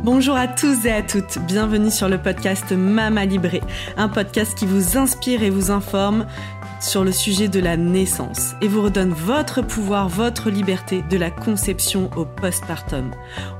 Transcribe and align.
Bonjour 0.00 0.36
à 0.36 0.46
tous 0.46 0.86
et 0.86 0.92
à 0.92 1.02
toutes, 1.02 1.38
bienvenue 1.40 1.90
sur 1.90 2.08
le 2.08 2.18
podcast 2.18 2.70
Mama 2.70 3.24
Libré, 3.24 3.62
un 3.96 4.08
podcast 4.08 4.56
qui 4.56 4.64
vous 4.64 4.96
inspire 4.96 5.42
et 5.42 5.50
vous 5.50 5.72
informe 5.72 6.24
sur 6.80 7.04
le 7.04 7.12
sujet 7.12 7.48
de 7.48 7.60
la 7.60 7.76
naissance 7.76 8.54
et 8.60 8.68
vous 8.68 8.82
redonne 8.82 9.12
votre 9.12 9.62
pouvoir, 9.62 10.08
votre 10.08 10.50
liberté 10.50 11.02
de 11.10 11.16
la 11.16 11.30
conception 11.30 12.10
au 12.16 12.24
postpartum. 12.24 13.10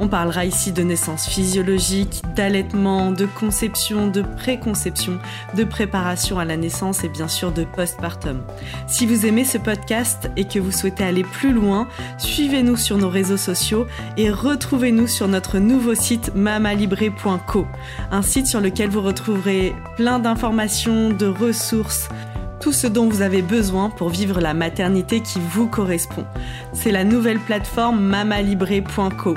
On 0.00 0.08
parlera 0.08 0.44
ici 0.44 0.72
de 0.72 0.82
naissance 0.82 1.26
physiologique, 1.26 2.22
d'allaitement, 2.36 3.10
de 3.10 3.26
conception, 3.26 4.08
de 4.08 4.22
préconception, 4.22 5.18
de 5.56 5.64
préparation 5.64 6.38
à 6.38 6.44
la 6.44 6.56
naissance 6.56 7.04
et 7.04 7.08
bien 7.08 7.28
sûr 7.28 7.52
de 7.52 7.64
postpartum. 7.64 8.42
Si 8.86 9.06
vous 9.06 9.26
aimez 9.26 9.44
ce 9.44 9.58
podcast 9.58 10.30
et 10.36 10.44
que 10.44 10.58
vous 10.58 10.72
souhaitez 10.72 11.04
aller 11.04 11.24
plus 11.24 11.52
loin, 11.52 11.88
suivez-nous 12.18 12.76
sur 12.76 12.98
nos 12.98 13.08
réseaux 13.08 13.36
sociaux 13.36 13.86
et 14.16 14.30
retrouvez-nous 14.30 15.06
sur 15.06 15.28
notre 15.28 15.58
nouveau 15.58 15.94
site 15.94 16.34
mamalibré.co, 16.34 17.66
un 18.10 18.22
site 18.22 18.46
sur 18.46 18.60
lequel 18.60 18.90
vous 18.90 19.02
retrouverez 19.02 19.74
plein 19.96 20.18
d'informations, 20.18 21.10
de 21.10 21.26
ressources, 21.26 22.08
tout 22.60 22.72
ce 22.72 22.86
dont 22.86 23.08
vous 23.08 23.22
avez 23.22 23.42
besoin 23.42 23.90
pour 23.90 24.08
vivre 24.08 24.40
la 24.40 24.54
maternité 24.54 25.20
qui 25.20 25.38
vous 25.40 25.66
correspond. 25.66 26.24
C'est 26.72 26.92
la 26.92 27.04
nouvelle 27.04 27.38
plateforme 27.38 28.00
mamalibré.co, 28.00 29.34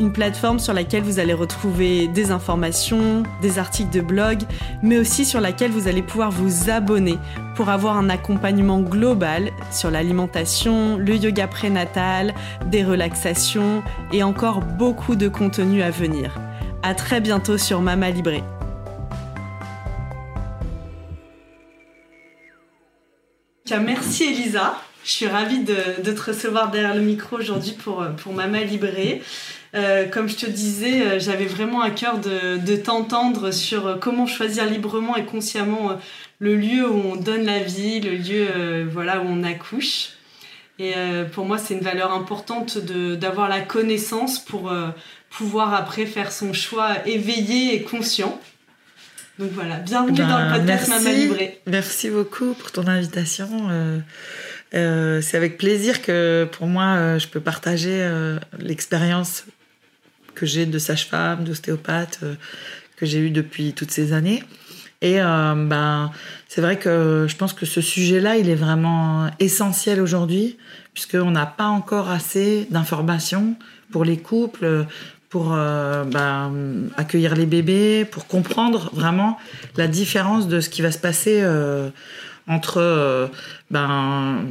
une 0.00 0.12
plateforme 0.12 0.58
sur 0.58 0.72
laquelle 0.72 1.02
vous 1.02 1.18
allez 1.18 1.34
retrouver 1.34 2.08
des 2.08 2.30
informations, 2.30 3.22
des 3.40 3.58
articles 3.58 3.90
de 3.90 4.00
blog, 4.00 4.40
mais 4.82 4.98
aussi 4.98 5.24
sur 5.24 5.40
laquelle 5.40 5.70
vous 5.70 5.88
allez 5.88 6.02
pouvoir 6.02 6.30
vous 6.30 6.70
abonner 6.70 7.18
pour 7.54 7.68
avoir 7.68 7.96
un 7.96 8.08
accompagnement 8.08 8.80
global 8.80 9.50
sur 9.70 9.90
l'alimentation, 9.90 10.96
le 10.96 11.16
yoga 11.16 11.46
prénatal, 11.46 12.34
des 12.66 12.84
relaxations 12.84 13.82
et 14.12 14.22
encore 14.22 14.60
beaucoup 14.60 15.16
de 15.16 15.28
contenu 15.28 15.82
à 15.82 15.90
venir. 15.90 16.38
À 16.82 16.94
très 16.94 17.20
bientôt 17.20 17.58
sur 17.58 17.80
Mama 17.80 18.10
Libré. 18.10 18.42
Merci 23.78 24.24
Elisa. 24.24 24.80
Je 25.04 25.10
suis 25.10 25.26
ravie 25.26 25.60
de, 25.60 25.74
te 26.12 26.22
recevoir 26.22 26.70
derrière 26.70 26.94
le 26.94 27.00
micro 27.00 27.38
aujourd'hui 27.38 27.72
pour, 27.72 28.04
pour 28.22 28.32
Mama 28.32 28.60
Libré. 28.60 29.22
Euh, 29.74 30.06
comme 30.06 30.28
je 30.28 30.36
te 30.36 30.46
disais, 30.46 31.02
euh, 31.02 31.18
j'avais 31.18 31.46
vraiment 31.46 31.80
à 31.80 31.90
cœur 31.90 32.18
de, 32.18 32.76
t'entendre 32.76 33.50
sur 33.50 33.98
comment 34.00 34.26
choisir 34.26 34.66
librement 34.66 35.16
et 35.16 35.24
consciemment 35.24 35.92
euh, 35.92 35.94
le 36.40 36.56
lieu 36.56 36.88
où 36.88 37.12
on 37.12 37.16
donne 37.16 37.44
la 37.44 37.60
vie, 37.60 38.00
le 38.00 38.10
lieu 38.10 38.86
voilà, 38.90 39.20
où 39.20 39.26
on 39.26 39.42
accouche. 39.44 40.10
Et 40.78 40.94
pour 41.32 41.44
moi, 41.44 41.58
c'est 41.58 41.74
une 41.74 41.80
valeur 41.80 42.12
importante 42.12 42.78
d'avoir 42.78 43.48
la 43.48 43.60
connaissance 43.60 44.40
pour 44.40 44.72
pouvoir 45.30 45.74
après 45.74 46.04
faire 46.04 46.32
son 46.32 46.52
choix 46.52 47.06
éveillé 47.06 47.76
et 47.76 47.82
conscient. 47.82 48.40
Donc 49.38 49.50
voilà, 49.52 49.76
bienvenue 49.76 50.18
dans 50.18 50.26
le 50.26 50.50
ben, 50.50 50.58
podcast 50.58 50.88
Maman 50.90 51.10
Libré. 51.10 51.60
Merci 51.66 52.10
beaucoup 52.10 52.52
pour 52.52 52.70
ton 52.70 52.86
invitation. 52.86 53.48
Euh, 53.70 53.98
euh, 54.74 55.22
c'est 55.22 55.38
avec 55.38 55.56
plaisir 55.56 56.02
que 56.02 56.46
pour 56.52 56.66
moi, 56.66 56.96
euh, 56.96 57.18
je 57.18 57.28
peux 57.28 57.40
partager 57.40 58.06
l'expérience 58.58 59.44
que 60.34 60.44
j'ai 60.44 60.66
de 60.66 60.78
sage-femme, 60.78 61.44
d'ostéopathe, 61.44 62.20
que 62.96 63.06
j'ai 63.06 63.20
eue 63.20 63.30
depuis 63.30 63.72
toutes 63.72 63.90
ces 63.90 64.12
années. 64.12 64.44
Et 65.00 65.16
ben, 65.16 66.10
c'est 66.48 66.60
vrai 66.60 66.78
que 66.78 67.26
je 67.26 67.34
pense 67.36 67.54
que 67.54 67.64
ce 67.64 67.80
sujet-là, 67.80 68.36
il 68.36 68.50
est 68.50 68.54
vraiment 68.54 69.30
essentiel 69.40 70.00
aujourd'hui, 70.00 70.58
puisqu'on 70.92 71.30
n'a 71.30 71.46
pas 71.46 71.66
encore 71.66 72.10
assez 72.10 72.66
d'informations 72.70 73.56
pour 73.90 74.04
les 74.04 74.18
couples, 74.18 74.86
pour 75.32 75.54
euh, 75.54 76.04
ben, 76.04 76.90
accueillir 76.98 77.34
les 77.34 77.46
bébés, 77.46 78.04
pour 78.04 78.26
comprendre 78.26 78.90
vraiment 78.92 79.38
la 79.78 79.88
différence 79.88 80.46
de 80.46 80.60
ce 80.60 80.68
qui 80.68 80.82
va 80.82 80.92
se 80.92 80.98
passer 80.98 81.40
euh, 81.40 81.88
entre 82.46 82.76
euh, 82.76 83.28
ben, 83.70 84.44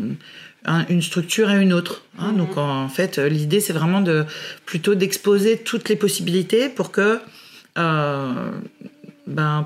une 0.89 1.03
structure 1.03 1.51
et 1.51 1.61
une 1.61 1.71
autre. 1.71 2.01
Hein. 2.17 2.31
Mhm. 2.31 2.37
Donc 2.37 2.57
en 2.57 2.89
fait, 2.89 3.19
l'idée 3.19 3.59
c'est 3.59 3.73
vraiment 3.73 4.01
de 4.01 4.25
plutôt 4.65 4.95
d'exposer 4.95 5.59
toutes 5.59 5.87
les 5.87 5.95
possibilités 5.95 6.67
pour 6.67 6.91
que, 6.91 7.19
ben, 7.75 9.65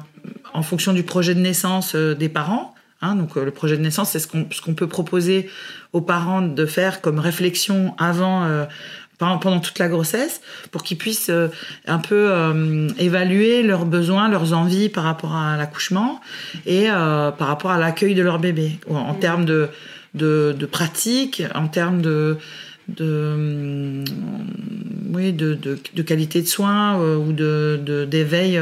en 0.54 0.64
fonction 0.64 0.92
du 0.92 1.04
projet 1.04 1.34
de 1.34 1.40
naissance 1.40 1.96
des 1.96 2.28
parents, 2.28 2.76
hein, 3.02 3.16
donc 3.16 3.38
le 3.38 3.52
projet 3.52 3.78
de 3.78 3.82
naissance, 3.82 4.10
c'est 4.10 4.20
ce 4.20 4.28
qu'on 4.28 4.48
ce 4.52 4.62
qu'on 4.62 4.74
peut 4.74 4.88
proposer 4.88 5.50
aux 5.94 6.02
parents 6.02 6.42
de 6.42 6.66
faire 6.66 7.00
comme 7.00 7.20
réflexion 7.20 7.96
avant 7.98 8.68
pendant 9.18 9.60
toute 9.60 9.80
la 9.80 9.88
grossesse 9.88 10.42
pour 10.72 10.84
qu'ils 10.84 10.98
puissent 10.98 11.30
euh, 11.30 11.48
un 11.88 12.00
peu 12.00 12.28
euh, 12.32 12.90
évaluer 13.00 13.64
leurs 13.64 13.86
besoins, 13.86 14.30
leurs 14.30 14.54
envies 14.54 14.90
par 14.90 15.04
rapport 15.04 15.36
à 15.36 15.58
l'accouchement 15.58 16.22
et 16.66 16.90
euh, 16.90 17.32
par 17.32 17.48
rapport 17.48 17.72
à 17.72 17.78
l'accueil 17.78 18.16
de 18.16 18.22
leur 18.22 18.40
bébé 18.40 18.80
en, 18.90 19.14
mmh. 19.14 19.20
termes 19.20 19.46
de, 19.46 19.70
de, 20.14 20.56
de, 20.58 20.66
pratique, 20.66 21.44
en 21.54 21.68
termes 21.68 22.02
de 22.02 22.38
de 22.88 24.04
oui 25.14 25.34
de, 25.34 25.54
de, 25.54 25.78
de, 25.94 26.02
qualité 26.02 26.42
de 26.42 26.48
soins 26.48 26.98
ou 27.18 27.32
de 27.32 28.06
d'éveil 28.10 28.60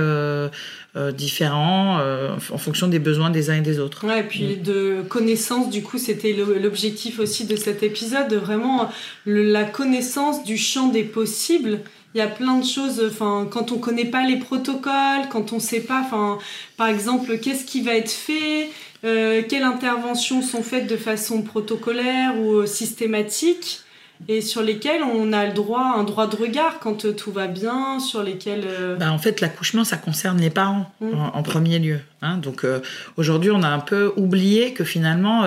euh, 0.95 1.11
différents 1.11 1.97
euh, 2.01 2.35
en 2.51 2.59
fonction 2.59 2.87
des 2.87 2.99
besoins 2.99 3.31
des 3.31 3.49
uns 3.49 3.55
et 3.55 3.61
des 3.61 3.79
autres. 3.79 4.05
Ouais, 4.05 4.19
et 4.19 4.23
puis 4.23 4.57
de 4.57 5.01
connaissance, 5.09 5.71
du 5.71 5.81
coup, 5.81 5.97
c'était 5.97 6.33
l'objectif 6.33 7.17
aussi 7.17 7.45
de 7.45 7.55
cet 7.55 7.81
épisode, 7.81 8.27
de 8.27 8.35
vraiment 8.35 8.91
la 9.25 9.63
connaissance 9.63 10.43
du 10.43 10.55
champ 10.55 10.89
des 10.89 11.01
possibles. 11.01 11.79
Il 12.13 12.19
y 12.19 12.21
a 12.21 12.27
plein 12.27 12.59
de 12.59 12.63
choses, 12.63 13.01
enfin, 13.07 13.47
quand 13.49 13.71
on 13.71 13.79
connaît 13.79 14.05
pas 14.05 14.23
les 14.23 14.37
protocoles, 14.37 15.29
quand 15.31 15.51
on 15.51 15.59
sait 15.59 15.79
pas, 15.79 16.03
enfin, 16.05 16.37
par 16.77 16.89
exemple, 16.89 17.39
qu'est-ce 17.39 17.65
qui 17.65 17.81
va 17.81 17.95
être 17.95 18.11
fait, 18.11 18.69
euh, 19.03 19.41
quelles 19.49 19.63
interventions 19.63 20.43
sont 20.43 20.61
faites 20.61 20.85
de 20.85 20.97
façon 20.97 21.41
protocolaire 21.41 22.39
ou 22.39 22.67
systématique 22.67 23.79
et 24.27 24.41
sur 24.41 24.61
lesquels 24.61 25.01
on 25.03 25.33
a 25.33 25.45
le 25.45 25.53
droit, 25.53 25.93
un 25.97 26.03
droit 26.03 26.27
de 26.27 26.35
regard 26.35 26.79
quand 26.79 27.05
euh, 27.05 27.13
tout 27.13 27.31
va 27.31 27.47
bien, 27.47 27.99
sur 27.99 28.23
lesquels... 28.23 28.63
Euh, 28.65 28.95
bah, 28.95 29.11
en 29.11 29.17
fait, 29.17 29.41
l'accouchement, 29.41 29.83
ça 29.83 29.97
concerne 29.97 30.39
les 30.39 30.49
parents 30.49 30.91
mmh. 31.01 31.11
en, 31.33 31.43
premier 31.43 31.79
lieu. 31.79 31.99
Hein. 32.21 32.37
Donc 32.37 32.63
euh, 32.63 32.79
aujourd'hui, 33.17 33.51
on 33.51 33.63
a 33.63 33.67
un 33.67 33.79
peu 33.79 34.13
oublié 34.15 34.73
que 34.73 34.83
finalement, 34.83 35.43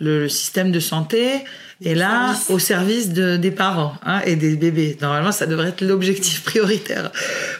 le, 0.00 0.28
système 0.28 0.72
de 0.72 0.80
santé 0.80 1.44
est 1.84 1.94
là 1.94 2.34
au 2.48 2.58
service 2.58 3.10
de, 3.10 3.36
des 3.36 3.50
parents 3.50 3.94
hein, 4.04 4.20
et 4.24 4.36
des 4.36 4.56
bébés. 4.56 4.96
Normalement, 5.00 5.32
ça 5.32 5.46
devrait 5.46 5.68
être 5.68 5.82
l'objectif 5.82 6.42
prioritaire. 6.44 7.10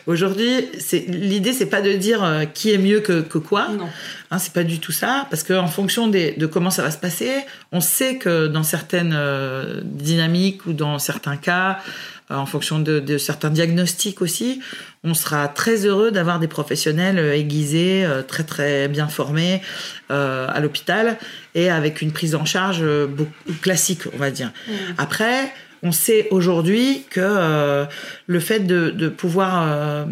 Aujourd'hui, 0.07 0.69
l'idée, 1.09 1.53
c'est 1.53 1.67
pas 1.67 1.83
de 1.83 1.93
dire 1.93 2.47
qui 2.55 2.73
est 2.73 2.79
mieux 2.79 3.01
que, 3.01 3.21
que 3.21 3.39
quoi. 3.39 3.69
Non. 3.69 3.89
Hein, 4.31 4.39
c'est 4.39 4.53
pas 4.53 4.65
du 4.65 4.81
tout 4.81 4.93
ça, 4.93 5.27
parce 5.31 5.45
qu'en 5.45 5.69
fonction 5.69 6.09
de 6.09 6.47
comment 6.47 6.71
ça 6.71 6.83
va 6.83 6.91
se 6.91 6.99
passer, 6.99 7.31
on 7.71 7.81
sait 7.81 8.17
que 8.17 8.49
dans 8.49 8.65
certaines 8.65 9.15
euh, 9.15 9.81
dynamiques 9.85 10.67
ou 10.67 10.73
dans 10.73 10.99
certains 10.99 11.37
cas, 11.37 11.79
euh, 11.79 12.16
en 12.29 12.47
fonction 12.47 12.79
de, 12.79 13.19
certains 13.19 13.51
diagnostics 13.51 14.21
aussi, 14.21 14.61
on 15.05 15.15
sera 15.15 15.49
très 15.49 15.87
heureux 15.87 16.11
d'avoir 16.11 16.41
des 16.41 16.49
professionnels 16.49 17.19
euh, 17.19 17.37
aiguisés, 17.37 18.07
très 18.27 18.45
très 18.45 18.89
bien 18.89 19.09
formés 19.09 19.63
à 20.09 20.61
l'hôpital 20.61 21.19
et 21.55 21.71
avec 21.71 22.03
une 22.03 22.13
prise 22.13 22.35
en 22.35 22.45
charge 22.45 22.85
beaucoup 23.07 23.33
classique, 23.61 24.03
on 24.15 24.19
va 24.19 24.31
dire. 24.31 24.53
Mmh. 24.69 24.73
Après, 24.99 25.53
on 25.83 25.93
sait 25.93 26.29
aujourd'hui 26.31 27.05
que 27.11 27.21
euh, 27.23 27.87
le 28.27 28.41
fait 28.41 28.61
de, 28.61 29.09
pouvoir 29.09 29.63
euh, 29.63 30.05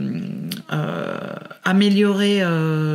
euh, 0.73 1.19
améliorer 1.65 2.43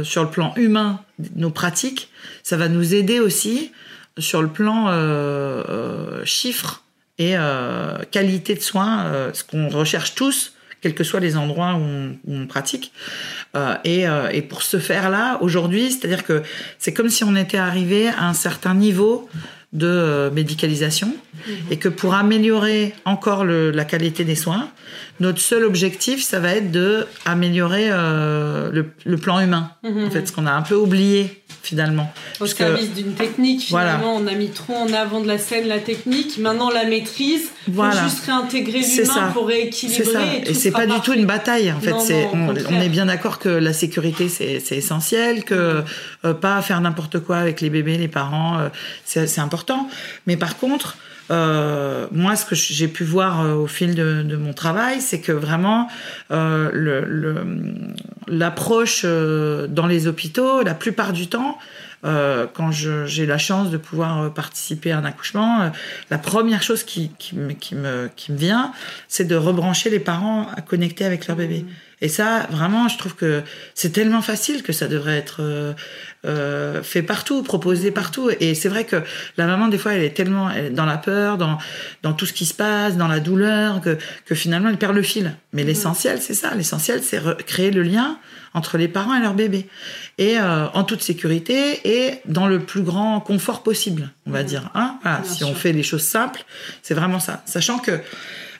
sur 0.04 0.24
le 0.24 0.30
plan 0.30 0.54
humain 0.56 1.02
nos 1.36 1.50
pratiques, 1.50 2.10
ça 2.44 2.58
va 2.58 2.70
nous 2.70 2.96
aider 2.96 3.20
aussi 3.20 3.72
sur 4.18 4.42
le 4.42 4.48
plan 4.48 4.88
chiffres 6.24 6.84
et 7.20 7.36
qualité 8.12 8.56
de 8.56 8.62
soins, 8.62 9.32
ce 9.34 9.44
qu'on 9.44 9.68
recherche 9.68 10.16
tous, 10.16 10.54
quels 10.82 10.96
que 10.96 11.04
soient 11.04 11.20
les 11.20 11.36
endroits 11.36 11.76
où 11.76 12.16
on, 12.28 12.48
pratique. 12.48 12.94
et, 13.84 14.06
et, 14.32 14.42
pour 14.42 14.64
ce 14.64 14.80
faire-là, 14.80 15.38
aujourd'hui, 15.42 15.92
c'est-à-dire 15.92 16.24
que 16.24 16.42
c'est 16.78 16.94
comme 16.94 17.10
si 17.10 17.26
on 17.26 17.36
était 17.36 17.58
arrivé 17.58 18.08
à 18.08 18.28
un 18.28 18.34
certain 18.34 18.74
niveau 18.74 19.30
de 19.72 19.88
euh, 19.88 20.32
médicalisation 20.32 21.14
et 21.70 21.78
que 21.78 21.90
pour 21.90 22.16
améliorer 22.16 22.94
encore 23.06 23.46
la 23.46 23.86
qualité 23.86 24.24
des 24.24 24.36
soins, 24.36 24.70
notre 25.20 25.40
seul 25.40 25.66
objectif, 25.66 26.24
ça 26.24 26.40
va 26.40 26.56
être 26.56 26.72
de 26.72 27.06
améliorer 27.26 27.88
euh, 27.90 28.84
le, 29.06 29.18
plan 29.18 29.40
humain. 29.40 29.72
Mhm. 29.84 30.06
En 30.06 30.10
fait, 30.10 30.28
ce 30.28 30.32
qu'on 30.32 30.46
a 30.46 30.52
un 30.52 30.62
peu 30.62 30.76
oublié 30.76 31.44
finalement. 31.62 32.12
Au 32.40 32.46
service 32.46 32.94
d'une 32.94 33.14
technique, 33.14 33.64
finalement, 33.64 34.16
on 34.16 34.26
a 34.28 34.34
mis 34.34 34.50
trop 34.50 34.76
en 34.76 34.94
avant 34.94 35.20
de 35.20 35.28
la 35.28 35.38
scène 35.38 35.68
la 35.68 35.80
technique. 35.80 36.38
Maintenant, 36.38 36.70
la 36.70 36.86
maîtrise, 36.86 37.50
voilà. 37.68 37.96
faut 37.96 38.10
juste 38.10 38.26
réintégrer 38.26 38.80
l'humain 38.80 39.32
pour 39.34 39.48
rééquilibrer. 39.48 40.06
Ça. 40.06 40.22
Et, 40.46 40.54
c'est 40.54 40.72
pas 40.72 40.88
du 40.88 41.00
tout 41.02 41.14
une 41.14 41.26
bataille. 41.26 41.72
En 41.72 41.80
fait, 41.80 41.92
on, 41.92 42.82
est 42.82 42.90
bien 42.90 43.08
d'accord 43.08 43.40
que 43.40 43.50
la 43.50 43.74
sécurité 43.74 44.30
c'est 44.30 44.72
essentiel, 44.72 45.44
que 45.44 45.84
euh, 46.24 46.34
pas 46.34 46.62
faire 46.62 46.80
n'importe 46.80 47.20
quoi 47.20 47.38
avec 47.38 47.60
les 47.60 47.70
bébés, 47.70 47.98
les 47.98 48.08
parents, 48.08 48.70
c'est 49.04 49.40
important. 49.40 49.90
Mais 50.28 50.38
par 50.38 50.58
contre, 50.58 50.98
moi, 51.30 52.36
ce 52.36 52.46
que 52.46 52.56
j'ai 52.56 52.88
pu 52.88 53.04
voir 53.04 53.58
au 53.58 53.68
fil 53.68 53.96
de, 53.96 54.36
mon 54.36 54.54
travail, 54.54 55.02
c'est 55.02 55.22
que 55.22 55.32
vraiment 55.32 55.88
l'approche 58.28 59.06
dans 59.06 59.88
les 59.88 60.08
hôpitaux, 60.08 60.64
la 60.64 60.74
plupart 60.74 61.14
du 61.14 61.28
temps, 61.28 61.58
euh, 62.06 62.48
quand 62.54 62.72
j'ai 62.72 63.26
la 63.26 63.38
chance 63.38 63.70
de 63.70 63.78
pouvoir 63.78 64.22
euh, 64.22 64.30
participer 64.30 64.92
à 64.92 65.00
un 65.00 65.06
accouchement, 65.06 65.62
euh, 65.62 65.70
la 66.10 66.18
première 66.18 66.64
chose 66.64 66.84
qui, 66.84 67.12
qui, 67.20 67.36
me, 67.36 67.52
qui, 67.52 67.76
me, 67.76 68.10
qui 68.16 68.32
me 68.32 68.38
vient, 68.38 68.72
c'est 69.10 69.26
de 69.26 69.36
rebrancher 69.36 69.90
les 69.90 70.00
parents 70.00 70.48
à 70.56 70.62
connecter 70.62 71.04
avec 71.04 71.28
leur 71.28 71.36
bébé. 71.36 71.64
Mmh. 71.64 71.89
Et 72.02 72.08
ça, 72.08 72.48
vraiment, 72.50 72.88
je 72.88 72.98
trouve 72.98 73.16
que 73.16 73.42
c'est 73.76 73.92
tellement 73.92 74.22
facile 74.22 74.64
que 74.64 74.72
ça 74.72 74.88
devrait 74.88 75.18
être 75.18 75.76
euh, 76.26 76.84
fait 76.84 77.02
partout, 77.02 77.44
proposé 77.44 77.92
partout. 77.92 78.30
Et 78.40 78.56
c'est 78.56 78.70
vrai 78.70 78.86
que 78.86 78.98
la 79.38 79.46
maman, 79.46 79.68
des 79.68 79.78
fois, 79.78 79.94
elle 79.94 80.04
est 80.04 80.16
tellement 80.16 80.50
dans 80.72 80.86
la 80.86 80.98
peur, 80.98 81.38
dans, 81.38 81.58
dans 82.04 82.14
tout 82.14 82.26
ce 82.26 82.34
qui 82.34 82.46
se 82.46 82.54
passe, 82.54 82.98
dans 82.98 83.08
la 83.08 83.20
douleur, 83.20 83.82
que, 83.82 83.98
que 84.26 84.36
finalement, 84.36 84.70
elle 84.70 84.78
perd 84.78 84.96
le 84.96 85.02
fil. 85.02 85.36
Mais 85.54 85.64
mmh. 85.64 85.68
l'essentiel, 85.68 86.22
c'est 86.22 86.34
ça. 86.34 86.54
L'essentiel, 86.56 87.02
c'est 87.04 87.22
créer 87.46 87.72
le 87.72 87.84
lien 87.84 88.18
entre 88.54 88.78
les 88.78 88.88
parents 88.88 89.16
et 89.16 89.22
leur 89.22 89.34
bébé. 89.34 89.68
Et 90.18 90.38
euh, 90.38 90.68
en 90.74 90.84
toute 90.84 91.02
sécurité 91.02 91.80
et 91.86 92.20
dans 92.26 92.48
le 92.48 92.60
plus 92.60 92.82
grand 92.82 93.20
confort 93.22 93.64
possible, 93.64 94.12
on 94.26 94.32
va 94.32 94.44
mmh. 94.44 94.48
dire. 94.48 94.70
Hein 94.76 95.00
voilà, 95.04 95.22
si 95.24 95.44
on 95.44 95.56
fait 95.56 95.74
les 95.74 95.84
choses 95.84 96.04
simples, 96.04 96.44
c'est 96.82 96.94
vraiment 96.94 97.20
ça. 97.20 97.44
Sachant 97.46 97.80
que, 97.80 98.00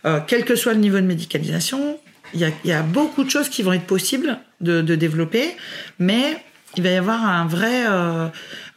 euh, 0.06 0.20
quel 0.26 0.46
que 0.46 0.56
soit 0.56 0.74
le 0.74 0.80
niveau 0.80 0.98
de 0.98 1.06
médicalisation, 1.06 1.99
il 2.34 2.40
y 2.40 2.46
a, 2.46 2.52
y 2.64 2.72
a, 2.72 2.82
beaucoup 2.82 3.24
de 3.24 3.30
choses 3.30 3.50
qui 3.50 3.64
vont 3.64 3.74
être 3.74 3.86
possibles 3.86 4.40
de, 4.62 4.82
de, 4.82 4.96
développer, 4.96 5.56
mais 6.00 6.38
il 6.78 6.84
va 6.84 6.90
y 6.90 6.96
avoir 6.96 7.24
un 7.26 7.46
vrai, 7.46 7.86
euh, 7.88 8.28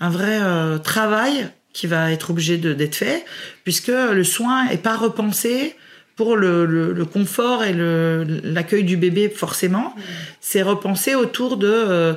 un 0.01 0.11
vrai 0.11 0.39
euh, 0.41 0.79
travail 0.79 1.49
qui 1.73 1.87
va 1.87 2.13
être 2.13 2.31
obligé 2.31 2.59
d'être 2.59 2.95
fait, 2.95 3.25
puisque 3.65 3.89
le 3.89 4.25
soin 4.25 4.69
est 4.69 4.83
pas 4.83 4.97
repensé 4.97 5.75
pour 6.17 6.37
le, 6.37 6.67
le, 6.67 7.05
confort 7.07 7.65
et 7.65 7.73
l'accueil 7.73 8.85
du 8.85 8.99
bébé 8.99 9.31
forcément, 9.31 9.95
mmh. 9.97 10.01
c'est 10.41 10.63
repensé 10.63 11.15
autour 11.15 11.57
de 11.57 11.73
euh, 11.73 12.13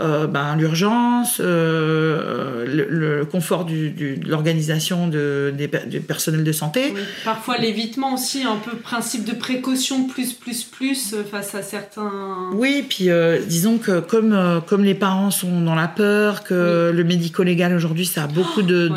euh, 0.00 0.26
ben, 0.26 0.56
l'urgence, 0.56 1.38
euh, 1.40 2.64
le, 2.66 3.24
confort 3.24 3.64
du, 3.64 3.90
du, 3.90 4.16
de 4.16 4.28
l'organisation 4.28 5.06
de, 5.06 5.54
des, 5.56 5.70
du 5.86 6.00
personnel 6.00 6.42
de 6.42 6.52
santé. 6.52 6.92
Parfois 7.24 7.56
l'évitement 7.58 8.14
aussi, 8.14 8.42
un 8.42 8.56
peu 8.56 8.76
principe 8.76 9.24
de 9.24 9.32
précaution 9.32 10.08
plus 10.08 10.32
plus 10.32 10.64
plus 10.64 11.14
face 11.30 11.54
à 11.54 11.62
certains. 11.62 12.50
Oui, 12.52 12.84
puis 12.88 13.08
disons 13.46 13.78
que 13.78 14.00
comme 14.00 14.62
comme 14.66 14.82
les 14.82 14.94
parents 14.94 15.30
sont 15.30 15.60
dans 15.60 15.76
la 15.76 15.88
peur, 15.88 16.42
que 16.42 16.90
le 16.92 17.04
médico-légal 17.04 17.74
aujourd'hui 17.74 18.06
ça 18.06 18.24
a 18.24 18.26
beaucoup 18.26 18.62
de 18.62 18.88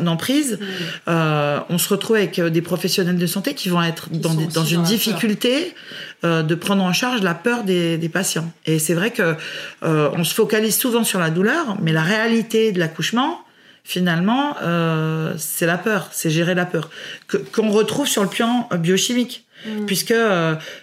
d'emprise, 0.00 0.58
de, 1.06 1.58
on 1.68 1.78
se 1.78 1.88
retrouve 1.88 2.16
avec 2.16 2.40
des 2.40 2.62
professionnels 2.62 3.18
de 3.18 3.26
santé 3.26 3.54
qui 3.54 3.68
vont 3.68 3.82
être 3.82 3.87
dans, 4.10 4.34
dans 4.34 4.64
une 4.64 4.82
difficulté 4.82 5.74
euh, 6.24 6.42
de 6.42 6.56
prendre 6.56 6.82
en 6.82 6.92
charge 6.92 7.22
la 7.22 7.34
peur 7.34 7.62
des, 7.62 7.96
des 7.96 8.08
patients. 8.08 8.50
Et 8.66 8.80
c'est 8.80 8.94
vrai 8.94 9.12
que 9.12 9.36
euh, 9.84 10.10
on 10.14 10.24
se 10.24 10.34
focalise 10.34 10.76
souvent 10.76 11.04
sur 11.04 11.20
la 11.20 11.30
douleur, 11.30 11.76
mais 11.80 11.92
la 11.92 12.02
réalité 12.02 12.72
de 12.72 12.80
l'accouchement, 12.80 13.40
finalement, 13.84 14.56
euh, 14.60 15.32
c'est 15.38 15.66
la 15.66 15.78
peur, 15.78 16.08
c'est 16.10 16.28
gérer 16.28 16.56
la 16.56 16.66
peur, 16.66 16.90
qu'on 17.52 17.70
retrouve 17.70 18.08
sur 18.08 18.24
le 18.24 18.28
plan 18.28 18.68
biochimique. 18.80 19.44
Mm. 19.64 19.86
Puisque 19.86 20.14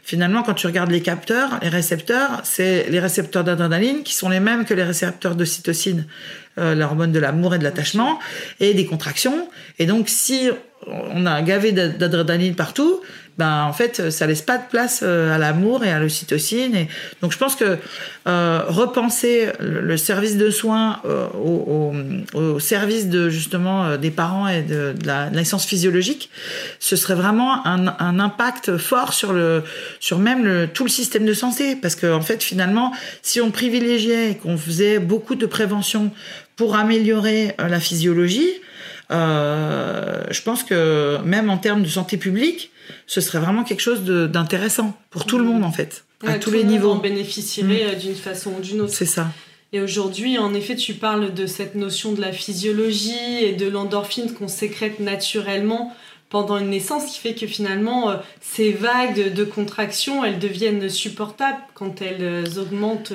finalement, 0.04 0.42
quand 0.42 0.54
tu 0.54 0.68
regardes 0.68 0.92
les 0.92 1.01
capteurs, 1.01 1.60
les 1.62 1.68
récepteurs, 1.69 2.40
c'est 2.44 2.88
les 2.90 3.00
récepteurs 3.00 3.44
d'adrénaline 3.44 4.04
qui 4.04 4.13
sont 4.13 4.30
les 4.30 4.40
mêmes 4.40 4.63
que 4.63 4.74
les 4.74 4.84
récepteurs 4.84 5.36
de 5.36 5.44
cytocine, 5.44 6.06
l'hormone 6.58 7.12
de 7.12 7.19
l'amour 7.19 7.56
et 7.56 7.58
de 7.58 7.63
l'attachement, 7.66 8.19
et 8.62 8.74
des 8.74 8.86
contractions. 8.86 9.50
Et 9.80 9.86
donc, 9.86 10.08
si 10.08 10.50
on 10.88 11.26
a 11.26 11.42
gavé 11.42 11.72
d'adrénaline 11.72 12.56
partout, 12.56 13.02
ben 13.38 13.64
en 13.64 13.74
fait 13.74 14.12
ça 14.12 14.28
laisse 14.28 14.42
pas 14.42 14.58
de 14.58 14.64
place 14.70 15.02
euh, 15.04 15.36
à 15.36 15.38
l'amour 15.38 15.84
et 15.84 15.92
à 15.92 16.00
l'ocytocine 16.00 16.74
et 16.74 16.88
donc 17.22 17.34
je 17.34 17.38
pense 17.38 17.56
que 17.56 17.78
euh, 18.28 18.62
repenser 18.68 19.50
le, 19.60 19.98
service 19.98 20.38
de 20.38 20.50
soins 20.50 21.02
euh, 21.06 21.28
au, 22.34 22.60
service 22.60 23.10
de 23.10 23.30
justement 23.30 23.98
des 23.98 24.12
parents 24.12 24.48
et 24.48 24.62
de, 24.62 24.96
la 25.04 25.30
naissance 25.30 25.66
physiologique 25.66 26.30
ce 26.80 26.96
serait 26.96 27.16
vraiment 27.16 27.66
un, 27.66 28.20
impact 28.20 28.78
fort 28.78 29.14
sur 29.14 29.34
le 29.34 29.64
sur 30.00 30.20
même 30.20 30.46
le, 30.46 30.68
tout 30.68 30.84
le 30.84 30.90
système 30.90 31.26
de 31.26 31.34
santé. 31.34 31.76
Parce 31.76 31.96
que 31.96 32.12
en 32.12 32.22
fait 32.22 32.42
finalement 32.42 32.94
si 33.22 33.42
on 33.42 33.52
privilégiait 33.52 34.32
et 34.32 34.36
qu'on 34.36 34.58
faisait 34.58 35.00
beaucoup 35.00 35.36
de 35.36 35.46
prévention 35.46 36.12
pour 36.56 36.76
améliorer 36.76 37.56
la 37.58 37.80
physiologie 37.80 38.50
je 40.30 40.42
pense 40.42 40.63
que 40.63 41.19
même 41.24 41.50
en 41.50 41.57
termes 41.57 41.83
de 41.83 41.88
santé 41.88 42.18
publique, 42.18 42.72
ce 43.07 43.22
serait 43.22 43.39
vraiment 43.39 43.63
quelque 43.63 43.81
chose 43.81 44.04
d'intéressant 44.04 44.98
pour 45.10 45.25
tout 45.25 45.38
le 45.38 45.44
monde 45.44 45.63
en 45.63 45.72
fait, 45.72 46.06
à 46.25 46.39
tous 46.39 46.51
les 46.51 46.63
niveaux. 46.63 46.92
On 46.92 46.98
bénéficierait 46.98 47.86
mm. 47.86 47.89
euh, 47.89 47.95
d'une 47.95 48.16
façon 48.16 48.54
ou 48.57 48.62
d'une 48.62 48.81
autre. 48.81 48.94
C'est 48.94 49.06
ça. 49.06 49.30
Et 49.74 49.81
aujourd'hui, 49.81 50.38
en 50.38 50.54
effet, 50.54 50.75
tu 50.75 50.94
parles 50.94 51.33
de 51.33 51.48
cette 51.48 51.75
notion 51.75 52.13
de 52.13 52.22
la 52.22 52.31
physiologie 52.31 53.44
et 53.44 53.54
de 53.54 53.68
l'endorphine 53.68 54.33
qu'on 54.33 54.48
sécrète 54.48 55.00
naturellement 55.00 55.94
pendant 56.30 56.57
une 56.57 56.69
naissance, 56.69 57.06
qui 57.06 57.19
fait 57.19 57.33
que 57.33 57.48
finalement, 57.48 58.10
euh, 58.10 58.16
ces 58.42 58.72
vagues 58.72 59.33
de, 59.33 59.44
contraction, 59.44 60.24
elles 60.24 60.39
deviennent 60.39 60.89
supportables 60.89 61.60
quand 61.74 62.01
elles 62.01 62.60
augmentent. 62.60 63.13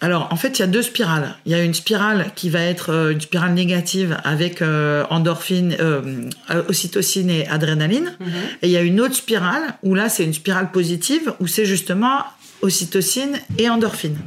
Alors, 0.00 0.28
en 0.30 0.36
fait, 0.36 0.58
il 0.58 0.60
y 0.60 0.62
a 0.62 0.68
deux 0.68 0.82
spirales. 0.82 1.34
Il 1.44 1.52
y 1.52 1.54
a 1.54 1.62
une 1.62 1.74
spirale 1.74 2.30
qui 2.36 2.50
va 2.50 2.60
être 2.60 2.90
euh, 2.90 3.10
une 3.10 3.20
spirale 3.20 3.54
négative 3.54 4.16
avec 4.22 4.62
euh, 4.62 5.04
endorphine, 5.10 5.76
euh, 5.80 6.28
ocytocine 6.68 7.30
et 7.30 7.48
adrénaline. 7.48 8.16
Mhm. 8.20 8.28
Et 8.62 8.68
il 8.68 8.70
y 8.70 8.76
a 8.76 8.82
une 8.82 9.00
autre 9.00 9.16
spirale 9.16 9.62
où 9.82 9.94
là, 9.94 10.08
c'est 10.08 10.24
une 10.24 10.34
spirale 10.34 10.70
positive 10.70 11.32
où 11.40 11.48
c'est 11.48 11.66
justement 11.66 12.22
ocytocine 12.62 13.38
et 13.56 13.68
endorphine. 13.68 14.18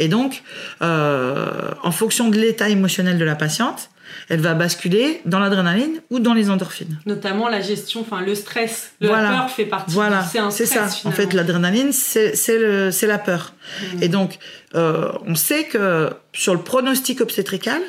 Et 0.00 0.08
donc, 0.08 0.42
en 0.80 1.92
fonction 1.92 2.30
de 2.30 2.36
l'état 2.36 2.68
émotionnel 2.68 3.16
de 3.16 3.24
la 3.24 3.36
patiente, 3.36 3.90
elle 4.28 4.40
va 4.40 4.54
basculer 4.54 5.20
dans 5.24 5.38
l'adrénaline 5.38 6.00
ou 6.10 6.18
dans 6.18 6.34
les 6.34 6.50
endorphines. 6.50 6.98
Notamment 7.06 7.48
la 7.48 7.60
gestion, 7.60 8.00
enfin 8.00 8.20
le 8.20 8.34
stress, 8.34 8.92
le 9.00 9.08
la 9.08 9.28
peur 9.28 9.50
fait 9.50 9.66
partie. 9.66 9.92
Voilà, 9.92 10.24
c'est 10.50 10.66
ça. 10.66 10.88
En 11.04 11.10
fait, 11.10 11.32
l'adrénaline, 11.32 11.92
c'est 11.92 13.06
la 13.06 13.18
peur. 13.18 13.54
Mmh. 13.94 14.02
Et 14.02 14.08
donc, 14.08 14.38
euh, 14.74 15.12
on 15.26 15.34
sait 15.34 15.64
que 15.64 16.10
sur 16.32 16.54
le 16.54 16.60
pronostic 16.60 17.20
obstétrical, 17.20 17.80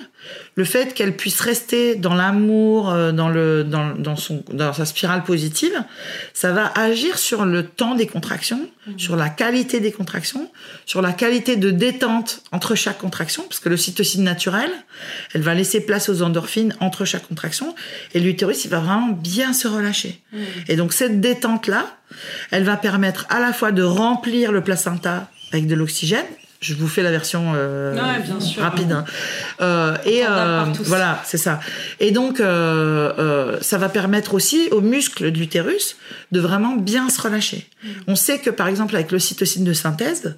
le 0.57 0.65
fait 0.65 0.95
qu'elle 0.95 1.15
puisse 1.15 1.39
rester 1.39 1.95
dans 1.95 2.15
l'amour, 2.15 2.89
euh, 2.89 3.11
dans 3.11 3.29
le 3.29 3.63
dans, 3.63 3.93
dans 3.93 4.15
son 4.15 4.43
dans 4.51 4.73
sa 4.73 4.85
spirale 4.85 5.23
positive, 5.23 5.83
ça 6.33 6.51
va 6.51 6.73
agir 6.75 7.19
sur 7.19 7.45
le 7.45 7.63
temps 7.63 7.93
des 7.93 8.07
contractions, 8.07 8.67
mmh. 8.87 8.97
sur 8.97 9.15
la 9.15 9.29
qualité 9.29 9.79
des 9.79 9.91
contractions, 9.91 10.51
sur 10.87 11.03
la 11.03 11.13
qualité 11.13 11.57
de 11.57 11.69
détente 11.69 12.41
entre 12.51 12.73
chaque 12.73 12.97
contraction, 12.97 13.43
parce 13.43 13.59
que 13.59 13.69
le 13.69 13.77
cytocine 13.77 14.23
naturel, 14.23 14.71
elle 15.35 15.43
va 15.43 15.53
laisser 15.53 15.79
place 15.79 16.09
aux 16.09 16.23
endorphines 16.23 16.75
entre 16.79 17.05
chaque 17.05 17.27
contraction, 17.27 17.75
et 18.15 18.19
l'utérus 18.19 18.65
il 18.65 18.71
va 18.71 18.79
vraiment 18.79 19.09
bien 19.09 19.53
se 19.53 19.67
relâcher. 19.67 20.21
Mmh. 20.33 20.37
Et 20.69 20.75
donc 20.75 20.91
cette 20.91 21.21
détente 21.21 21.67
là, 21.67 21.97
elle 22.49 22.63
va 22.63 22.77
permettre 22.77 23.27
à 23.29 23.39
la 23.39 23.53
fois 23.53 23.71
de 23.71 23.83
remplir 23.83 24.51
le 24.51 24.61
placenta 24.61 25.29
avec 25.51 25.67
de 25.67 25.75
l'oxygène 25.75 26.25
je 26.59 26.73
vous 26.73 26.87
fais 26.87 27.03
la 27.03 27.11
version 27.11 27.53
euh, 27.55 27.95
rapide. 28.57 28.91
Hein. 28.91 29.05
Euh, 29.61 29.95
et 30.05 30.23
euh, 30.27 30.65
voilà, 30.85 31.21
c'est 31.25 31.37
ça. 31.37 31.59
Et 31.99 32.11
donc, 32.11 32.37
ça 32.39 33.77
va 33.77 33.89
permettre 33.89 34.33
aussi 34.33 34.69
aux 34.71 34.81
muscles 34.81 35.31
de 35.31 35.37
l'utérus 35.37 35.97
de 36.31 36.39
vraiment 36.39 36.75
bien 36.75 37.09
se 37.09 37.21
relâcher. 37.21 37.67
Mm. 37.83 37.87
On 38.07 38.15
sait 38.15 38.39
que, 38.39 38.49
par 38.49 38.67
exemple, 38.67 38.95
avec 38.95 39.11
l'ocytocine 39.11 39.63
de 39.63 39.73
synthèse, 39.73 40.35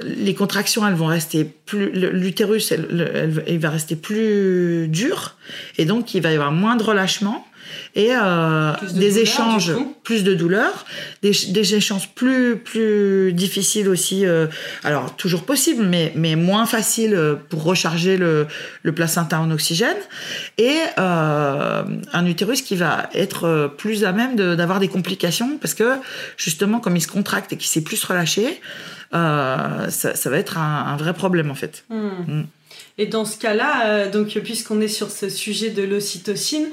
les 0.00 0.34
contractions, 0.34 0.86
elles 0.86 0.94
vont 0.94 1.06
rester 1.06 1.44
plus, 1.44 1.90
l'utérus, 1.92 2.72
il 3.46 3.58
va 3.58 3.70
rester 3.70 3.96
plus 3.96 4.88
dur, 4.88 5.36
et 5.78 5.84
donc 5.84 6.14
il 6.14 6.22
va 6.22 6.30
y 6.30 6.34
avoir 6.34 6.52
moins 6.52 6.76
de 6.76 6.82
relâchement 6.82 7.46
et 7.94 8.10
euh, 8.12 8.72
des 8.94 9.18
échanges 9.18 9.72
plus 10.02 10.24
de 10.24 10.34
douleur, 10.34 10.84
des, 11.22 11.32
des, 11.48 11.74
échanges 11.74 12.08
plus 12.14 12.56
plus 12.56 13.32
difficiles 13.32 13.88
aussi. 13.88 14.26
Euh, 14.26 14.46
alors 14.82 15.14
toujours 15.16 15.44
possible, 15.44 15.84
mais 15.84 16.12
mais 16.16 16.36
moins 16.36 16.66
facile 16.66 17.14
euh, 17.14 17.34
pour 17.48 17.64
recharger 17.64 18.16
le, 18.16 18.46
le 18.82 18.92
placenta 18.92 19.40
en 19.40 19.50
oxygène 19.50 19.96
et 20.58 20.76
euh, 20.98 21.82
un 22.12 22.26
utérus 22.26 22.62
qui 22.62 22.76
va 22.76 23.08
être 23.14 23.44
euh, 23.44 23.68
plus 23.68 24.04
à 24.04 24.12
même 24.12 24.36
d'avoir 24.36 24.80
des 24.80 24.88
complications 24.88 25.58
parce 25.58 25.74
que 25.74 25.96
justement 26.36 26.80
comme 26.80 26.96
il 26.96 27.00
se 27.00 27.08
contracte 27.08 27.52
et 27.52 27.56
qu'il 27.56 27.68
s'est 27.68 27.82
plus 27.82 28.02
relâché, 28.04 28.60
ça, 29.12 29.88
ça, 29.90 30.30
va 30.30 30.38
être 30.38 30.56
un, 30.56 30.86
un, 30.86 30.96
vrai 30.96 31.12
problème 31.12 31.50
en 31.50 31.54
fait. 31.54 31.84
Hmm. 31.90 32.08
Hmm. 32.26 32.44
Et 32.96 33.06
dans 33.06 33.24
ce 33.24 33.38
cas-là, 33.38 34.08
donc 34.08 34.28
puisqu'on 34.42 34.80
est 34.80 34.88
sur 34.88 35.10
ce 35.10 35.28
sujet 35.28 35.70
de 35.70 35.82
l'ocytocine, 35.82 36.66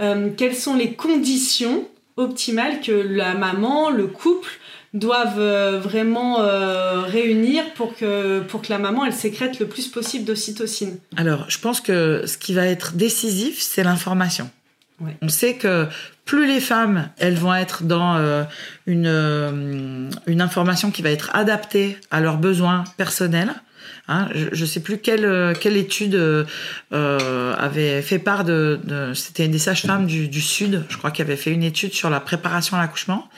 euh, 0.00 0.30
quelles 0.36 0.54
sont 0.54 0.76
les 0.76 0.94
conditions 0.94 1.88
optimales 2.16 2.80
que 2.80 2.92
la 2.92 3.34
maman, 3.34 3.90
le 3.90 4.06
couple 4.06 4.50
doivent 4.94 5.38
euh, 5.38 5.78
vraiment 5.78 6.40
euh, 6.40 7.02
réunir 7.02 7.62
pour 7.74 7.94
que, 7.94 8.40
pour 8.40 8.62
que 8.62 8.70
la 8.70 8.78
maman 8.78 9.04
elle 9.04 9.12
sécrète 9.12 9.60
le 9.60 9.66
plus 9.66 9.88
possible 9.88 10.24
d'ocytocine? 10.24 10.98
Alors, 11.16 11.48
je 11.48 11.58
pense 11.58 11.80
que 11.80 12.24
ce 12.26 12.38
qui 12.38 12.54
va 12.54 12.66
être 12.66 12.94
décisif, 12.94 13.60
c'est 13.60 13.84
l'information. 13.84 14.50
On 15.22 15.28
sait 15.28 15.54
que 15.54 15.86
plus 16.24 16.46
les 16.46 16.60
femmes, 16.60 17.08
elles 17.18 17.36
vont 17.36 17.54
être 17.54 17.84
dans 17.84 18.16
euh, 18.16 18.42
une, 18.86 19.06
euh, 19.06 20.10
une 20.26 20.40
information 20.40 20.90
qui 20.90 21.02
va 21.02 21.10
être 21.10 21.30
adaptée 21.34 21.96
à 22.10 22.20
leurs 22.20 22.38
besoins 22.38 22.84
personnels. 22.96 23.54
Hein, 24.08 24.28
je 24.32 24.60
ne 24.60 24.66
sais 24.66 24.80
plus 24.80 24.98
quelle, 24.98 25.24
euh, 25.24 25.54
quelle 25.58 25.76
étude 25.76 26.18
avait 26.90 28.02
fait 28.02 28.18
part 28.18 28.44
de... 28.44 28.80
C'était 29.14 29.44
une 29.44 29.52
des 29.52 29.58
sages-femmes 29.58 30.06
du, 30.06 30.28
du, 30.28 30.40
Sud, 30.40 30.84
je 30.88 30.96
crois, 30.96 31.10
qui 31.10 31.22
avait 31.22 31.36
fait 31.36 31.52
une 31.52 31.62
étude 31.62 31.92
sur 31.92 32.10
la 32.10 32.20
préparation 32.20 32.76
à 32.76 32.80
l'accouchement. 32.80 33.28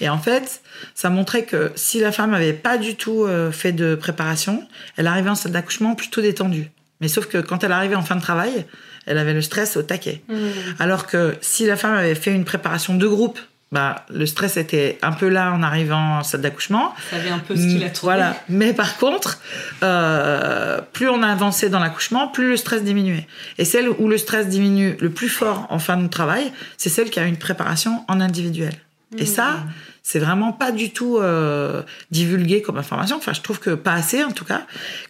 Et 0.00 0.08
en 0.08 0.18
fait, 0.18 0.62
ça 0.94 1.10
montrait 1.10 1.44
que 1.44 1.72
si 1.76 2.00
la 2.00 2.12
femme 2.12 2.34
avait 2.34 2.52
pas 2.52 2.78
du 2.78 2.96
tout 2.96 3.26
fait 3.52 3.72
de 3.72 3.94
préparation, 3.94 4.66
elle 4.96 5.06
arrivait 5.06 5.30
en 5.30 5.34
salle 5.34 5.52
d'accouchement 5.52 5.94
plutôt 5.94 6.20
détendue. 6.20 6.70
Mais 7.00 7.08
sauf 7.08 7.26
que 7.26 7.38
quand 7.38 7.62
elle 7.64 7.72
arrivait 7.72 7.94
en 7.94 8.02
fin 8.02 8.16
de 8.16 8.20
travail, 8.20 8.66
elle 9.06 9.18
avait 9.18 9.34
le 9.34 9.42
stress 9.42 9.76
au 9.76 9.82
taquet. 9.82 10.22
Mmh. 10.28 10.34
Alors 10.78 11.06
que 11.06 11.34
si 11.40 11.66
la 11.66 11.76
femme 11.76 11.94
avait 11.94 12.14
fait 12.14 12.34
une 12.34 12.44
préparation 12.44 12.94
de 12.94 13.06
groupe, 13.06 13.38
bah, 13.70 14.06
le 14.08 14.24
stress 14.24 14.56
était 14.56 14.98
un 15.02 15.12
peu 15.12 15.28
là 15.28 15.52
en 15.52 15.62
arrivant 15.62 16.18
en 16.18 16.22
salle 16.22 16.40
d'accouchement. 16.40 16.94
Savait 17.10 17.28
un 17.28 17.38
peu 17.38 17.54
ce 17.54 17.60
qu'il 17.60 17.84
a 17.84 17.90
trouvé. 17.90 18.14
Voilà. 18.14 18.36
Mais 18.48 18.72
par 18.72 18.96
contre, 18.96 19.40
euh, 19.82 20.80
plus 20.92 21.08
on 21.08 21.22
avançait 21.22 21.68
dans 21.68 21.80
l'accouchement, 21.80 22.28
plus 22.28 22.48
le 22.48 22.56
stress 22.56 22.82
diminuait. 22.82 23.26
Et 23.58 23.64
celle 23.64 23.88
où 23.90 24.08
le 24.08 24.16
stress 24.16 24.48
diminue 24.48 24.96
le 25.00 25.10
plus 25.10 25.28
fort 25.28 25.66
en 25.68 25.78
fin 25.78 25.96
de 25.96 26.08
travail, 26.08 26.50
c'est 26.78 26.88
celle 26.88 27.10
qui 27.10 27.20
a 27.20 27.24
une 27.24 27.36
préparation 27.36 28.04
en 28.08 28.20
individuel. 28.20 28.74
Et 29.16 29.26
ça, 29.26 29.52
mmh 29.52 29.68
c'est 30.08 30.20
vraiment 30.20 30.52
pas 30.52 30.72
du 30.72 30.90
tout 30.90 31.18
euh, 31.18 31.82
divulgué 32.10 32.62
comme 32.62 32.78
information. 32.78 33.18
Enfin, 33.18 33.34
je 33.34 33.42
trouve 33.42 33.60
que 33.60 33.74
pas 33.74 33.92
assez 33.92 34.24
en 34.24 34.30
tout 34.30 34.46
cas. 34.46 34.62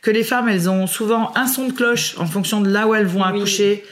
Que 0.02 0.10
les 0.10 0.24
femmes, 0.24 0.48
elles 0.48 0.68
ont 0.68 0.88
souvent 0.88 1.30
un 1.36 1.46
son 1.46 1.68
de 1.68 1.72
cloche 1.72 2.16
en 2.18 2.26
fonction 2.26 2.60
de 2.60 2.68
là 2.68 2.88
où 2.88 2.96
elles 2.96 3.06
vont 3.06 3.22
accoucher, 3.22 3.84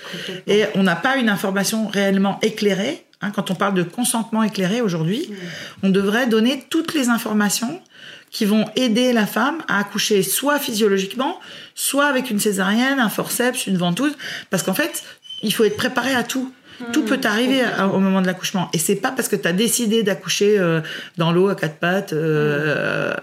et 0.48 0.64
on 0.74 0.82
n'a 0.82 0.96
pas 0.96 1.16
une 1.16 1.28
information 1.28 1.86
réellement 1.86 2.40
éclairée. 2.42 3.05
Hein, 3.22 3.30
quand 3.30 3.50
on 3.50 3.54
parle 3.54 3.74
de 3.74 3.82
consentement 3.82 4.42
éclairé 4.42 4.82
aujourd'hui, 4.82 5.30
on 5.82 5.88
devrait 5.88 6.26
donner 6.26 6.64
toutes 6.68 6.92
les 6.92 7.08
informations 7.08 7.80
qui 8.30 8.44
vont 8.44 8.66
aider 8.76 9.14
la 9.14 9.26
femme 9.26 9.62
à 9.68 9.78
accoucher 9.78 10.22
soit 10.22 10.58
physiologiquement, 10.58 11.40
soit 11.74 12.06
avec 12.06 12.30
une 12.30 12.38
césarienne, 12.38 13.00
un 13.00 13.08
forceps, 13.08 13.66
une 13.66 13.78
ventouse, 13.78 14.12
parce 14.50 14.62
qu'en 14.62 14.74
fait, 14.74 15.02
il 15.42 15.54
faut 15.54 15.64
être 15.64 15.76
préparé 15.76 16.14
à 16.14 16.22
tout. 16.22 16.52
Tout 16.92 17.04
peut 17.04 17.20
arriver 17.24 17.62
au 17.94 18.00
moment 18.00 18.20
de 18.20 18.26
l'accouchement. 18.26 18.68
Et 18.74 18.78
c'est 18.78 18.96
pas 18.96 19.10
parce 19.10 19.28
que 19.28 19.36
tu 19.36 19.48
as 19.48 19.54
décidé 19.54 20.02
d'accoucher 20.02 20.58
euh, 20.58 20.82
dans 21.16 21.32
l'eau 21.32 21.48
à 21.48 21.54
quatre 21.54 21.76
pattes, 21.76 22.12
euh, 22.12 23.14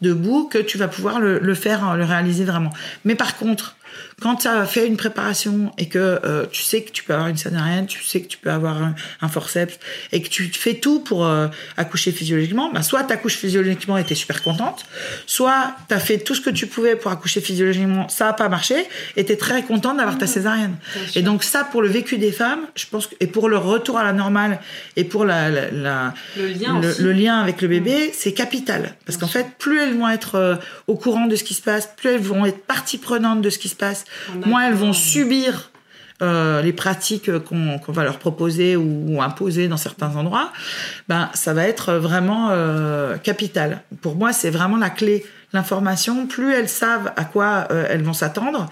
debout, 0.00 0.48
que 0.50 0.56
tu 0.56 0.78
vas 0.78 0.88
pouvoir 0.88 1.20
le, 1.20 1.38
le, 1.38 1.54
faire, 1.54 1.98
le 1.98 2.04
réaliser 2.04 2.44
vraiment. 2.44 2.70
Mais 3.04 3.14
par 3.14 3.36
contre, 3.36 3.76
quand 4.20 4.36
tu 4.36 4.48
as 4.48 4.64
fait 4.66 4.86
une 4.86 4.96
préparation 4.96 5.72
et 5.78 5.88
que 5.88 6.20
euh, 6.24 6.46
tu 6.50 6.62
sais 6.62 6.82
que 6.82 6.90
tu 6.90 7.02
peux 7.04 7.12
avoir 7.12 7.28
une 7.28 7.36
césarienne, 7.36 7.86
tu 7.86 8.02
sais 8.02 8.20
que 8.20 8.26
tu 8.26 8.38
peux 8.38 8.50
avoir 8.50 8.76
un, 9.20 9.28
forceps 9.28 9.78
et 10.12 10.22
que 10.22 10.28
tu 10.28 10.44
fais 10.52 10.74
tout 10.74 11.00
pour 11.00 11.26
euh, 11.26 11.48
accoucher 11.76 12.12
physiologiquement, 12.12 12.70
bah, 12.72 12.82
soit 12.82 13.04
tu 13.04 13.12
accouches 13.12 13.36
physiologiquement 13.36 13.96
et 13.96 14.04
tu 14.04 14.12
es 14.12 14.16
super 14.16 14.42
contente, 14.42 14.84
soit 15.26 15.74
tu 15.88 15.94
as 15.94 16.00
fait 16.00 16.18
tout 16.18 16.34
ce 16.34 16.40
que 16.40 16.50
tu 16.50 16.66
pouvais 16.66 16.96
pour 16.96 17.10
accoucher 17.10 17.40
physiologiquement, 17.40 18.08
ça 18.08 18.26
n'a 18.26 18.32
pas 18.32 18.48
marché 18.48 18.86
et 19.16 19.24
tu 19.24 19.32
es 19.32 19.36
très 19.36 19.62
contente 19.62 19.96
d'avoir 19.96 20.18
ta 20.18 20.26
mmh. 20.26 20.28
césarienne. 20.28 20.76
Et 21.14 21.22
donc 21.22 21.42
ça, 21.44 21.64
pour 21.64 21.82
le 21.82 21.88
vécu 21.88 22.18
des 22.18 22.32
femmes, 22.32 22.60
je 22.76 22.86
pense 22.86 23.06
que, 23.06 23.14
et 23.20 23.26
pour 23.26 23.48
leur 23.48 23.64
retour 23.64 23.98
à 23.98 24.04
la 24.04 24.12
normale 24.12 24.60
et 24.96 25.04
pour 25.04 25.24
la, 25.24 25.50
la, 25.50 26.14
le, 26.36 26.46
lien 26.48 26.80
le, 26.80 27.12
lien 27.12 27.38
avec 27.38 27.60
le 27.62 27.68
bébé, 27.68 28.08
mmh. 28.08 28.10
c'est 28.12 28.32
capital. 28.32 28.94
Parce 29.06 29.18
qu'en 29.18 29.26
fait, 29.26 29.46
plus 29.58 29.80
elles 29.80 29.96
vont 29.96 30.08
être 30.08 30.36
euh, 30.36 30.56
au 30.86 30.96
courant 30.96 31.26
de 31.26 31.36
ce 31.36 31.44
qui 31.44 31.54
se 31.54 31.62
passe, 31.62 31.88
plus 31.96 32.10
elles 32.10 32.20
vont 32.20 32.44
être 32.46 32.64
partie 32.64 32.98
prenante 32.98 33.42
de 33.42 33.50
ce 33.50 33.58
qui 33.58 33.68
se 33.68 33.76
passe, 33.76 33.83
moins 34.46 34.66
elles 34.68 34.74
vont 34.74 34.92
subir 34.92 35.70
euh, 36.22 36.62
les 36.62 36.72
pratiques 36.72 37.28
qu'on 37.40 37.80
va 37.88 38.04
leur 38.04 38.20
proposer 38.20 38.76
ou, 38.76 39.20
imposer 39.20 39.66
dans 39.66 39.76
certains 39.76 40.14
endroits, 40.14 40.52
ben 41.08 41.28
ça 41.34 41.52
va 41.52 41.66
être 41.66 41.94
vraiment 41.94 42.50
euh, 42.50 43.16
capital. 43.18 43.82
Pour 44.00 44.14
moi, 44.14 44.32
c'est 44.32 44.50
vraiment 44.50 44.76
la 44.76 44.90
clé. 44.90 45.26
L'information, 45.52 46.26
plus 46.28 46.52
elles 46.52 46.68
savent 46.68 47.12
à 47.16 47.24
quoi 47.24 47.66
euh, 47.70 47.86
elles 47.90 48.02
vont 48.02 48.12
s'attendre, 48.12 48.70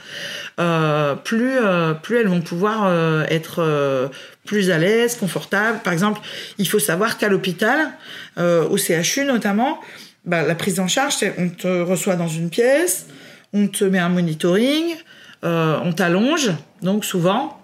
plus 1.25 1.59
plus 2.02 2.16
elles 2.16 2.28
vont 2.28 2.42
pouvoir 2.42 2.90
être 3.28 4.11
plus 4.47 4.71
à 4.71 4.78
l'aise, 4.78 5.16
confortables. 5.16 5.81
Par 5.81 5.92
exemple, 5.92 6.21
il 6.59 6.69
faut 6.69 6.78
savoir 6.78 7.19
qu'à 7.19 7.28
l'hôpital, 7.28 7.90
au 8.38 8.76
CHU 8.76 9.25
notamment, 9.25 9.81
ben, 10.25 10.45
la 10.45 10.54
prise 10.54 10.78
en 10.78 10.87
charge, 10.87 11.16
on 11.38 11.49
te 11.49 11.83
reçoit 11.83 12.14
dans 12.14 12.28
une 12.28 12.50
pièce, 12.50 13.07
on 13.53 13.69
te 13.69 13.85
met 13.85 13.99
un 13.99 14.09
monitoring, 14.09 14.95
euh, 15.45 15.79
on 15.85 15.93
t'allonge, 15.93 16.51
donc 16.83 17.05
souvent. 17.05 17.59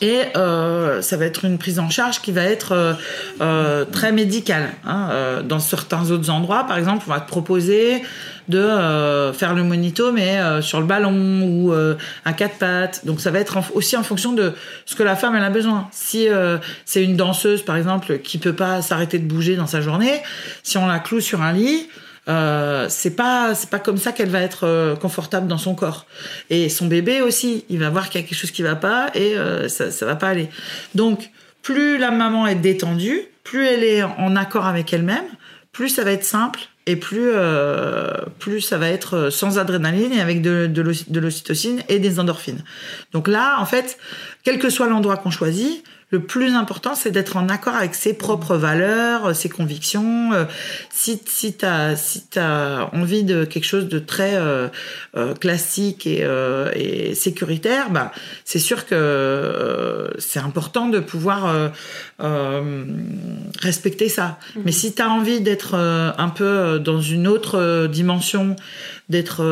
Et 0.00 0.22
euh, 0.36 1.00
ça 1.00 1.16
va 1.16 1.26
être 1.26 1.44
une 1.44 1.58
prise 1.58 1.78
en 1.78 1.88
charge 1.88 2.22
qui 2.22 2.32
va 2.32 2.42
être 2.42 2.96
euh, 3.40 3.84
très 3.84 4.10
médicale. 4.10 4.70
Hein. 4.84 5.42
dans 5.44 5.60
certains 5.60 6.10
autres 6.10 6.30
endroits, 6.30 6.64
par 6.64 6.78
exemple, 6.78 7.04
on 7.06 7.10
va 7.12 7.20
te 7.20 7.28
proposer 7.28 8.02
de 8.48 9.30
faire 9.32 9.54
le 9.54 9.62
monito, 9.62 10.10
mais 10.10 10.40
sur 10.60 10.80
le 10.80 10.86
ballon 10.86 11.42
ou 11.42 11.72
un 11.72 12.32
quatre 12.32 12.56
pattes. 12.56 13.06
Donc 13.06 13.20
ça 13.20 13.30
va 13.30 13.38
être 13.38 13.58
aussi 13.74 13.96
en 13.96 14.02
fonction 14.02 14.32
de 14.32 14.54
ce 14.86 14.96
que 14.96 15.04
la 15.04 15.14
femme 15.14 15.36
a 15.36 15.50
besoin. 15.50 15.88
Si 15.92 16.26
c'est 16.84 17.04
une 17.04 17.16
danseuse, 17.16 17.62
par 17.62 17.76
exemple, 17.76 18.18
qui 18.18 18.38
peut 18.38 18.54
pas 18.54 18.82
s'arrêter 18.82 19.20
de 19.20 19.26
bouger 19.26 19.54
dans 19.54 19.68
sa 19.68 19.82
journée, 19.82 20.20
si 20.64 20.78
on 20.78 20.86
la 20.88 20.98
cloue 20.98 21.20
sur 21.20 21.42
un 21.42 21.52
lit, 21.52 21.86
euh, 22.28 22.86
c'est 22.88 23.16
pas 23.16 23.54
c'est 23.54 23.68
pas 23.68 23.80
comme 23.80 23.96
ça 23.96 24.12
qu'elle 24.12 24.28
va 24.28 24.40
être 24.40 24.64
euh, 24.64 24.94
confortable 24.94 25.48
dans 25.48 25.58
son 25.58 25.74
corps. 25.74 26.06
Et 26.50 26.68
son 26.68 26.86
bébé 26.86 27.20
aussi, 27.20 27.64
il 27.68 27.80
va 27.80 27.90
voir 27.90 28.08
qu'il 28.08 28.20
y 28.20 28.24
a 28.24 28.26
quelque 28.26 28.38
chose 28.38 28.52
qui 28.52 28.62
va 28.62 28.76
pas 28.76 29.10
et 29.14 29.36
euh, 29.36 29.68
ça 29.68 29.90
ça 29.90 30.06
va 30.06 30.14
pas 30.14 30.28
aller. 30.28 30.48
Donc 30.94 31.30
plus 31.62 31.98
la 31.98 32.10
maman 32.10 32.46
est 32.46 32.54
détendue, 32.54 33.22
plus 33.42 33.66
elle 33.66 33.82
est 33.82 34.02
en 34.02 34.36
accord 34.36 34.66
avec 34.66 34.92
elle-même, 34.92 35.24
plus 35.72 35.88
ça 35.88 36.04
va 36.04 36.12
être 36.12 36.24
simple 36.24 36.60
et 36.86 36.96
plus 36.96 37.30
plus 38.40 38.60
ça 38.60 38.78
va 38.78 38.88
être 38.88 39.30
sans 39.30 39.58
adrénaline 39.58 40.12
et 40.12 40.20
avec 40.20 40.42
de, 40.42 40.66
de 40.66 41.20
l'ocytocine 41.20 41.82
et 41.88 42.00
des 42.00 42.18
endorphines. 42.18 42.64
Donc 43.12 43.28
là, 43.28 43.56
en 43.60 43.66
fait, 43.66 43.98
quel 44.42 44.58
que 44.58 44.70
soit 44.70 44.88
l'endroit 44.88 45.16
qu'on 45.16 45.30
choisit, 45.30 45.84
le 46.12 46.20
plus 46.20 46.54
important, 46.54 46.94
c'est 46.94 47.10
d'être 47.10 47.38
en 47.38 47.48
accord 47.48 47.74
avec 47.74 47.94
ses 47.94 48.12
propres 48.12 48.56
valeurs, 48.56 49.34
ses 49.34 49.48
convictions. 49.48 50.34
Euh, 50.34 50.44
si 50.90 51.18
si 51.24 51.54
t'as 51.54 51.96
si 51.96 52.22
as 52.36 52.90
envie 52.92 53.24
de 53.24 53.46
quelque 53.46 53.64
chose 53.64 53.88
de 53.88 53.98
très 53.98 54.34
euh, 54.34 54.68
euh, 55.16 55.32
classique 55.34 56.06
et, 56.06 56.22
et, 56.74 57.14
sécuritaire, 57.14 57.88
bah 57.90 58.12
c'est 58.44 58.58
sûr 58.58 58.84
que 58.84 60.12
c'est 60.18 60.38
important 60.38 60.88
de 60.88 61.00
pouvoir 61.00 61.70
respecter 63.58 64.10
ça. 64.10 64.38
Mhm. 64.54 64.62
Mais 64.66 64.72
si 64.72 64.94
tu 64.94 65.00
as 65.00 65.08
envie 65.08 65.40
d'être 65.40 65.74
un 65.74 66.28
peu 66.28 66.78
dans 66.78 67.00
une 67.00 67.26
autre 67.26 67.86
dimension, 67.86 68.54
d'être 69.12 69.44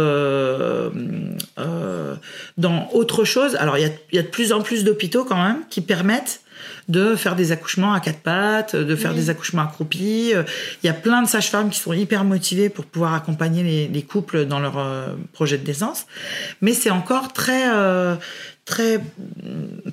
dans 2.58 2.88
autre 2.92 3.24
chose. 3.24 3.54
Alors 3.56 3.78
il 3.78 3.82
y 3.82 3.86
a, 3.86 3.90
y 4.12 4.18
a, 4.18 4.22
de 4.22 4.28
plus 4.28 4.52
en 4.52 4.62
plus 4.62 4.82
d'hôpitaux 4.82 5.24
quand 5.24 5.42
même 5.42 5.62
qui 5.70 5.80
permettent 5.80 6.40
de 6.88 7.14
faire 7.14 7.36
des 7.36 7.52
accouchements 7.52 7.92
à 7.92 8.00
quatre 8.00 8.20
pattes, 8.20 8.74
de 8.74 8.96
faire 8.96 9.14
des 9.14 9.30
accouchements 9.30 9.62
accroupis. 9.62 10.32
Il 10.82 10.86
y 10.86 10.88
a 10.88 10.92
plein 10.92 11.22
de 11.22 11.28
sages-femmes 11.28 11.70
qui 11.70 11.78
sont 11.78 11.92
hyper 11.92 12.24
motivées 12.24 12.68
pour 12.68 12.84
pouvoir 12.84 13.14
accompagner 13.14 13.88
les, 13.88 14.02
couples 14.02 14.46
dans 14.46 14.58
leur 14.58 14.78
euh, 14.78 15.14
projet 15.32 15.56
de 15.56 15.66
naissance. 15.66 16.06
Mais 16.60 16.72
c'est 16.72 16.90
encore 16.90 17.32
très, 17.32 17.72
euh, 17.72 18.16
très 18.70 19.00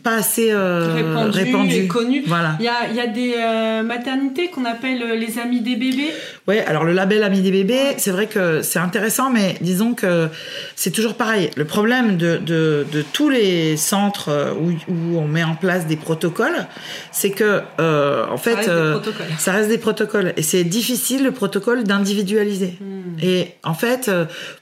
pas 0.04 0.16
assez 0.16 0.52
euh, 0.52 1.30
répandu, 1.30 1.76
et 1.76 1.88
connu. 1.88 2.24
Voilà. 2.28 2.56
Il 2.60 2.66
y 2.66 2.70
a, 2.70 2.92
y 2.94 3.00
a, 3.00 3.08
des 3.08 3.36
euh, 3.38 3.84
maternités 3.84 4.50
qu'on 4.50 4.66
appelle 4.66 5.02
euh, 5.02 5.16
les 5.16 5.40
amis 5.40 5.62
des 5.62 5.76
bébés. 5.76 6.12
Ouais, 6.48 6.64
alors 6.66 6.84
le 6.84 6.94
label 6.94 7.24
Amis 7.24 7.42
des 7.42 7.52
bébés, 7.52 7.96
c'est 7.98 8.12
vrai 8.12 8.28
que 8.28 8.62
c'est 8.62 8.80
intéressant, 8.80 9.30
mais 9.30 9.56
disons 9.62 9.94
que 9.94 10.30
c'est 10.76 10.92
toujours 10.92 11.16
pareil. 11.16 11.50
Le 11.58 11.66
problème 11.66 12.18
de, 12.18 12.38
de, 12.38 12.86
de 12.92 13.02
tous 13.02 13.30
les 13.30 13.76
centres 13.76 14.56
où, 14.62 14.70
où, 14.92 15.18
on 15.18 15.28
met 15.28 15.44
en 15.44 15.56
place 15.56 15.88
des 15.88 15.98
protocoles, 15.98 16.68
c'est 17.12 17.32
que 17.32 17.62
en 17.80 18.38
fait, 18.38 18.64
ça 18.64 18.74
reste, 18.74 19.40
ça 19.40 19.52
reste, 19.52 19.70
des 19.70 19.78
protocoles 19.78 20.34
et 20.38 20.42
c'est 20.42 20.64
difficile 20.64 21.24
le 21.24 21.32
protocole 21.32 21.84
d'individualiser. 21.84 22.78
Hmm. 22.80 23.20
Et 23.22 23.56
en 23.64 23.74
fait, 23.74 24.12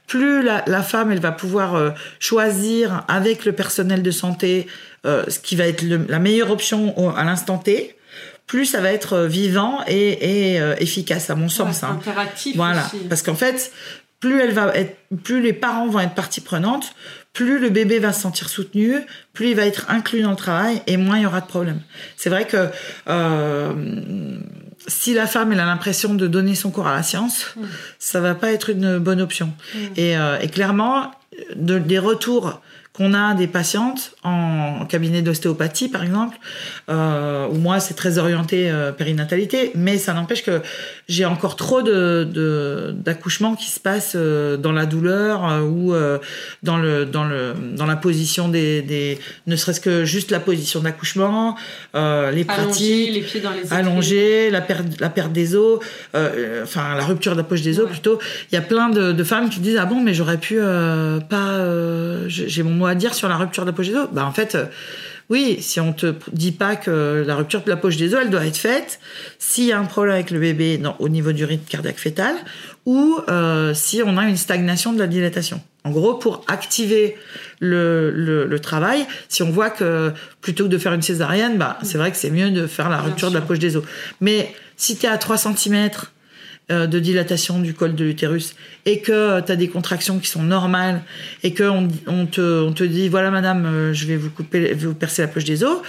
plus 0.08 0.42
la, 0.42 0.64
la, 0.68 0.82
femme 0.82 1.12
elle 1.12 1.20
va 1.20 1.32
pouvoir 1.32 1.94
choisir 2.20 3.04
avec 3.08 3.46
le 3.46 3.52
personnel 3.52 4.02
de 4.06 4.12
santé 4.12 4.68
euh, 5.06 5.24
ce 5.28 5.40
qui 5.40 5.56
va 5.56 5.68
être 5.68 5.84
la 5.84 6.18
meilleure 6.18 6.50
option 6.50 7.14
à 7.16 7.24
l'instant 7.24 7.60
T, 7.60 7.96
plus 8.48 8.66
ça 8.66 8.82
va 8.82 8.92
être 8.92 9.14
euh, 9.14 9.28
vivant 9.28 9.80
et, 9.88 10.60
euh, 10.60 10.76
efficace 10.80 11.30
à 11.30 11.36
mon 11.36 11.48
sens. 11.48 11.84
Hein. 11.84 12.00
Interactif. 12.00 12.56
Voilà, 12.56 12.90
parce 13.08 13.22
qu'en 13.22 13.36
fait, 13.36 13.72
plus 14.20 14.42
elle 14.42 14.54
va 14.54 14.74
être, 14.76 14.98
plus 15.24 15.42
les 15.42 15.54
parents 15.54 15.88
vont 15.88 16.00
être 16.00 16.16
partie 16.16 16.42
prenante, 16.42 16.96
plus 17.34 17.60
le 17.60 17.70
bébé 17.70 18.00
va 18.00 18.14
se 18.14 18.22
sentir 18.22 18.50
soutenu, 18.50 18.96
plus 19.34 19.50
il 19.50 19.56
va 19.56 19.66
être 19.66 19.86
inclus 19.90 20.24
dans 20.24 20.32
le 20.32 20.36
travail 20.36 20.82
et 20.88 20.98
moins 20.98 21.18
il 21.18 21.24
y 21.24 21.26
aura 21.28 21.42
de 21.42 21.48
problèmes. 21.48 21.82
C'est 22.18 22.30
vrai 22.30 22.48
que 22.48 22.70
si 24.88 25.14
la 25.14 25.28
femme 25.28 25.52
elle 25.52 25.60
a 25.60 25.66
l'impression 25.66 26.16
de 26.16 26.28
donner 26.28 26.56
son 26.56 26.72
corps 26.72 26.88
à 26.88 26.96
la 26.96 27.04
science, 27.04 27.54
mm. 27.56 27.64
ça 28.00 28.22
va 28.22 28.34
pas 28.34 28.52
être 28.52 28.70
une 28.70 28.98
bonne 28.98 29.22
option. 29.22 29.54
Mm. 29.74 29.80
Et, 29.98 30.16
et, 30.42 30.48
clairement, 30.50 31.12
de, 31.56 31.78
des 31.78 32.00
retours 32.00 32.62
qu'on 32.96 33.14
a 33.14 33.34
des 33.34 33.48
patientes 33.48 34.16
en, 34.24 34.86
cabinet 34.86 35.22
d'ostéopathie, 35.22 35.90
par 35.90 36.04
exemple, 36.04 36.38
euh, 36.90 37.48
où 37.48 37.56
moi, 37.56 37.80
c'est 37.80 37.94
très 37.94 38.18
orienté 38.18 38.70
euh, 38.70 38.92
périnatalité, 38.92 39.72
mais 39.76 39.98
ça 39.98 40.14
n'empêche 40.14 40.44
que 40.44 40.62
j'ai 41.10 41.26
encore 41.26 41.56
trop 41.56 41.82
de, 41.82 42.94
d'accouchements 42.96 43.56
qui 43.56 43.70
se 43.70 43.80
passent 43.80 44.14
euh, 44.16 44.56
dans 44.58 44.72
la 44.72 44.86
douleur 44.86 45.64
ou 45.66 45.94
dans, 46.64 46.78
le, 46.78 47.06
dans, 47.06 47.26
le, 47.26 47.54
dans 47.76 47.86
la 47.86 47.96
position 47.96 48.48
des, 48.48 48.82
des 48.82 49.20
ne 49.48 49.56
serait-ce 49.56 49.82
que 49.82 50.06
juste 50.06 50.32
la 50.32 50.40
position 50.40 50.82
d'accouchement, 50.82 51.58
les 51.94 52.46
pratiques, 52.46 53.14
les 53.14 53.22
pieds 53.22 53.42
dans 53.42 53.52
les 53.52 53.74
allongés, 53.74 54.50
la 54.50 54.62
perte, 54.62 55.00
la 55.00 55.10
perte 55.10 55.34
des 55.34 55.56
os, 55.56 55.80
enfin 56.64 56.96
la 56.96 57.04
rupture 57.06 57.34
de 57.34 57.38
la 57.38 57.44
poche 57.44 57.62
des 57.62 57.80
os 57.80 57.90
plutôt. 57.90 58.20
Il 58.52 58.56
y 58.56 58.58
a 58.58 58.62
plein 58.62 58.90
de, 58.90 59.12
de, 59.12 59.24
femmes 59.24 59.50
qui 59.50 59.60
disent 59.60 59.78
ah 59.80 59.86
bon 59.86 60.02
mais 60.02 60.14
j'aurais 60.14 60.38
pu 60.38 60.60
pas, 61.30 61.60
j'ai 62.28 62.64
mon 62.64 62.85
à 62.86 62.96
dire 62.96 63.14
sur 63.14 63.28
la 63.28 63.38
rupture 63.38 63.64
de 63.64 63.70
la 63.70 63.76
poche 63.76 63.88
des 63.88 63.96
os 63.96 64.08
Bah 64.12 64.26
en 64.26 64.32
fait, 64.32 64.56
euh, 64.56 64.66
oui, 65.30 65.58
si 65.62 65.80
on 65.80 65.94
te 65.94 66.14
dit 66.32 66.52
pas 66.52 66.76
que 66.76 67.24
la 67.26 67.36
rupture 67.36 67.64
de 67.64 67.70
la 67.70 67.78
poche 67.78 67.98
des 67.98 68.14
os, 68.14 68.20
elle 68.22 68.30
doit 68.30 68.46
être 68.46 68.58
faite 68.58 69.00
s'il 69.40 69.66
y 69.66 69.72
a 69.72 69.80
un 69.80 69.86
problème 69.86 70.16
avec 70.16 70.32
le 70.32 70.40
bébé 70.40 70.80
au 71.00 71.10
niveau 71.10 71.32
du 71.32 71.46
rythme 71.46 71.66
cardiaque 71.68 71.98
fœtal 71.98 72.36
ou 72.86 73.20
euh, 73.30 73.74
si 73.74 74.02
on 74.06 74.18
a 74.18 74.28
une 74.28 74.38
stagnation 74.38 74.94
de 74.94 75.00
la 75.00 75.08
dilatation. 75.08 75.62
En 75.84 75.92
gros, 75.92 76.16
pour 76.16 76.44
activer 76.48 77.16
le, 77.60 78.10
le, 78.12 78.60
travail, 78.60 79.06
si 79.30 79.44
on 79.44 79.52
voit 79.52 79.70
que 79.70 80.12
plutôt 80.42 80.64
que 80.64 80.70
de 80.70 80.80
faire 80.80 80.94
une 80.94 81.04
césarienne, 81.04 81.58
bah, 81.58 81.78
c'est 81.84 82.00
vrai 82.00 82.10
que 82.12 82.18
c'est 82.18 82.32
mieux 82.32 82.50
de 82.50 82.66
faire 82.66 82.90
la 82.90 82.98
rupture 83.02 83.30
de 83.30 83.36
la 83.36 83.42
poche 83.42 83.60
des 83.60 83.78
os. 83.78 83.84
Mais 84.20 84.52
si 84.78 84.98
tu 84.98 85.06
es 85.06 85.10
à 85.10 85.18
3 85.18 85.38
cm 85.38 85.90
de 86.70 87.00
dilatation 87.00 87.60
du 87.60 87.74
col 87.74 87.94
de 87.94 88.04
l'utérus 88.04 88.56
et 88.86 89.00
que 89.00 89.42
tu 89.42 89.52
as 89.52 89.56
des 89.56 89.68
contractions 89.68 90.20
qui 90.20 90.30
sont 90.30 90.44
normales 90.44 91.02
et 91.44 91.54
que 91.54 91.64
on, 91.64 92.26
te, 92.26 92.62
on 92.62 92.72
te 92.72 92.84
dit 92.84 93.10
voilà 93.10 93.32
madame 93.32 93.66
euh, 93.66 93.94
je 93.94 94.06
vais 94.06 94.16
vous 94.16 94.30
couper 94.30 94.74
vous 94.74 94.94
percer 94.94 95.24
la 95.24 95.28
poche 95.28 95.44
des 95.44 95.64
os 95.64 95.80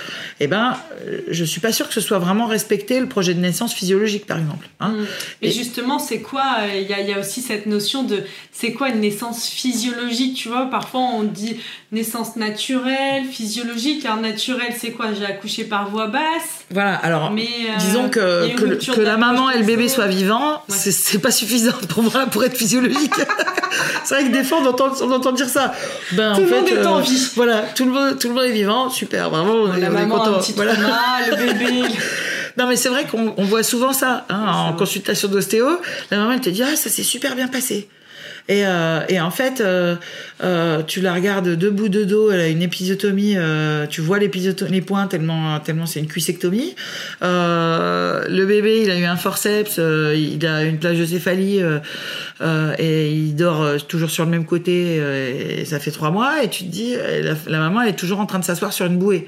eh 0.40 0.46
ben 0.46 0.76
euh, 1.06 1.20
je 1.30 1.44
suis 1.44 1.60
pas 1.60 1.72
sûre 1.72 1.88
que 1.88 1.94
ce 1.94 2.00
soit 2.00 2.18
vraiment 2.18 2.46
respecté 2.46 2.98
le 3.00 3.06
projet 3.06 3.34
de 3.34 3.40
naissance 3.40 3.74
physiologique 3.74 4.26
par 4.26 4.38
exemple 4.38 4.68
hein. 4.80 4.92
mm. 4.92 5.06
et, 5.42 5.50
justement 5.50 5.98
c'est 5.98 6.20
quoi 6.20 6.44
il 6.74 6.88
y 6.88 6.94
a, 6.94 7.00
y 7.00 7.12
a, 7.12 7.20
aussi 7.20 7.42
cette 7.42 7.66
notion 7.66 8.02
de 8.02 8.22
c'est 8.52 8.72
quoi 8.72 8.88
une 8.88 9.00
naissance 9.00 9.46
physiologique 9.46 10.36
tu 10.36 10.48
vois? 10.48 10.66
Parfois 10.70 11.00
on 11.00 11.22
dit 11.22 11.56
naissance 11.92 12.36
naturelle 12.36 13.24
physiologique 13.30 14.04
alors 14.04 14.20
naturelle 14.20 14.74
c'est 14.78 14.90
quoi? 14.90 15.14
J'ai 15.18 15.26
accouché 15.26 15.64
par 15.64 15.88
voie 15.88 16.08
basse 16.08 16.64
voilà 16.70 16.94
alors 16.96 17.30
Mais, 17.30 17.48
disons 17.78 18.08
que, 18.08 18.54
que, 18.54 18.92
que 18.92 19.00
la 19.00 19.16
maman 19.16 19.50
et 19.50 19.58
le 19.58 19.64
bébé 19.64 19.88
soient 19.88 20.08
vivants 20.08 20.62
c'est 20.68 21.20
pas 21.20 21.30
suffisant 21.30 21.72
pour 21.88 22.02
moi 22.02 22.26
pour 22.26 22.44
être 22.44 22.56
physiologique. 22.56 23.14
c'est 24.04 24.14
vrai 24.14 24.24
que 24.24 24.32
des 24.32 24.44
fois 24.44 24.58
on 24.62 24.66
entend, 24.66 24.92
on 25.02 25.10
entend 25.10 25.32
dire 25.32 25.48
ça. 25.48 25.72
Ben, 26.12 26.34
tout 26.34 26.38
en 26.38 26.42
le 26.42 26.46
fait, 26.46 26.60
monde 26.60 26.68
est 26.68 26.86
en 26.86 26.98
euh, 26.98 27.02
vie. 27.02 27.30
Voilà, 27.34 27.62
tout 27.74 27.84
le 27.84 27.90
monde, 27.90 28.18
tout 28.18 28.28
le 28.28 28.34
monde 28.34 28.44
est 28.44 28.52
vivant, 28.52 28.90
super, 28.90 29.30
vraiment. 29.30 29.66
la 29.66 29.90
maman 29.90 30.22
a 30.22 30.28
un 30.28 30.32
petit 30.34 30.52
voilà. 30.52 30.74
le 30.74 31.36
bébé. 31.36 31.88
Non, 32.58 32.66
mais 32.66 32.76
c'est 32.76 32.88
vrai 32.88 33.04
qu'on 33.04 33.34
voit 33.44 33.62
souvent 33.62 33.92
ça 33.92 34.24
hein, 34.30 34.46
en 34.48 34.72
consultation 34.72 35.28
d'ostéo. 35.28 35.78
La 36.10 36.16
maman, 36.16 36.32
elle 36.32 36.40
te 36.40 36.48
dit 36.48 36.62
Ah, 36.62 36.74
ça 36.74 36.88
s'est 36.88 37.02
super 37.02 37.36
bien 37.36 37.48
passé. 37.48 37.86
Et, 38.48 38.64
euh, 38.64 39.00
et 39.08 39.20
en 39.20 39.30
fait, 39.30 39.60
euh, 39.60 39.96
euh, 40.42 40.82
tu 40.82 41.00
la 41.00 41.12
regardes 41.12 41.48
debout 41.48 41.88
de 41.88 42.04
dos, 42.04 42.30
elle 42.30 42.40
a 42.40 42.48
une 42.48 42.62
épisiotomie, 42.62 43.34
euh, 43.36 43.86
tu 43.86 44.00
vois 44.00 44.18
les 44.18 44.28
points 44.80 45.06
tellement, 45.08 45.58
tellement 45.60 45.86
c'est 45.86 45.98
une 45.98 46.06
cuissectomie. 46.06 46.76
Euh, 47.22 48.24
le 48.28 48.46
bébé, 48.46 48.82
il 48.84 48.90
a 48.90 48.98
eu 48.98 49.04
un 49.04 49.16
forceps, 49.16 49.76
euh, 49.78 50.14
il 50.16 50.46
a 50.46 50.62
une 50.62 50.78
plagiocéphalie 50.78 51.60
et 52.78 53.10
il 53.10 53.34
dort 53.34 53.84
toujours 53.88 54.10
sur 54.10 54.24
le 54.24 54.30
même 54.30 54.44
côté 54.44 54.96
et 54.96 55.64
ça 55.64 55.80
fait 55.80 55.90
trois 55.90 56.10
mois 56.10 56.44
et 56.44 56.48
tu 56.48 56.64
te 56.64 56.70
dis, 56.70 56.94
la, 56.94 57.34
la 57.46 57.58
maman 57.58 57.82
elle 57.82 57.90
est 57.90 57.96
toujours 57.96 58.20
en 58.20 58.26
train 58.26 58.38
de 58.38 58.44
s'asseoir 58.44 58.72
sur 58.72 58.86
une 58.86 58.98
bouée. 58.98 59.26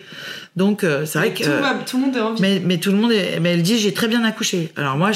Donc 0.59 0.83
euh, 0.83 1.07
c'est 1.07 1.19
vrai 1.21 1.33
que 1.33 1.45
tout, 1.87 1.99
le 1.99 2.03
monde 2.03 2.17
est 2.17 2.21
envie. 2.21 2.43
Mais, 2.43 2.61
mais 2.65 2.79
tout 2.79 2.91
le 2.91 2.97
monde 2.97 3.13
est, 3.13 3.39
mais 3.39 3.53
elle 3.53 3.63
dit 3.63 3.79
j'ai 3.79 3.95
très 3.95 4.09
bien 4.09 4.25
accouché. 4.25 4.73
Alors 4.77 4.97
moi, 4.97 5.13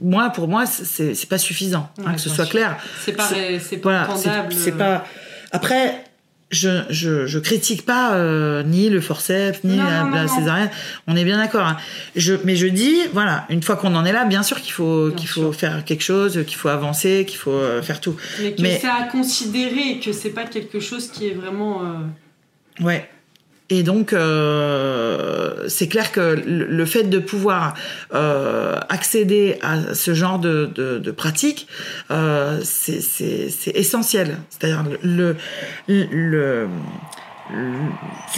moi 0.00 0.30
pour 0.30 0.46
moi 0.46 0.66
c'est 0.66 1.28
pas 1.28 1.36
suffisant 1.36 1.90
hein, 2.06 2.14
que 2.14 2.20
ce 2.20 2.30
soit 2.30 2.46
clair. 2.46 2.76
C'est 3.04 3.12
pas 3.12 3.28
c'est 3.60 3.78
pas 3.78 4.06
voilà, 4.06 4.46
C'est 4.50 4.76
pas 4.76 5.04
après. 5.52 6.04
Je, 6.50 6.84
je, 6.88 7.26
je 7.26 7.38
critique 7.40 7.84
pas 7.84 8.14
euh, 8.14 8.62
ni 8.62 8.88
le 8.88 9.00
forceps 9.00 9.64
ni 9.64 9.76
la, 9.76 10.28
césarienne. 10.28 10.70
On 11.08 11.16
est 11.16 11.24
bien 11.24 11.38
d'accord. 11.38 11.66
Hein. 11.66 11.76
Je, 12.14 12.34
mais 12.44 12.54
je 12.54 12.68
dis 12.68 12.96
voilà, 13.12 13.44
une 13.48 13.60
fois 13.60 13.74
qu'on 13.74 13.96
en 13.96 14.04
est 14.04 14.12
là, 14.12 14.24
bien 14.24 14.44
sûr 14.44 14.60
qu'il 14.60 14.72
faut 14.72 15.10
qu'il 15.16 15.26
faut 15.26 15.50
faire 15.50 15.84
quelque 15.84 16.04
chose, 16.04 16.44
qu'il 16.46 16.56
faut 16.56 16.68
avancer, 16.68 17.24
qu'il 17.26 17.38
faut 17.38 17.50
euh, 17.50 17.82
faire 17.82 18.00
tout. 18.00 18.14
Mais 18.40 18.52
que 18.52 18.62
c'est 18.62 18.86
à 18.86 19.08
considérer, 19.10 19.98
que 19.98 20.12
c'est 20.12 20.30
pas 20.30 20.44
quelque 20.44 20.78
chose 20.78 21.08
qui 21.08 21.26
est 21.26 21.34
vraiment. 21.34 21.82
Ouais. 22.80 23.08
Et 23.74 23.82
donc, 23.82 24.12
euh, 24.12 25.66
c'est 25.66 25.88
clair 25.88 26.12
que 26.12 26.40
le, 26.46 26.86
fait 26.86 27.02
de 27.02 27.18
pouvoir 27.18 27.74
euh, 28.14 28.78
accéder 28.88 29.58
à 29.62 29.94
ce 29.94 30.14
genre 30.14 30.38
de, 30.38 30.70
de, 30.72 30.98
de 30.98 31.10
pratique, 31.10 31.66
euh, 32.12 32.60
c'est 32.62 33.72
essentiel. 33.74 34.36
C'est-à-dire 34.48 34.84
le, 35.02 35.34
le, 35.88 36.68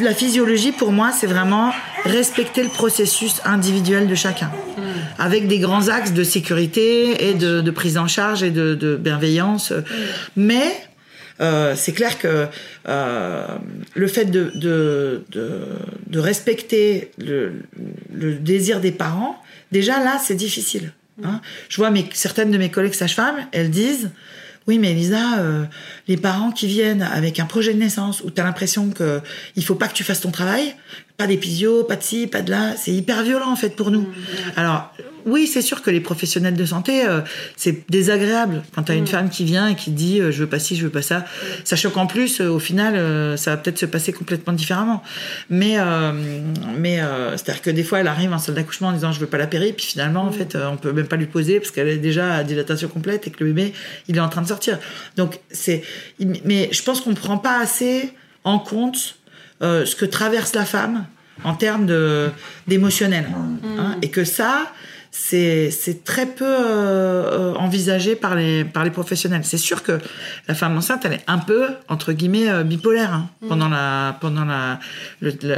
la 0.01 0.15
physiologie, 0.15 0.73
pour 0.73 0.91
moi, 0.91 1.13
c'est 1.13 1.27
vraiment 1.27 1.71
respecter 2.05 2.63
le 2.63 2.71
processus 2.71 3.43
individuel 3.45 4.09
de 4.09 4.15
chacun, 4.15 4.47
mm. 4.47 4.81
avec 5.19 5.49
des 5.49 5.59
grands 5.59 5.89
axes 5.89 6.15
de 6.15 6.25
sécurité 6.25 7.29
et 7.29 7.35
de, 7.35 7.61
de 7.61 7.71
prise 7.71 7.99
en 7.99 8.07
charge 8.07 8.43
et 8.43 8.51
de, 8.51 8.97
bienveillance. 8.97 9.71
Mm. 9.71 9.83
Mais 10.37 10.86
euh, 11.41 11.75
c'est 11.77 11.93
clair 11.93 12.19
que 12.19 12.47
euh, 12.89 13.47
le 13.95 14.07
fait 14.09 14.27
de, 14.27 14.53
de, 14.55 15.25
de, 15.31 16.19
respecter 16.19 17.11
le, 17.19 17.63
le, 18.13 18.35
désir 18.35 18.81
des 18.81 18.93
parents, 18.93 19.43
déjà 19.73 20.03
là, 20.03 20.19
c'est 20.23 20.35
difficile. 20.35 20.93
Hein. 21.23 21.41
Je 21.69 21.77
vois 21.77 21.91
mes, 21.91 22.09
certaines 22.13 22.51
de 22.51 22.59
mes 22.59 22.71
collègues 22.71 22.95
sages-femmes, 22.95 23.47
elles 23.53 23.71
disent 23.71 24.11
oui, 24.67 24.79
mais 24.81 24.91
Elisa, 24.91 25.39
euh, 25.39 25.65
les 26.09 26.17
parents 26.17 26.51
qui 26.51 26.67
viennent 26.67 27.03
avec 27.03 27.39
un 27.39 27.47
projet 27.47 27.73
de 27.73 27.79
naissance 27.79 28.21
où 28.23 28.31
tu 28.31 28.41
as 28.41 28.45
l'impression 28.45 28.91
que 28.91 29.21
il 29.55 29.65
faut 29.65 29.77
pas 29.77 29.87
que 29.87 29.95
tu 29.95 30.03
fasses 30.03 30.23
ton 30.23 30.33
travail, 30.33 30.75
pas 31.17 31.27
d'épisio, 31.27 31.85
pas 31.85 31.97
de 31.97 32.03
ci, 32.03 32.27
pas 32.27 32.43
de 32.43 32.51
là, 32.51 32.75
c'est 32.77 32.93
hyper 32.93 33.23
violent 33.23 33.51
en 33.51 33.57
fait 33.57 33.71
pour 33.71 33.91
nous. 33.91 34.03
Mmh, 34.03 34.15
Alors 34.57 34.93
oui, 35.25 35.49
c'est 35.49 35.63
sûr 35.63 35.83
que 35.83 35.91
les 35.91 36.01
professionnels 36.01 36.55
de 36.55 36.65
santé, 36.65 37.05
euh, 37.05 37.21
c'est 37.57 37.91
désagréable 37.91 38.63
quand 38.75 38.85
tu 38.85 38.93
as 38.93 38.95
une 38.95 39.05
mmh. 39.05 39.09
femme 39.09 39.31
qui 39.31 39.45
vient 39.45 39.69
et 39.69 39.75
qui 39.75 39.91
dit 39.91 40.21
euh, 40.21 40.31
je 40.31 40.41
veux 40.41 40.47
pas 40.49 40.59
ci, 40.59 40.77
je 40.77 40.85
veux 40.85 40.91
pas 40.91 41.03
ça. 41.03 41.21
Mmh. 41.21 41.25
Sachant 41.65 41.91
qu'en 41.91 42.07
plus, 42.07 42.41
au 42.41 42.59
final, 42.59 43.39
ça 43.39 43.53
va 43.53 43.57
peut-être 43.57 43.79
se 43.79 43.87
passer 43.87 44.13
complètement 44.13 44.53
différemment. 44.53 45.03
Mais 45.51 45.77
mais 46.77 47.01
c'est-à-dire 47.37 47.63
que 47.63 47.71
des 47.71 47.83
fois, 47.83 48.01
elle 48.01 48.09
arrive 48.09 48.33
en 48.33 48.39
salle 48.39 48.55
d'accouchement 48.55 48.89
en 48.89 48.93
disant 48.93 49.13
je 49.13 49.21
veux 49.21 49.27
pas 49.27 49.39
la 49.39 49.47
péri, 49.47 49.73
puis 49.73 49.87
finalement, 49.87 50.23
en 50.23 50.33
fait, 50.33 50.57
on 50.57 50.77
peut 50.77 50.93
même 50.93 51.09
pas 51.09 51.17
lui 51.17 51.27
poser 51.27 51.61
parce 51.61 51.71
qu'elle 51.71 51.89
est 51.89 51.97
déjà 51.97 52.35
à 52.35 52.45
dilatation 52.45 52.89
complète 52.89 53.27
et 53.27 53.31
que 53.31 53.43
le 53.43 53.53
bébé, 53.53 53.73
il 54.09 54.17
est 54.17 54.21
en 54.21 54.29
train 54.29 54.43
de 54.43 54.49
sortir. 54.49 54.79
Donc 55.17 55.41
c'est, 55.51 55.83
mais 56.45 56.69
je 56.73 56.83
pense 56.83 57.01
qu'on 57.01 57.11
ne 57.11 57.17
prend 57.17 57.39
pas 57.39 57.59
assez 57.59 58.13
en 58.45 58.59
compte 58.59 59.17
euh, 59.63 59.87
ce 59.87 59.97
que 59.97 60.05
traverse 60.05 60.55
la 60.55 60.65
femme 60.65 61.07
en 61.45 61.55
termes 61.55 61.87
de 61.87 62.31
d'émotionnel, 62.67 63.27
hein, 63.79 63.97
et 64.03 64.11
que 64.11 64.25
ça, 64.25 64.73
c'est 65.19 66.05
très 66.05 66.27
peu 66.27 66.45
euh, 66.47 67.55
envisagé 67.55 68.17
par 68.17 68.35
les, 68.35 68.65
par 68.65 68.85
les 68.85 68.91
professionnels. 68.91 69.43
C'est 69.45 69.57
sûr 69.57 69.83
que 69.83 69.99
la 70.47 70.55
femme 70.55 70.77
enceinte, 70.77 71.05
elle 71.05 71.15
est 71.15 71.25
un 71.27 71.39
peu, 71.39 71.69
entre 71.89 72.13
guillemets, 72.13 72.49
euh, 72.49 72.63
bipolaire. 72.63 73.13
Hein. 73.13 73.31
Mm. 73.41 73.49
Pendant, 73.49 73.69
la, 73.69 74.19
pendant 74.21 74.45
la, 74.45 74.79
la, 75.21 75.57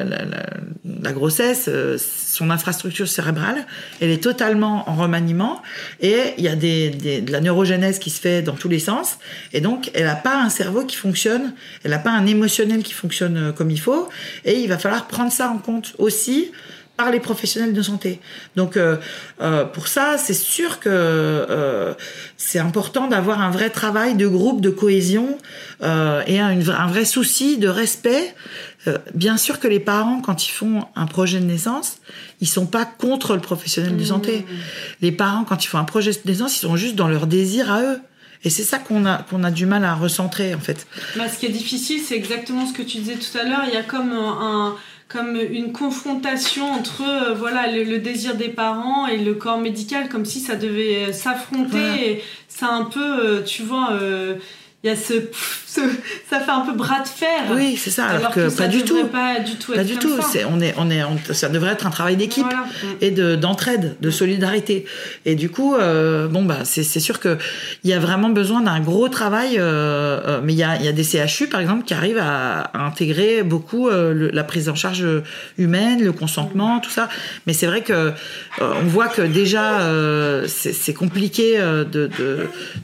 la, 1.03 1.12
grossesse, 1.12 1.66
euh, 1.68 1.99
son 1.99 2.51
infrastructure 2.51 3.09
cérébrale, 3.09 3.66
elle 4.01 4.11
est 4.11 4.23
totalement 4.23 4.88
en 4.88 4.94
remaniement 4.94 5.61
et 6.01 6.35
il 6.38 6.44
y 6.44 6.49
a 6.49 6.57
des, 6.57 6.90
des, 6.90 7.21
de 7.21 7.33
la 7.33 7.40
neurogénèse 7.40 7.99
qui 7.99 8.11
se 8.11 8.21
fait 8.21 8.42
dans 8.42 8.55
tous 8.55 8.68
les 8.68 8.79
sens. 8.79 9.18
Et 9.53 9.61
donc, 9.61 9.90
elle 9.94 10.05
n'a 10.05 10.16
pas 10.16 10.40
un 10.40 10.51
cerveau 10.51 10.85
qui 10.85 10.97
fonctionne, 10.97 11.53
elle 11.85 11.90
n'a 11.90 11.99
pas 11.99 12.12
un 12.12 12.27
émotionnel 12.27 12.83
qui 12.83 12.92
fonctionne 12.92 13.53
comme 13.53 13.71
il 13.71 13.81
faut. 13.81 14.09
Et 14.44 14.61
il 14.61 14.68
va 14.68 14.79
falloir 14.79 15.09
prendre 15.09 15.33
ça 15.33 15.51
en 15.51 15.59
compte 15.59 15.94
aussi 15.99 16.53
par 16.99 17.13
les 17.13 17.21
professionnels 17.21 17.73
de 17.73 17.81
santé. 17.81 18.21
Donc 18.57 18.77
euh, 18.77 18.97
euh, 19.41 19.65
pour 19.65 19.87
ça, 19.87 20.19
c'est 20.19 20.35
sûr 20.35 20.81
que 20.81 20.89
euh, 20.91 21.95
c'est 22.37 22.59
important 22.59 23.07
d'avoir 23.07 23.41
un 23.41 23.51
vrai 23.51 23.71
travail 23.71 24.17
de 24.17 24.27
groupe, 24.27 24.61
de 24.61 24.69
cohésion 24.69 25.39
et 25.81 26.41
un, 26.41 26.59
un, 26.59 26.87
vrai 26.89 27.05
souci 27.05 27.57
de 27.57 27.69
respect. 27.69 28.35
bien 29.15 29.37
sûr 29.37 29.61
que 29.61 29.69
les 29.69 29.79
parents, 29.79 30.21
quand 30.21 30.45
ils 30.45 30.51
font 30.51 30.87
un 30.97 31.07
projet 31.07 31.39
de 31.39 31.45
naissance, 31.45 31.99
ils 32.41 32.49
sont 32.49 32.67
pas 32.67 32.85
contre 32.85 33.35
le 33.35 33.41
professionnel 33.41 33.97
de 33.97 34.05
santé. 34.05 34.39
Mmh. 34.39 34.55
Les 35.03 35.13
parents, 35.13 35.45
quand 35.45 35.65
ils 35.65 35.69
font 35.69 35.79
un 35.79 35.85
projet 35.85 36.11
de 36.11 36.19
naissance, 36.25 36.57
ils 36.57 36.67
sont 36.67 36.75
juste 36.75 36.97
dans 36.97 37.07
leur 37.07 37.29
désir 37.29 37.71
à 37.71 37.83
eux. 37.83 38.01
Et 38.45 38.51
c'est 38.51 38.65
ça 38.65 38.79
qu'on 38.79 39.05
a, 39.05 39.23
qu'on 39.23 39.45
a 39.45 39.51
du 39.51 39.67
mal 39.67 39.85
à 39.85 39.95
recentrer, 39.95 40.55
en 40.55 40.61
fait. 40.61 40.87
Bah, 41.17 41.29
ce 41.29 41.39
qui 41.39 41.47
est 41.47 41.51
difficile, 41.53 42.01
c'est 42.01 42.17
exactement 42.17 42.67
ce 42.67 42.73
que 42.73 42.83
tu 42.83 42.99
disais 42.99 43.17
tout 43.17 43.37
à 43.39 43.45
l'heure. 43.45 43.63
Il 43.69 43.75
y 43.75 43.77
a 43.77 43.83
comme 43.83 44.13
un, 44.13 44.77
comme 45.09 45.37
une 45.37 45.73
confrontation 45.73 46.71
entre 46.71 47.03
euh, 47.03 47.35
voilà 47.35 47.71
le, 47.73 47.99
désir 47.99 48.37
des 48.37 48.49
parents 48.49 49.07
et 49.07 49.16
le 49.16 49.35
corps 49.35 49.59
médical 49.59 50.09
comme 50.09 50.27
si 50.27 50.40
ça 50.40 50.55
devait 50.55 51.09
euh, 51.09 51.12
s'affronter 51.12 52.11
et 52.11 52.25
ça 52.47 52.68
un 52.68 52.85
peu 52.85 53.01
euh, 53.01 53.42
tu 53.42 53.62
vois 53.62 53.99
il 54.85 54.91
y 54.91 54.93
a 54.93 54.97
ce, 54.97 55.14
ça 56.31 56.41
fait 56.41 56.51
un 56.51 56.61
peu 56.61 56.73
bras 56.73 57.01
de 57.01 57.09
fer. 57.09 57.43
Oui, 57.51 57.77
c'est 57.77 57.91
ça. 57.91 58.07
Alors, 58.07 58.31
que, 58.31 58.49
pas 58.57 58.69
du 58.69 58.83
tout. 58.83 59.05
Pas 59.07 59.41
du 59.41 59.57
tout. 59.57 59.73
Pas 59.73 59.85
du 59.85 59.97
tout. 59.97 60.21
Ça. 60.23 60.38
on 60.51 60.61
est, 60.61 60.73
on 60.77 60.88
est, 60.88 61.03
ça 61.33 61.49
devrait 61.49 61.73
être 61.73 61.87
un 61.87 61.91
travail 61.91 62.17
d'équipe 62.17 62.47
et 63.01 63.11
de 63.11 63.35
d'entraide, 63.35 63.97
de 64.01 64.11
solidarité. 64.11 64.85
Et 65.25 65.35
du 65.35 65.51
coup, 65.51 65.75
euh, 65.75 66.29
bon 66.29 66.45
bah, 66.45 66.59
c'est 66.64 66.85
sûr 66.85 67.21
que 67.21 67.38
il 67.85 67.91
y 67.91 67.93
a 67.93 67.99
vraiment 67.99 68.31
besoin 68.31 68.61
d'un 68.61 68.81
gros 68.81 69.09
travail. 69.09 69.57
Euh, 69.59 70.21
euh, 70.27 70.41
mais 70.43 70.53
il 70.53 70.59
y 70.59 70.62
a, 70.62 70.81
y 70.81 70.88
a 70.88 70.93
des 70.93 71.05
CHU 71.05 71.49
par 71.49 71.61
exemple 71.61 71.85
qui 71.85 71.95
arrivent 71.95 72.23
à, 72.23 72.71
intégrer 72.75 73.43
beaucoup 73.43 73.88
la 73.91 74.45
prise 74.45 74.69
en 74.69 74.75
charge 74.75 75.05
humaine, 75.59 76.05
le 76.05 76.12
consentement, 76.12 76.81
tout 76.81 76.91
ça. 76.91 77.09
Mais 77.47 77.53
c'est 77.53 77.67
vrai 77.67 77.83
que 77.83 78.12
on 78.61 78.85
voit 78.87 79.09
que 79.09 79.23
déjà 79.23 79.81
c'est 80.47 80.95
compliqué 80.95 81.59
de, 81.59 81.85
de, 81.85 82.09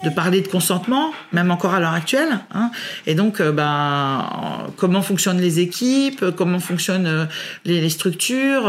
de 0.05 0.11
parler 0.11 0.41
de 0.41 0.49
consentement, 0.49 1.13
même 1.33 1.51
encore 1.51 1.75
à 1.75 1.81
l'heure 1.85 1.95
actuelle. 1.95 2.41
Hein. 2.53 2.71
Et 3.07 3.15
donc, 3.15 3.41
euh, 3.41 3.53
ben, 3.53 4.27
comment 4.77 5.03
fonctionnent 5.03 5.41
les 5.41 5.61
équipes, 5.61 6.25
comment 6.37 6.59
fonctionnent 6.59 7.07
euh, 7.07 7.25
les, 7.65 7.89
structures. 7.89 8.67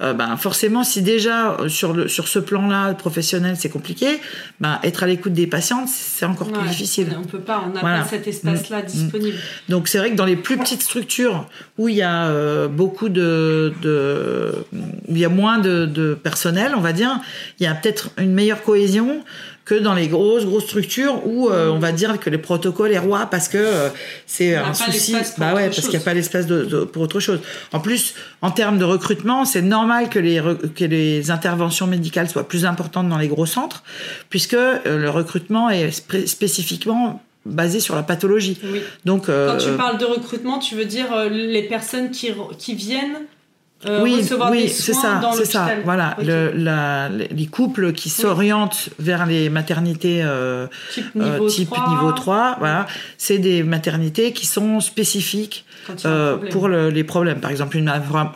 Euh, 0.00 0.12
ben, 0.12 0.36
forcément, 0.36 0.82
si 0.84 1.02
déjà 1.02 1.56
sur, 1.68 1.92
le, 1.92 2.08
sur 2.08 2.28
ce 2.28 2.38
plan-là 2.38 2.94
professionnel 2.94 3.56
c'est 3.58 3.68
compliqué, 3.68 4.20
ben, 4.60 4.78
être 4.82 5.02
à 5.02 5.06
l'écoute 5.06 5.32
des 5.32 5.46
patientes 5.46 5.88
c'est 5.88 6.26
encore 6.26 6.50
plus 6.50 6.68
difficile. 6.68 7.08
On 7.18 7.24
peut 7.24 7.38
pas, 7.38 7.62
on 7.66 7.72
n'a 7.72 7.80
pas 7.80 8.04
cet 8.04 8.26
espace-là 8.26 8.82
mm. 8.82 8.86
disponible. 8.86 9.38
Donc 9.68 9.88
c'est 9.88 9.98
vrai 9.98 10.10
que 10.10 10.16
dans 10.16 10.24
les 10.24 10.36
plus 10.36 10.56
petites 10.56 10.82
structures 10.82 11.46
où 11.78 11.88
il 11.88 11.96
y 11.96 12.02
a 12.02 12.68
beaucoup 12.68 13.08
de, 13.08 13.72
de, 13.82 14.52
il 15.08 15.18
y 15.18 15.24
a 15.24 15.28
moins 15.28 15.58
de, 15.58 15.86
de 15.86 16.14
personnel, 16.14 16.72
on 16.76 16.80
va 16.80 16.92
dire, 16.92 17.20
il 17.60 17.64
y 17.64 17.66
a 17.66 17.74
peut-être 17.74 18.10
une 18.18 18.32
meilleure 18.32 18.62
cohésion 18.62 19.22
que 19.64 19.74
dans 19.74 19.94
les 19.94 20.08
grosses 20.08 20.44
grosses 20.44 20.64
structures 20.64 21.26
où 21.26 21.48
euh, 21.48 21.70
on 21.70 21.78
va 21.78 21.92
dire 21.92 22.18
que 22.20 22.28
les 22.28 22.38
protocoles 22.38 22.92
est 22.92 22.98
roi 22.98 23.26
parce 23.26 23.48
que 23.48 23.58
euh, 23.58 23.88
c'est 24.26 24.54
un 24.54 24.74
souci 24.74 25.14
bah 25.38 25.54
ouais 25.54 25.66
parce 25.66 25.80
qu'il 25.80 25.90
n'y 25.90 25.96
a 25.96 26.00
pas 26.00 26.14
l'espace 26.14 26.46
de, 26.46 26.84
pour 26.84 27.02
autre 27.02 27.20
chose 27.20 27.40
en 27.72 27.80
plus 27.80 28.14
en 28.42 28.50
termes 28.50 28.78
de 28.78 28.84
recrutement 28.84 29.44
c'est 29.44 29.62
normal 29.62 30.10
que 30.10 30.18
les 30.18 30.42
que 30.74 30.84
les 30.84 31.30
interventions 31.30 31.86
médicales 31.86 32.28
soient 32.28 32.46
plus 32.46 32.66
importantes 32.66 33.08
dans 33.08 33.18
les 33.18 33.28
gros 33.28 33.46
centres 33.46 33.82
puisque 34.28 34.54
euh, 34.54 34.78
le 34.84 35.08
recrutement 35.08 35.70
est 35.70 35.90
spécifiquement 36.26 37.22
basé 37.46 37.78
sur 37.78 37.94
la 37.94 38.02
pathologie. 38.02 38.58
Oui. 38.64 38.80
Donc, 39.04 39.26
Quand 39.26 39.58
tu 39.58 39.70
parles 39.76 39.98
de 39.98 40.06
recrutement, 40.06 40.58
tu 40.58 40.76
veux 40.76 40.86
dire 40.86 41.28
les 41.30 41.62
personnes 41.64 42.10
qui, 42.10 42.32
qui 42.56 42.74
viennent 42.74 43.18
euh, 43.86 44.02
oui, 44.02 44.26
oui, 44.50 44.68
c'est 44.68 44.94
ça, 44.94 45.20
c'est 45.34 45.44
ça. 45.44 45.68
Voilà, 45.84 46.16
le, 46.22 46.52
la, 46.54 47.08
les 47.08 47.46
couples 47.46 47.92
qui 47.92 48.08
s'orientent 48.10 48.88
vers 48.98 49.26
les 49.26 49.50
maternités 49.50 50.22
euh, 50.22 50.66
type, 50.92 51.14
niveau, 51.14 51.46
euh, 51.46 51.48
type 51.48 51.70
3. 51.70 51.88
niveau 51.90 52.12
3, 52.12 52.56
voilà, 52.58 52.86
c'est 53.18 53.38
des 53.38 53.62
maternités 53.62 54.32
qui 54.32 54.46
sont 54.46 54.80
spécifiques 54.80 55.64
euh, 56.04 56.36
pour 56.50 56.68
le, 56.68 56.88
les 56.88 57.04
problèmes. 57.04 57.40
Par 57.40 57.50
exemple, 57.50 57.76
une, 57.76 57.90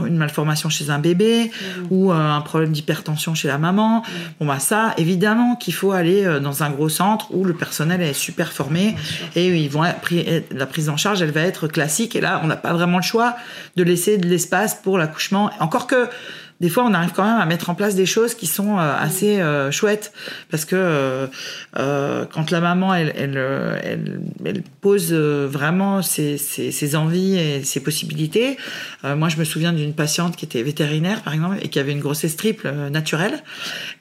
une 0.07 0.17
malformation 0.17 0.69
chez 0.69 0.91
un 0.91 0.99
bébé 0.99 1.51
mmh. 1.51 1.83
ou 1.91 2.13
euh, 2.13 2.15
un 2.15 2.41
problème 2.41 2.73
d'hypertension 2.73 3.35
chez 3.35 3.49
la 3.49 3.59
maman. 3.59 4.01
Mmh. 4.01 4.05
Bon, 4.41 4.47
bah 4.47 4.59
ça, 4.59 4.95
évidemment 4.99 5.57
qu'il 5.57 5.75
faut 5.75 5.93
aller 5.93 6.25
euh, 6.25 6.41
dans 6.41 6.63
un 6.63 6.71
gros 6.71 6.89
centre 6.89 7.29
où 7.31 7.45
le 7.45 7.55
personnel 7.55 8.03
est 8.03 8.13
super 8.13 8.53
formé 8.53 8.97
et 9.35 9.49
ils 9.49 9.71
vont 9.71 9.83
la 9.83 10.67
prise 10.67 10.89
en 10.89 10.97
charge, 10.97 11.23
elle 11.23 11.31
va 11.31 11.43
être 11.43 11.69
classique. 11.69 12.17
Et 12.17 12.21
là, 12.21 12.41
on 12.45 12.47
n'a 12.47 12.57
pas 12.57 12.73
vraiment 12.73 12.99
le 12.99 13.03
choix 13.03 13.37
de 13.77 13.83
laisser 13.83 14.19
de 14.19 14.27
l'espace 14.27 14.75
pour 14.83 14.99
l'accouchement. 14.99 15.38
Encore 15.61 15.87
que 15.87 16.09
des 16.61 16.69
fois, 16.69 16.85
on 16.85 16.93
arrive 16.93 17.13
quand 17.13 17.25
même 17.25 17.41
à 17.41 17.47
mettre 17.47 17.71
en 17.71 17.77
place 17.77 17.95
des 17.95 18.07
choses 18.07 18.35
qui 18.35 18.47
sont 18.47 18.79
euh, 18.79 18.97
assez 18.99 19.41
euh, 19.41 19.71
chouettes 19.71 20.13
parce 20.51 20.65
que 20.65 20.75
euh, 21.77 22.25
quand 22.33 22.51
la 22.51 22.61
maman 22.61 22.95
elle, 22.95 23.13
elle, 23.17 24.21
elle, 24.45 24.63
pose 24.81 25.13
vraiment 25.13 26.03
ses, 26.03 26.37
ses, 26.37 26.97
envies 26.97 27.37
et 27.37 27.63
ses 27.63 27.81
possibilités. 27.81 28.57
moi, 29.05 29.29
je 29.29 29.37
me 29.37 29.45
souviens 29.45 29.73
d'une 29.73 29.95
patiente 29.95 30.37
qui 30.37 30.45
était 30.45 30.63
vétérinaire, 30.63 31.23
par 31.23 31.35
exemple, 31.35 31.57
et 31.63 31.69
qui 31.69 31.79
avait 31.79 31.93
une 31.93 32.01
grossesse 32.01 32.37
triple 32.37 32.69
naturelle, 32.91 33.43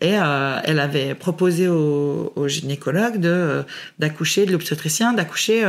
et 0.02 0.12
elle 0.12 0.80
avait 0.80 1.14
proposé 1.14 1.68
au, 1.68 2.32
au 2.36 2.48
gynécologue 2.48 3.20
de 3.20 3.64
d'accoucher, 4.00 4.46
de 4.46 4.52
l'obstétricien, 4.52 5.14
d'accoucher 5.14 5.66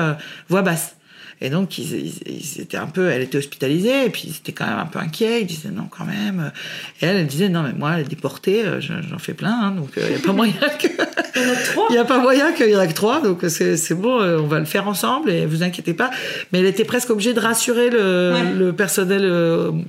voix 0.48 0.62
basse. 0.62 0.97
Et 1.40 1.50
donc, 1.50 1.78
ils, 1.78 2.60
étaient 2.60 2.76
un 2.76 2.86
peu, 2.86 3.08
elle 3.10 3.22
était 3.22 3.38
hospitalisée, 3.38 4.06
et 4.06 4.10
puis 4.10 4.24
ils 4.26 4.36
étaient 4.36 4.52
quand 4.52 4.66
même 4.66 4.78
un 4.78 4.86
peu 4.86 4.98
inquiets. 4.98 5.42
Ils 5.42 5.46
disaient 5.46 5.70
non, 5.70 5.88
quand 5.90 6.04
même. 6.04 6.52
Et 7.00 7.06
elle, 7.06 7.16
elle 7.16 7.26
disait 7.26 7.48
non, 7.48 7.62
mais 7.62 7.72
moi, 7.72 7.94
elle 7.94 8.00
est 8.00 8.08
déportée, 8.08 8.64
euh, 8.64 8.80
j'en 8.80 9.18
fais 9.18 9.34
plein, 9.34 9.60
hein, 9.60 9.70
donc 9.72 9.90
il 9.96 10.02
euh, 10.02 10.08
n'y 10.10 10.16
a 10.16 10.18
pas 10.18 10.32
moyen 10.32 10.52
que. 10.52 10.88
Il 11.36 11.92
n'y 11.92 11.98
a 11.98 12.04
pas 12.04 12.18
moyen 12.18 12.52
qu'il 12.52 12.70
y 12.70 12.76
en 12.76 12.80
ait 12.80 12.88
que 12.88 12.94
trois, 12.94 13.20
donc 13.20 13.44
c'est 13.48 13.94
bon, 13.94 14.20
euh, 14.20 14.38
on 14.38 14.46
va 14.46 14.58
le 14.58 14.64
faire 14.64 14.88
ensemble, 14.88 15.30
et 15.30 15.46
vous 15.46 15.62
inquiétez 15.62 15.94
pas. 15.94 16.10
Mais 16.52 16.60
elle 16.60 16.66
était 16.66 16.84
presque 16.84 17.10
obligée 17.10 17.34
de 17.34 17.40
rassurer 17.40 17.90
le, 17.90 18.34
le 18.56 18.72
personnel 18.72 19.30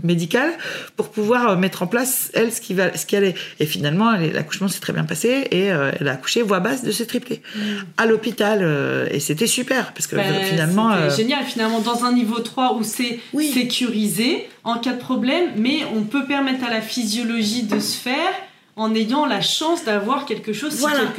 médical 0.04 0.52
pour 0.96 1.10
pouvoir 1.10 1.58
mettre 1.58 1.84
en 1.84 1.88
place, 1.88 2.32
elle, 2.34 2.52
ce 2.52 2.62
qui, 2.62 2.74
va, 2.74 2.96
ce 2.96 3.06
qui 3.06 3.16
allait. 3.16 3.36
Et 3.60 3.66
finalement, 3.66 4.12
l'accouchement 4.12 4.68
s'est 4.68 4.80
très 4.80 4.94
bien 4.94 5.04
passé, 5.04 5.48
et 5.52 5.66
elle 5.66 6.08
a 6.08 6.12
accouché 6.12 6.42
voix 6.42 6.60
basse 6.60 6.84
de 6.84 6.92
ses 6.92 7.06
triplés 7.06 7.42
mm. 7.56 7.60
à 7.98 8.06
l'hôpital. 8.06 9.08
et 9.12 9.20
c'était 9.20 9.48
super, 9.48 9.94
parce 9.94 10.08
que 10.08 10.16
ben, 10.16 10.44
finalement. 10.46 11.10
génial 11.10 11.44
finalement 11.46 11.80
dans 11.80 12.06
un 12.06 12.14
niveau 12.14 12.40
3 12.40 12.76
où 12.76 12.84
c'est 12.84 13.20
sécurisé 13.54 14.48
en 14.64 14.78
cas 14.78 14.94
de 14.94 15.00
problème, 15.00 15.46
mais 15.58 15.80
on 15.96 16.04
peut 16.04 16.26
permettre 16.26 16.66
à 16.66 16.70
la 16.70 16.82
physiologie 16.82 17.64
de 17.64 17.80
se 17.80 17.98
faire 17.98 18.34
en 18.80 18.96
ayant 18.96 19.26
la 19.26 19.42
chance 19.42 19.84
d'avoir 19.84 20.26
quelque 20.26 20.54
chose. 20.54 20.74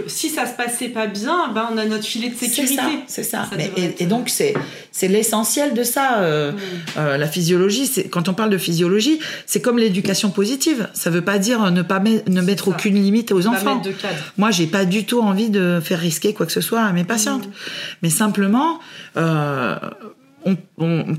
Si, 0.06 0.30
ça 0.30 0.46
se 0.46 0.54
passait 0.54 0.88
pas 0.88 1.06
bien, 1.06 1.52
ben 1.54 1.68
on 1.70 1.76
a 1.76 1.84
notre 1.84 2.04
filet 2.04 2.30
de 2.30 2.34
sécurité. 2.34 2.80
C'est 3.06 3.22
ça. 3.22 3.48
et, 3.98 4.06
donc 4.06 4.30
c'est 4.30 4.54
c'est 4.92 5.08
l'essentiel 5.08 5.74
de 5.74 5.82
ça. 5.82 6.20
Euh, 6.20 6.52
mm. 6.52 6.56
euh, 6.96 7.16
la 7.18 7.26
physiologie, 7.26 7.86
c'est 7.86 8.08
quand 8.08 8.30
on 8.30 8.34
parle 8.34 8.48
de 8.48 8.56
physiologie, 8.56 9.20
c'est 9.44 9.60
comme 9.60 9.78
l'éducation 9.78 10.30
positive. 10.30 10.88
Ça 10.94 11.10
veut 11.10 11.20
pas 11.20 11.38
dire 11.38 11.70
ne 11.70 11.82
pas 11.82 12.00
ne 12.00 12.40
mettre 12.40 12.68
aucune 12.68 12.94
limite 12.94 13.30
aux 13.30 13.46
enfants. 13.46 13.76
de 13.76 13.92
cadre. 13.92 14.16
Moi, 14.38 14.50
j'ai 14.50 14.66
pas 14.66 14.86
du 14.86 15.04
tout 15.04 15.20
envie 15.20 15.50
de 15.50 15.80
faire 15.84 16.00
risquer 16.00 16.32
quoi 16.32 16.46
que 16.46 16.52
ce 16.52 16.62
soit 16.62 16.80
à 16.80 16.92
mes 16.92 17.04
patientes, 17.04 17.46
mm. 17.46 17.52
mais 18.02 18.10
simplement. 18.10 18.78
Euh, 19.18 19.76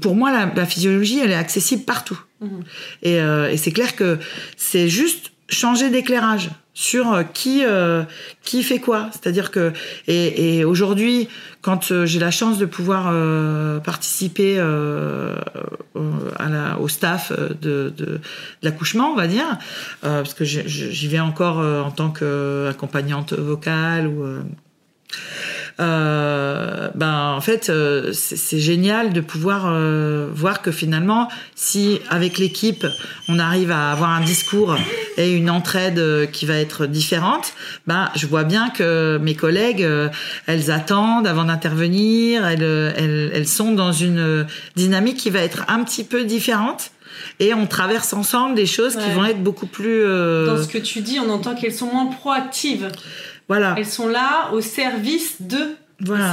pour 0.01 0.15
moi, 0.15 0.31
la, 0.55 0.65
physiologie, 0.65 1.19
elle 1.23 1.29
est 1.29 1.35
accessible 1.35 1.83
partout. 1.83 2.19
Mm. 2.39 2.47
Et, 3.03 3.17
et 3.17 3.57
c'est 3.57 3.71
clair 3.71 3.95
que 3.95 4.17
c'est 4.57 4.89
juste 4.89 5.31
changer 5.51 5.89
d'éclairage 5.89 6.49
sur 6.73 7.13
euh, 7.13 7.23
qui 7.23 7.63
euh, 7.65 8.03
qui 8.43 8.63
fait 8.63 8.79
quoi. 8.79 9.09
C'est-à-dire 9.11 9.51
que 9.51 9.73
et, 10.07 10.63
aujourd'hui 10.63 11.27
quand 11.61 11.91
euh, 11.91 12.05
j'ai 12.05 12.19
la 12.19 12.31
chance 12.31 12.57
de 12.57 12.65
pouvoir 12.65 13.13
participer 13.83 14.59
au 15.93 16.87
staff 16.87 17.31
de, 17.61 17.93
de, 17.95 18.19
l'accouchement 18.63 19.11
on 19.11 19.15
va 19.15 19.27
dire 19.27 19.57
parce 20.01 20.33
que 20.33 20.43
j'y 20.45 21.07
vais 21.07 21.19
encore 21.19 21.57
en 21.57 21.91
tant 21.91 22.09
qu'accompagnante 22.09 23.33
vocale 23.33 24.07
ou 24.07 24.25
euh, 25.79 26.89
ben 26.95 27.33
en 27.35 27.41
fait 27.41 27.69
euh, 27.69 28.11
c'est 28.13 28.59
génial 28.59 29.13
de 29.13 29.21
pouvoir 29.21 29.67
euh, 29.67 30.27
voir 30.33 30.61
que 30.61 30.69
finalement 30.69 31.29
si 31.55 31.99
avec 32.09 32.37
l'équipe 32.37 32.85
on 33.29 33.39
arrive 33.39 33.71
à 33.71 33.91
avoir 33.91 34.09
un 34.09 34.21
discours 34.21 34.75
et 35.17 35.31
une 35.31 35.49
entraide 35.49 36.29
qui 36.31 36.45
va 36.45 36.55
être 36.55 36.85
différente 36.87 37.53
ben 37.87 38.09
je 38.15 38.27
vois 38.27 38.43
bien 38.43 38.69
que 38.69 39.17
mes 39.21 39.33
collègues 39.35 39.87
elles 40.45 40.71
attendent 40.71 41.25
avant 41.25 41.45
d'intervenir 41.45 42.45
elles, 42.45 42.93
elles, 42.97 43.31
elles 43.33 43.47
sont 43.47 43.71
dans 43.71 43.93
une 43.93 44.45
dynamique 44.75 45.17
qui 45.17 45.29
va 45.29 45.39
être 45.39 45.63
un 45.69 45.83
petit 45.83 46.03
peu 46.03 46.25
différente 46.25 46.91
et 47.39 47.53
on 47.53 47.65
traverse 47.65 48.13
ensemble 48.13 48.55
des 48.55 48.65
choses 48.65 48.95
qui 48.95 49.09
vont 49.11 49.25
être 49.25 49.43
beaucoup 49.43 49.67
plus. 49.67 50.03
Dans 50.03 50.61
ce 50.61 50.67
que 50.67 50.77
tu 50.77 51.01
dis, 51.01 51.19
on 51.19 51.29
entend 51.29 51.55
qu'elles 51.55 51.73
sont 51.73 51.87
moins 51.87 52.05
proactives. 52.05 52.89
Elles 53.77 53.85
sont 53.85 54.07
là 54.07 54.51
au 54.53 54.61
service 54.61 55.41
de. 55.41 55.75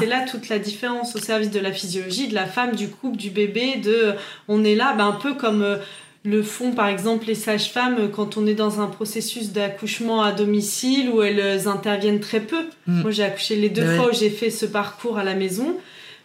C'est 0.01 0.07
là 0.07 0.25
toute 0.25 0.49
la 0.49 0.59
différence 0.59 1.15
au 1.15 1.19
service 1.19 1.51
de 1.51 1.61
la 1.61 1.73
physiologie, 1.73 2.29
de 2.29 2.35
la 2.35 2.47
femme, 2.47 2.75
du 2.75 2.89
couple, 2.89 3.19
du 3.19 3.29
bébé. 3.29 3.77
De, 3.77 4.15
on 4.49 4.65
est 4.65 4.75
là, 4.75 4.95
ben, 4.97 5.09
un 5.09 5.13
peu 5.13 5.35
comme 5.35 5.63
euh, 5.63 5.77
le 6.25 6.43
font 6.43 6.73
par 6.73 6.89
exemple 6.89 7.27
les 7.27 7.35
sages-femmes 7.35 8.11
quand 8.11 8.37
on 8.37 8.47
est 8.47 8.55
dans 8.55 8.81
un 8.81 8.87
processus 8.87 9.53
d'accouchement 9.53 10.23
à 10.23 10.33
domicile 10.33 11.11
où 11.11 11.23
elles 11.23 11.69
interviennent 11.69 12.21
très 12.21 12.41
peu. 12.41 12.63
Mm. 12.87 13.03
Moi, 13.03 13.11
j'ai 13.11 13.25
accouché 13.25 13.57
les 13.57 13.69
deux 13.69 13.97
fois 13.97 14.11
où 14.11 14.15
j'ai 14.15 14.31
fait 14.31 14.51
ce 14.51 14.67
parcours 14.67 15.19
à 15.19 15.25
la 15.25 15.35
maison. 15.35 15.77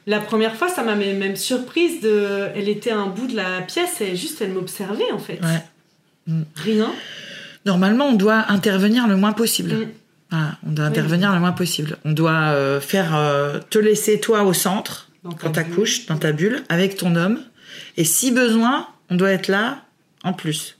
La 0.06 0.20
première 0.20 0.56
fois, 0.56 0.68
ça 0.68 0.84
m'a 0.84 0.96
même 0.96 1.36
surprise. 1.36 2.02
De... 2.02 2.48
Elle 2.56 2.70
était 2.70 2.92
à 2.92 2.98
un 2.98 3.08
bout 3.08 3.28
de 3.28 3.36
la 3.36 3.62
pièce 3.62 4.02
et 4.02 4.16
juste 4.16 4.42
elle 4.42 4.52
m'observait 4.52 5.12
en 5.12 5.20
fait. 5.20 5.40
Mm. 6.28 6.44
Rien. 6.56 6.92
Normalement, 7.66 8.08
on 8.08 8.14
doit 8.14 8.46
intervenir 8.50 9.08
le 9.08 9.16
moins 9.16 9.34
possible. 9.34 9.88
Mm 10.34 10.54
on 10.68 10.72
doit 10.72 10.86
intervenir 10.86 11.32
le 11.32 11.40
moins 11.40 11.52
possible. 11.52 11.98
On 12.06 12.12
doit 12.12 12.32
euh, 12.32 12.82
faire 12.82 13.16
euh, 13.16 13.60
te 13.70 13.78
laisser 13.78 14.20
toi 14.20 14.44
au 14.44 14.54
centre 14.54 15.10
quand 15.40 15.52
t'accouches, 15.52 16.06
dans 16.08 16.18
ta 16.18 16.34
bulle, 16.34 16.64
avec 16.68 16.98
ton 16.98 17.16
homme. 17.16 17.40
Et 17.96 18.04
si 18.04 18.32
besoin, 18.32 18.88
on 19.10 19.16
doit 19.16 19.32
être 19.32 19.48
là 19.48 19.86
en 20.24 20.34
plus. 20.34 20.78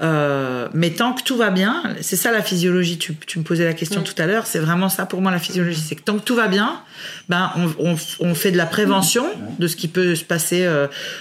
Euh, 0.00 0.68
mais 0.74 0.90
tant 0.90 1.12
que 1.12 1.22
tout 1.22 1.36
va 1.36 1.50
bien, 1.50 1.82
c'est 2.00 2.16
ça 2.16 2.32
la 2.32 2.42
physiologie. 2.42 2.98
Tu, 2.98 3.38
me 3.38 3.44
posais 3.44 3.64
la 3.64 3.74
question 3.74 4.02
tout 4.02 4.14
à 4.18 4.26
l'heure. 4.26 4.46
C'est 4.46 4.58
vraiment 4.58 4.88
ça 4.88 5.06
pour 5.06 5.20
moi 5.20 5.30
la 5.30 5.38
physiologie. 5.38 5.80
C'est 5.80 5.94
que 5.94 6.02
tant 6.02 6.18
que 6.18 6.24
tout 6.24 6.34
va 6.34 6.48
bien, 6.48 6.80
ben 7.28 7.52
on, 7.78 8.34
fait 8.34 8.50
de 8.50 8.56
la 8.56 8.66
prévention 8.66 9.26
de 9.58 9.66
ce 9.66 9.76
qui 9.76 9.88
peut 9.88 10.14
se 10.14 10.24
passer. 10.24 10.68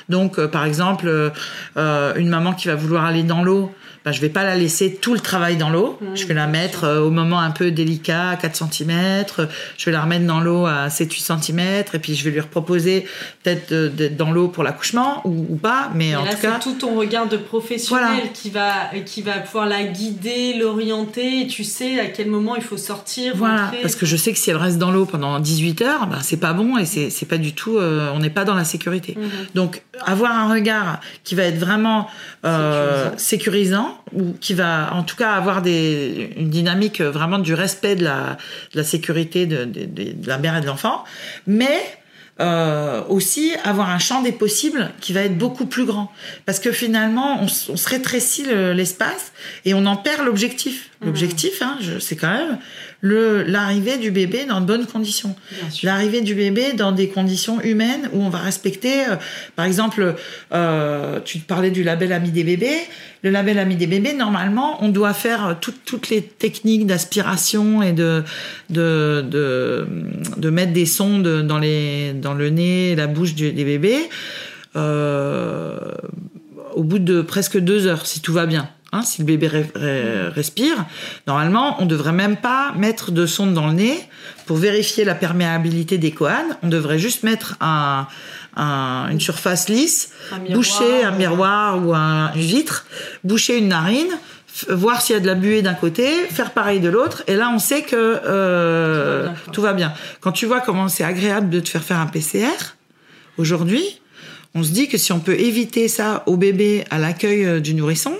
Donc, 0.10 0.44
par 0.48 0.66
exemple, 0.66 1.32
une 1.76 2.30
maman 2.30 2.54
qui 2.54 2.68
va 2.68 2.76
vouloir 2.76 3.06
aller 3.06 3.24
dans 3.24 3.44
l'eau 3.44 3.76
bah, 4.10 4.14
je 4.14 4.22
vais 4.22 4.30
pas 4.30 4.44
la 4.44 4.56
laisser 4.56 4.96
tout 4.96 5.14
le 5.14 5.20
travail 5.20 5.56
dans 5.56 5.70
l'eau. 5.70 6.00
Mmh, 6.02 6.16
je 6.16 6.26
vais 6.26 6.34
la 6.34 6.48
mettre 6.48 6.84
euh, 6.84 7.00
au 7.00 7.12
moment 7.12 7.40
un 7.40 7.52
peu 7.52 7.70
délicat, 7.70 8.30
à 8.30 8.36
4 8.38 8.56
cm. 8.56 9.26
Je 9.78 9.86
vais 9.86 9.92
la 9.92 10.02
remettre 10.02 10.26
dans 10.26 10.40
l'eau 10.40 10.66
à 10.66 10.88
7-8 10.88 11.44
cm. 11.44 11.60
Et 11.94 12.00
puis, 12.00 12.16
je 12.16 12.24
vais 12.24 12.32
lui 12.32 12.40
reproposer 12.40 13.06
peut-être 13.44 13.72
d'être 13.72 14.18
dans 14.18 14.32
l'eau 14.32 14.48
pour 14.48 14.64
l'accouchement 14.64 15.22
ou, 15.26 15.58
pas. 15.58 15.92
Mais 15.94 16.16
en 16.16 16.24
tout 16.24 16.38
cas. 16.42 16.60
C'est 16.60 16.72
tout 16.72 16.74
ton 16.80 16.96
regard 16.96 17.28
de 17.28 17.38
professionnel 17.38 18.32
qui, 18.34 18.50
va, 18.50 18.90
qui 19.06 19.22
va 19.22 19.34
pouvoir 19.34 19.68
la 19.68 19.84
guider, 19.84 20.56
l'orienter. 20.58 21.42
Et 21.42 21.48
tu 21.48 21.64
sais 21.64 22.00
à 22.00 22.08
quel 22.08 22.32
moment 22.32 22.56
il 22.56 22.64
faut 22.64 22.78
sortir. 22.78 23.34
Voilà. 23.36 23.72
Parce 23.84 23.96
que 23.96 24.08
je 24.08 24.16
sais 24.16 24.34
que 24.34 24.40
si 24.40 24.50
elle 24.50 24.58
reste 24.58 24.80
dans 24.80 24.90
l'eau 24.90 25.06
pendant 25.06 25.40
18 25.40 25.84
heures, 25.84 26.08
bah, 26.08 26.18
c'est 26.24 26.40
pas 26.40 26.54
bon 26.54 26.80
et 26.80 26.86
c'est 26.86 27.28
pas 27.28 27.38
du 27.38 27.54
tout. 27.54 27.78
Euh, 27.78 28.10
on 28.16 28.20
n'est 28.20 28.32
pas 28.32 28.44
dans 28.44 28.56
la 28.56 28.66
sécurité. 28.66 29.16
Mmh. 29.16 29.28
Donc, 29.54 29.84
avoir 30.04 30.32
un 30.32 30.52
regard 30.52 31.00
qui 31.24 31.36
va 31.36 31.44
être 31.44 31.60
vraiment 31.60 32.08
euh, 32.46 33.12
sécurisant 33.18 33.99
ou 34.14 34.34
qui 34.34 34.54
va 34.54 34.94
en 34.94 35.04
tout 35.04 35.16
cas 35.16 35.32
avoir 35.32 35.62
des, 35.62 36.34
une 36.38 36.50
dynamique 36.50 37.02
vraiment 37.02 37.40
du 37.40 37.54
respect 37.54 37.96
de 37.96 38.04
la, 38.04 38.38
de 38.74 38.78
la 38.78 38.84
sécurité 38.84 39.46
de, 39.46 39.66
de, 39.66 39.86
de, 39.86 40.28
la 40.28 40.38
mère 40.38 40.58
et 40.58 40.62
de 40.62 40.66
l'enfant, 40.66 41.04
mais 41.48 41.80
euh, 42.40 43.04
aussi 43.10 43.52
avoir 43.66 43.90
un 43.90 44.00
champ 44.00 44.22
des 44.22 44.32
possibles 44.32 44.92
qui 45.02 45.12
va 45.12 45.22
être 45.22 45.38
beaucoup 45.38 45.66
plus 45.66 45.86
grand. 45.86 46.10
Parce 46.46 46.60
que 46.60 46.72
finalement, 46.72 47.42
on, 47.42 47.46
on 47.46 47.76
se 47.76 47.90
rétrécit 47.90 48.46
l'espace 48.46 49.34
et 49.66 49.74
on 49.74 49.86
en 49.86 49.98
perd 49.98 50.26
l'objectif. 50.26 50.90
Mmh. 51.02 51.06
L'objectif, 51.06 51.62
hein, 51.62 51.78
c'est 52.00 52.16
quand 52.16 52.32
même 52.32 52.58
l'arrivée 53.02 53.98
du 53.98 54.12
bébé 54.12 54.46
dans 54.46 54.62
de 54.62 54.66
bonnes 54.66 54.86
conditions. 54.86 55.36
L'arrivée 55.84 56.22
du 56.22 56.36
bébé 56.36 56.74
dans 56.74 56.92
des 56.92 57.08
conditions 57.08 57.62
humaines 57.62 58.10
où 58.14 58.22
on 58.22 58.30
va 58.30 58.40
respecter, 58.40 59.06
euh, 59.06 59.16
par 59.56 59.66
exemple, 59.66 60.16
euh, 60.54 61.20
tu 61.24 61.40
parlais 61.40 61.72
du 61.72 61.84
label 61.84 62.12
ami 62.12 62.32
des 62.32 62.44
bébés. 62.44 62.78
Le 63.22 63.30
label 63.30 63.60
ami 63.60 63.76
des 63.76 63.88
bébés, 63.88 64.14
normalement, 64.14 64.84
on 64.84 64.90
doit 64.90 65.14
faire 65.14 65.58
toutes 65.60 66.10
les 66.10 66.22
techniques 66.22 66.86
d'aspiration 66.86 67.84
et 67.84 67.92
de, 67.92 68.24
de, 68.70 69.26
de, 69.30 69.88
de, 70.38 70.50
mettre 70.50 70.72
des 70.72 70.86
sondes 70.86 71.46
dans, 71.46 71.60
les, 71.60 72.14
dans 72.14 72.34
le 72.34 72.50
nez 72.50 72.96
la 72.96 73.08
bouche 73.08 73.36
des 73.36 73.52
bébés. 73.52 74.10
Euh, 74.76 75.78
au 76.76 76.84
bout 76.84 77.00
de 77.00 77.22
presque 77.22 77.58
deux 77.58 77.88
heures, 77.88 78.06
si 78.06 78.22
tout 78.22 78.34
va 78.34 78.46
bien. 78.46 78.70
Hein, 78.92 79.04
si 79.04 79.22
le 79.22 79.26
bébé 79.26 79.48
respire, 80.34 80.86
normalement, 81.28 81.76
on 81.80 81.84
ne 81.84 81.90
devrait 81.90 82.12
même 82.12 82.38
pas 82.38 82.74
mettre 82.76 83.12
de 83.12 83.28
sonde 83.28 83.54
dans 83.54 83.68
le 83.68 83.74
nez 83.74 84.00
pour 84.48 84.58
vérifier 84.58 85.06
la 85.06 85.14
perméabilité 85.14 86.00
des 86.00 86.10
coanes. 86.10 86.58
On 86.64 86.70
devrait 86.70 86.98
juste 86.98 87.22
mettre 87.22 87.56
un, 87.62 88.08
une 88.58 89.20
surface 89.20 89.70
lisse, 89.70 90.12
boucher 90.52 91.04
un 91.04 91.12
miroir 91.12 91.86
ou 91.86 91.94
un, 91.94 92.34
une 92.34 92.42
vitre, 92.42 92.88
boucher 93.24 93.60
une 93.60 93.68
narine, 93.68 94.10
voir 94.70 95.02
s'il 95.02 95.14
y 95.14 95.18
a 95.18 95.22
de 95.22 95.28
la 95.28 95.36
buée 95.36 95.62
d'un 95.62 95.74
côté, 95.74 96.08
faire 96.30 96.52
pareil 96.52 96.80
de 96.80 96.90
l'autre, 96.90 97.24
et 97.28 97.36
là 97.36 97.52
on 97.54 97.60
sait 97.60 97.84
que 97.84 97.96
euh, 97.96 99.30
tout, 99.54 99.62
va 99.62 99.74
bien. 99.74 99.94
Quand 100.20 100.32
tu 100.32 100.46
vois 100.46 100.62
comment 100.62 100.88
c'est 100.88 101.04
agréable 101.04 101.50
de 101.50 101.60
te 101.60 101.70
faire 101.70 101.84
faire 101.84 102.00
un 102.00 102.08
PCR, 102.08 102.76
aujourd'hui, 103.38 104.02
on 104.56 104.64
se 104.64 104.72
dit 104.72 104.88
que 104.88 104.98
si 104.98 105.12
on 105.12 105.20
peut 105.20 105.40
éviter 105.40 105.88
ça 105.88 106.24
au 106.26 106.36
bébé 106.36 106.84
à 106.90 106.98
l'accueil 106.98 107.46
euh, 107.46 107.60
du 107.60 107.76
nourrisson, 107.76 108.14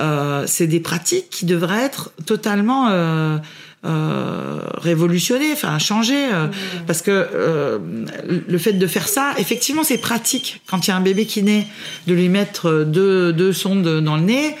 euh, 0.00 0.44
c'est 0.46 0.66
des 0.66 0.80
pratiques 0.80 1.30
qui 1.30 1.44
devraient 1.44 1.82
être 1.82 2.12
totalement 2.24 2.88
euh, 2.90 3.38
euh, 3.84 4.58
révolutionnées, 4.74 5.52
enfin 5.52 5.78
changer, 5.78 6.32
euh, 6.32 6.46
mmh. 6.46 6.50
parce 6.88 7.00
que 7.00 7.10
euh, 7.12 7.78
le 8.26 8.58
fait 8.58 8.72
de 8.72 8.86
faire 8.88 9.06
ça, 9.06 9.34
effectivement, 9.38 9.84
c'est 9.84 9.98
pratique 9.98 10.62
quand 10.68 10.86
il 10.86 10.90
y 10.90 10.92
a 10.92 10.96
un 10.96 11.00
bébé 11.00 11.26
qui 11.26 11.44
naît, 11.44 11.64
de 12.08 12.14
lui 12.14 12.28
mettre 12.28 12.84
deux, 12.84 13.32
deux 13.32 13.52
sondes 13.52 14.00
dans 14.00 14.16
le 14.16 14.22
nez 14.22 14.56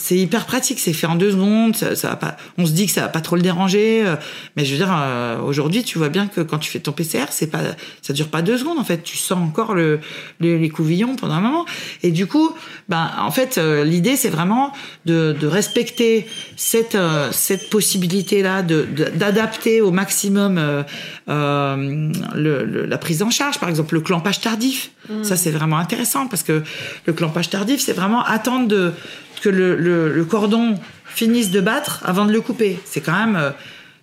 c'est 0.00 0.16
hyper 0.16 0.46
pratique, 0.46 0.80
c'est 0.80 0.94
fait 0.94 1.06
en 1.06 1.14
deux 1.14 1.32
secondes, 1.32 1.76
ça, 1.76 1.94
ça 1.94 2.08
va 2.08 2.16
pas, 2.16 2.36
on 2.56 2.64
se 2.64 2.72
dit 2.72 2.86
que 2.86 2.92
ça 2.92 3.02
va 3.02 3.08
pas 3.08 3.20
trop 3.20 3.36
le 3.36 3.42
déranger, 3.42 4.02
euh, 4.04 4.16
mais 4.56 4.64
je 4.64 4.72
veux 4.72 4.78
dire, 4.78 4.90
euh, 4.90 5.38
aujourd'hui, 5.40 5.84
tu 5.84 5.98
vois 5.98 6.08
bien 6.08 6.26
que 6.26 6.40
quand 6.40 6.58
tu 6.58 6.70
fais 6.70 6.80
ton 6.80 6.92
PCR, 6.92 7.26
c'est 7.30 7.48
pas, 7.48 7.60
ça 8.00 8.14
dure 8.14 8.28
pas 8.28 8.40
deux 8.40 8.56
secondes, 8.56 8.78
en 8.78 8.84
fait, 8.84 9.02
tu 9.02 9.18
sens 9.18 9.38
encore 9.38 9.74
le, 9.74 10.00
les 10.40 10.68
couvillons 10.70 11.16
pendant 11.16 11.34
un 11.34 11.40
moment, 11.40 11.66
et 12.02 12.12
du 12.12 12.26
coup, 12.26 12.50
ben, 12.88 13.10
en 13.18 13.30
fait, 13.30 13.58
euh, 13.58 13.84
l'idée, 13.84 14.16
c'est 14.16 14.30
vraiment 14.30 14.72
de, 15.04 15.36
de, 15.38 15.46
respecter 15.46 16.26
cette, 16.56 16.96
cette 17.32 17.68
possibilité-là, 17.68 18.62
de, 18.62 18.86
d'adapter 19.14 19.80
au 19.82 19.90
maximum 19.90 20.84
euh, 21.30 22.12
le, 22.34 22.86
la 22.86 22.98
prise 22.98 23.22
en 23.22 23.30
charge, 23.30 23.58
par 23.58 23.68
exemple, 23.68 23.94
le 23.94 24.00
clampage 24.00 24.40
tardif. 24.40 24.90
Mmh. 25.08 25.24
Ça, 25.24 25.36
c'est 25.36 25.50
vraiment 25.50 25.78
intéressant 25.78 26.26
parce 26.26 26.42
que 26.42 26.62
le 27.06 27.12
clampage 27.12 27.50
tardif, 27.50 27.80
c'est 27.80 27.92
vraiment 27.92 28.24
attendre 28.24 28.66
de 28.66 28.92
que 29.40 29.48
le, 29.48 29.76
le, 29.76 30.24
cordon 30.24 30.74
finisse 31.06 31.50
de 31.50 31.60
battre 31.60 32.02
avant 32.04 32.24
de 32.24 32.32
le 32.32 32.40
couper. 32.40 32.78
C'est 32.84 33.00
quand 33.00 33.12
même 33.12 33.36
euh, 33.36 33.50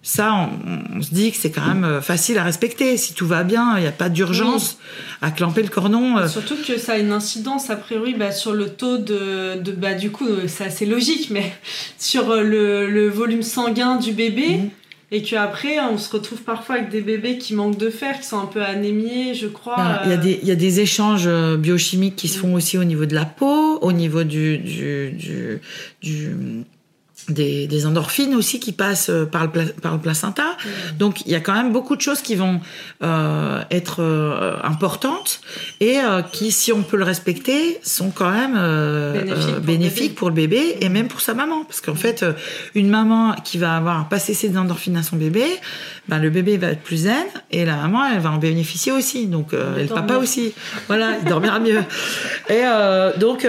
ça, 0.04 0.50
on, 0.94 1.02
se 1.02 1.14
dit 1.14 1.32
que 1.32 1.38
c'est 1.38 1.52
quand 1.52 1.66
même 1.66 1.84
euh, 1.84 2.02
facile 2.02 2.38
à 2.38 2.44
respecter. 2.44 2.98
Si 2.98 3.14
tout 3.14 3.28
va 3.28 3.44
bien, 3.44 3.78
il 3.78 3.82
n'y 3.82 3.88
a 3.88 3.92
pas 3.92 4.10
d'urgence 4.10 4.78
à 5.22 5.32
clamper 5.32 5.64
le 5.64 5.70
cordon. 5.70 6.18
Euh. 6.18 6.28
Surtout 6.28 6.56
que 6.66 6.78
ça 6.78 6.94
a 6.94 6.98
une 6.98 7.12
incidence, 7.12 7.70
a 7.70 7.76
priori, 7.76 8.14
bah, 8.14 8.32
sur 8.32 8.54
le 8.54 8.70
taux 8.70 8.98
de, 8.98 9.60
de 9.60 9.72
bah, 9.72 9.94
du 9.94 10.12
coup, 10.12 10.28
c'est 10.48 10.66
assez 10.66 10.86
logique, 10.86 11.30
mais 11.30 11.54
sur 11.98 12.36
le, 12.36 12.90
le 12.90 13.10
volume 13.10 13.44
sanguin 13.44 13.98
du 13.98 14.14
bébé. 14.14 14.58
Mmh. 14.58 14.70
Et 15.10 15.22
qu'après, 15.22 15.80
on 15.80 15.98
se 15.98 16.12
retrouve 16.12 16.42
parfois 16.42 16.76
avec 16.76 16.90
des 16.90 17.00
bébés 17.00 17.38
qui 17.38 17.54
manquent 17.54 17.78
de 17.78 17.90
fer, 17.90 18.20
qui 18.20 18.28
sont 18.28 18.40
un 18.40 18.46
peu 18.46 18.62
anémiés, 18.62 19.34
je 19.36 19.48
crois. 19.48 20.02
Il 20.04 20.12
y, 20.12 20.14
a 20.14 20.18
des, 20.18 20.40
y 20.44 20.52
a 20.52 20.56
des 20.56 20.82
échanges 20.82 21.28
euh, 21.28 21.56
biochimiques 21.56 22.18
qui 22.18 22.28
se 22.28 22.38
font 22.38 22.54
aussi 22.56 22.78
au 22.78 22.84
niveau 22.84 23.06
de 23.06 23.16
la 23.16 23.24
peau, 23.24 23.80
au 23.80 23.94
niveau 23.94 24.26
du, 24.26 24.58
du, 24.58 25.12
du, 25.12 25.62
du 26.02 26.36
des, 27.30 27.68
des, 27.68 27.86
endorphines 27.86 28.36
aussi 28.36 28.60
qui 28.60 28.72
passent 28.72 29.10
euh, 29.10 29.26
par 29.26 29.44
le, 29.44 29.66
par 29.82 29.94
le 29.94 30.00
placenta. 30.00 30.44
Mmh. 30.44 30.98
Donc 30.98 31.26
il 31.26 31.32
y 31.32 31.36
a 31.36 31.40
quand 31.40 31.54
même 31.54 31.74
beaucoup 31.74 31.96
de 31.96 32.02
choses 32.02 32.22
qui 32.22 32.36
vont 32.36 32.62
euh, 33.04 33.62
être 33.70 34.02
euh, 34.02 34.56
importantes 34.64 35.42
et 35.82 36.00
euh, 36.00 36.22
qui, 36.22 36.52
si 36.52 36.72
on 36.72 36.84
peut 36.84 36.98
le 36.98 37.04
respecter, 37.04 37.80
sont 37.84 38.12
quand 38.12 38.32
même 38.32 38.54
bénéfiques, 39.14 39.60
bénéfiques 39.60 40.16
pour, 40.16 40.30
le 40.30 40.36
bébé 40.36 40.78
et 40.82 40.90
même 40.90 41.08
pour 41.08 41.22
sa 41.22 41.34
maman. 41.34 41.64
Parce 41.66 41.82
qu'en 41.82 41.96
fait, 41.96 42.26
une 42.76 42.90
maman 42.90 43.36
qui 43.44 43.58
va 43.58 43.76
avoir 43.76 44.08
passé 44.08 44.34
ses 44.34 44.58
endorphines 44.58 44.98
à 44.98 45.04
son 45.04 45.18
bébé, 45.18 45.46
ben, 46.08 46.20
le 46.20 46.30
bébé 46.30 46.58
va 46.58 46.68
être 46.68 46.82
plus 46.82 47.04
zen 47.04 47.26
et 47.52 47.66
la 47.66 47.76
maman, 47.76 48.06
elle 48.06 48.20
va 48.20 48.32
en 48.32 48.38
bénéficier 48.38 48.92
aussi. 48.92 49.28
Donc 49.28 49.54
et 49.54 49.84
le 49.84 49.88
papa 49.88 50.16
aussi. 50.16 50.54
Voilà, 50.88 51.18
il 51.22 51.28
dormira 51.28 51.60
mieux. 51.60 51.84
Et 52.50 52.64
donc 53.20 53.46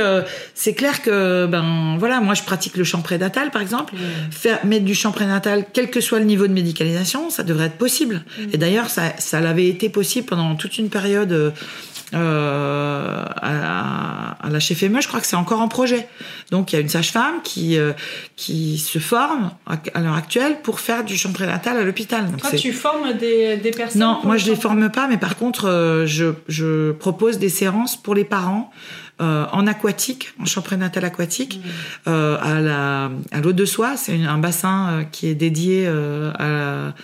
c'est 0.54 0.74
clair 0.74 1.02
que 1.02 1.46
ben 1.46 1.96
voilà, 1.98 2.20
moi 2.20 2.34
je 2.34 2.42
pratique 2.42 2.76
le 2.76 2.82
chant 2.82 3.00
prénatal 3.00 3.50
par 3.50 3.62
exemple 3.62 3.67
exemple, 3.68 3.94
faire 4.30 4.64
mettre 4.64 4.84
du 4.84 4.94
champ 4.94 5.12
prénatal, 5.12 5.64
quel 5.72 5.90
que 5.90 6.00
soit 6.00 6.18
le 6.18 6.24
niveau 6.24 6.46
de 6.46 6.52
médicalisation, 6.52 7.30
ça 7.30 7.42
devrait 7.42 7.66
être 7.66 7.78
possible. 7.78 8.24
Mm. 8.38 8.42
Et 8.52 8.56
d'ailleurs, 8.56 8.90
ça, 8.90 9.12
ça 9.18 9.40
l'avait 9.40 9.68
été 9.68 9.88
possible 9.88 10.26
pendant 10.26 10.54
toute 10.54 10.78
une 10.78 10.88
période. 10.88 11.52
Euh, 12.14 13.22
à, 13.42 14.48
la 14.50 14.60
chez 14.60 14.74
FME, 14.74 15.02
je 15.02 15.08
crois 15.08 15.20
que 15.20 15.26
c'est 15.26 15.36
encore 15.36 15.60
en 15.60 15.68
projet. 15.68 16.08
Donc 16.50 16.72
il 16.72 16.76
y 16.76 16.78
a 16.78 16.80
une 16.80 16.88
sage-femme 16.88 17.42
qui 17.44 17.76
euh, 17.76 17.92
qui 18.36 18.78
se 18.78 18.98
forme 18.98 19.50
à, 19.66 20.00
l'heure 20.00 20.14
actuelle 20.14 20.56
pour 20.62 20.80
faire 20.80 21.04
du 21.04 21.18
champ 21.18 21.32
prénatal 21.32 21.76
à 21.76 21.82
l'hôpital. 21.82 22.26
Toi, 22.38 22.52
tu 22.52 22.72
formes 22.72 23.12
des, 23.12 23.58
des 23.58 23.70
personnes 23.72 24.00
Non, 24.00 24.20
moi 24.24 24.38
je 24.38 24.46
les 24.46 24.56
forme 24.56 24.90
pas, 24.90 25.06
mais 25.06 25.18
par 25.18 25.36
contre 25.36 25.68
euh, 25.68 26.06
je, 26.06 26.32
je 26.48 26.92
propose 26.92 27.38
des 27.38 27.50
séances 27.50 27.96
pour 27.96 28.14
les 28.14 28.24
parents 28.24 28.72
euh, 29.20 29.46
en 29.52 29.66
aquatique, 29.66 30.32
en 30.40 30.44
champ 30.44 30.62
prénatal 30.62 31.04
aquatique, 31.04 31.60
mmh. 31.62 31.68
euh, 32.08 32.38
à 32.40 32.60
la 32.60 33.10
à 33.32 33.40
l'eau 33.40 33.52
de 33.52 33.64
soie. 33.64 33.96
C'est 33.96 34.22
un 34.22 34.38
bassin 34.38 34.90
euh, 34.90 35.02
qui 35.04 35.26
est 35.26 35.34
dédié 35.34 35.88
à, 35.88 36.94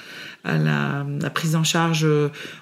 à 0.44 0.58
la, 0.58 1.04
la, 1.20 1.30
prise 1.30 1.56
en 1.56 1.64
charge 1.64 2.06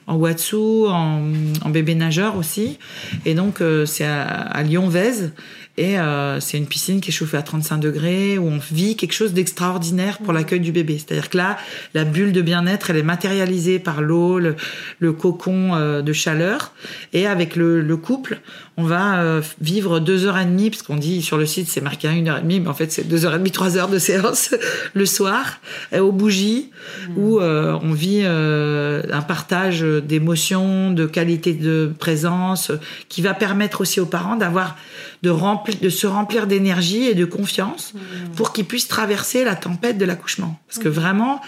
en 0.06 0.16
Watsu, 0.16 0.56
en, 0.56 1.22
en 1.62 1.70
bébé 1.70 1.94
nageur 1.94 2.36
aussi. 2.36 2.78
Et 3.26 3.34
donc 3.34 3.62
c'est 3.86 4.06
à, 4.06 4.22
à 4.22 4.62
Lyon-Vèze. 4.62 5.32
Et 5.78 5.98
euh, 5.98 6.38
c'est 6.38 6.58
une 6.58 6.66
piscine 6.66 7.00
qui 7.00 7.10
est 7.10 7.12
chauffée 7.14 7.38
à 7.38 7.42
35 7.42 7.78
degrés, 7.78 8.36
où 8.36 8.46
on 8.46 8.58
vit 8.58 8.94
quelque 8.94 9.14
chose 9.14 9.32
d'extraordinaire 9.32 10.18
pour 10.18 10.34
l'accueil 10.34 10.60
du 10.60 10.70
bébé. 10.70 10.98
C'est-à-dire 10.98 11.30
que 11.30 11.38
là, 11.38 11.56
la 11.94 12.04
bulle 12.04 12.32
de 12.32 12.42
bien-être, 12.42 12.90
elle 12.90 12.98
est 12.98 13.02
matérialisée 13.02 13.78
par 13.78 14.02
l'eau, 14.02 14.38
le, 14.38 14.54
le, 14.98 15.12
cocon 15.12 15.74
euh, 15.74 16.02
de 16.02 16.12
chaleur. 16.12 16.72
Et 17.14 17.26
avec 17.26 17.56
le, 17.56 17.80
le 17.80 17.96
couple, 17.96 18.40
on 18.76 18.85
va 18.85 19.20
euh, 19.20 19.42
vivre 19.61 20.00
deux 20.00 20.26
heures 20.26 20.38
et 20.38 20.44
demie, 20.44 20.70
parce 20.70 20.82
qu'on 20.82 20.96
dit 20.96 21.22
sur 21.22 21.37
le 21.38 21.46
site 21.46 21.68
c'est 21.68 21.80
marqué 21.80 22.08
à 22.08 22.12
une 22.12 22.28
heure 22.28 22.38
et 22.38 22.42
demie, 22.42 22.61
mais 22.61 22.68
en 22.68 22.74
fait 22.74 22.90
c'est 22.90 23.06
deux 23.06 23.24
heures 23.24 23.35
et 23.35 23.38
demie, 23.38 23.50
trois 23.50 23.76
heures 23.76 23.88
de 23.88 23.98
séance 23.98 24.54
le 24.94 25.06
soir, 25.06 25.61
aux 25.96 26.12
bougies, 26.12 26.70
mmh. 27.08 27.18
où 27.18 27.40
on 27.40 27.92
vit 27.92 28.24
un 28.24 29.22
partage 29.22 29.82
d'émotions, 29.82 30.90
de 30.90 31.06
qualité 31.06 31.52
de 31.54 31.92
présence, 31.98 32.72
qui 33.08 33.22
va 33.22 33.35
permettre 33.35 33.82
aussi 33.82 34.00
aux 34.00 34.06
parents 34.06 34.37
d'avoir 34.37 34.76
de 35.22 35.30
remplir 35.30 35.52
remplir, 35.52 35.80
de 35.80 35.88
se 35.88 36.06
remplir 36.06 36.46
d'énergie 36.46 37.04
et 37.04 37.14
de 37.14 37.24
confiance 37.24 37.94
mmh. 37.94 37.98
pour 38.37 38.52
qu'il 38.52 38.64
puisse 38.64 38.88
traverser 38.88 39.44
la 39.44 39.54
tempête 39.54 39.98
de 39.98 40.04
l'accouchement. 40.04 40.58
Parce 40.66 40.78
que 40.78 40.88
mmh. 40.88 40.92
vraiment, 40.92 41.40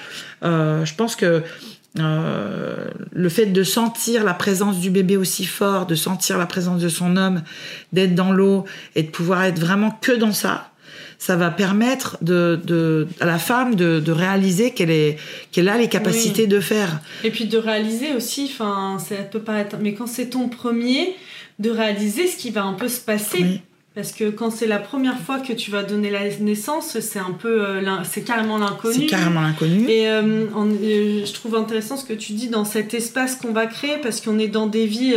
euh, 0.45 0.85
je 0.85 0.95
pense 0.95 1.17
que 1.17 1.43
euh, 1.99 2.89
le 3.13 3.29
fait 3.29 3.47
de 3.47 3.63
sentir 3.63 4.25
la 4.25 4.35
présence 4.35 4.81
du 4.81 4.91
bébé 4.91 5.17
aussi 5.17 5.45
fort, 5.45 5.87
de 5.87 5.95
sentir 5.95 6.39
la 6.39 6.47
présence 6.47 6.81
de 6.81 6.89
son 6.89 7.17
homme, 7.17 7.43
d'être 7.93 8.15
dans 8.15 8.33
l'eau 8.33 8.65
et 8.97 9.05
de 9.05 9.11
pouvoir 9.11 9.45
être 9.45 9.61
vraiment 9.61 9.93
que 10.01 10.13
dans 10.13 10.33
ça, 10.33 10.71
ça 11.19 11.37
va 11.37 11.51
permettre 11.51 12.19
de, 12.21 12.61
de 12.65 13.07
à 13.21 13.27
la 13.27 13.39
femme 13.39 13.77
de, 13.77 14.01
de 14.01 14.13
réaliser 14.13 14.73
qu'elle 14.73 14.91
est 14.91 15.19
qu'elle 15.53 15.69
a 15.69 15.79
les 15.79 15.89
capacités 15.89 16.47
de 16.47 16.59
faire. 16.59 17.01
Et 17.23 17.31
puis 17.31 17.47
de 17.47 17.59
réaliser 17.59 18.15
aussi, 18.15 18.51
enfin, 18.53 18.99
ça 18.99 19.17
peut 19.17 19.41
paraître, 19.41 19.77
mais 19.81 19.95
quand 19.95 20.09
c'est 20.09 20.31
ton 20.31 20.49
premier, 20.49 21.15
de 21.61 21.71
réaliser 21.71 22.27
ce 22.27 22.37
qui 22.37 22.51
va 22.51 22.65
un 22.65 22.75
peu 22.75 22.89
se 22.89 23.01
passer. 23.01 23.61
Parce 23.95 24.11
que 24.11 24.29
quand 24.31 24.51
c'est 24.51 24.67
la 24.67 24.81
première 24.81 25.19
fois 25.21 25.39
que 25.39 25.53
tu 25.53 25.71
vas 25.71 25.85
donner 25.85 26.11
la 26.11 26.29
naissance, 26.41 26.99
c'est 26.99 27.21
un 27.21 27.31
peu, 27.31 27.65
euh, 27.65 27.81
c'est 28.03 28.23
carrément 28.23 28.59
l'inconnu. 28.59 28.95
C'est 28.95 29.07
carrément 29.07 29.41
l'inconnu. 29.41 29.89
Et 29.89 30.09
euh, 30.09 30.47
euh, 30.57 31.25
je 31.25 31.33
trouve 31.33 31.55
intéressant 31.55 31.97
ce 31.97 32.05
que 32.05 32.13
tu 32.13 32.33
dis 32.33 32.49
dans 32.49 32.65
cet 32.65 32.93
espace 32.93 33.37
qu'on 33.37 33.53
va 33.53 33.67
créer, 33.67 33.99
parce 34.03 34.21
qu'on 34.21 34.41
est 34.41 34.49
dans 34.49 34.67
des 34.67 34.87
vies 34.87 35.15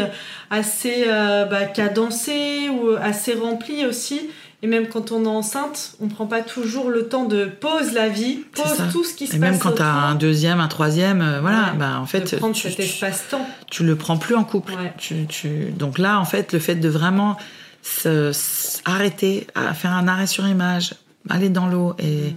assez 0.52 1.06
bah, 1.08 1.66
cadencées 1.66 2.70
ou 2.70 2.92
assez 3.02 3.34
remplies 3.34 3.88
aussi. 3.88 4.22
Et 4.64 4.68
même 4.68 4.88
quand 4.88 5.12
on 5.12 5.24
est 5.24 5.28
enceinte, 5.28 5.96
on 6.00 6.08
prend 6.08 6.28
pas 6.28 6.42
toujours 6.42 6.90
le 6.90 7.08
temps 7.08 7.26
de 7.26 7.46
pose 7.46 7.94
la 7.94 8.10
vie, 8.10 8.42
pose 8.54 8.84
tout 8.92 9.04
ce 9.04 9.16
qui 9.16 9.26
se 9.26 9.32
passe. 9.32 9.38
Et 9.38 9.40
même 9.40 9.60
quand 9.60 9.74
tu 9.74 9.82
as 9.82 9.92
un 9.92 10.16
deuxième, 10.16 10.60
un 10.60 10.68
troisième, 10.68 11.40
voilà, 11.42 11.74
bah, 11.80 12.00
en 12.00 12.06
fait. 12.06 12.32
De 12.32 12.38
prendre 12.38 12.56
cet 12.56 12.80
espace-temps. 12.80 13.48
Tu, 13.72 13.84
le 13.84 13.96
prends 13.96 14.18
plus 14.18 14.36
en 14.36 14.44
couple. 14.44 14.74
Tu, 15.00 15.26
tu... 15.26 15.72
Donc 15.76 15.98
là, 15.98 16.20
en 16.20 16.26
fait, 16.26 16.54
le 16.54 16.60
fait 16.60 16.76
de 16.76 16.90
vraiment 16.90 17.38
arrêter, 18.86 19.48
à 19.56 19.74
faire 19.74 19.94
un 19.94 20.08
arrêt 20.08 20.28
sur 20.28 20.48
image, 20.48 20.94
aller 21.30 21.50
dans 21.50 21.68
l'eau 21.68 21.96
et, 22.00 22.34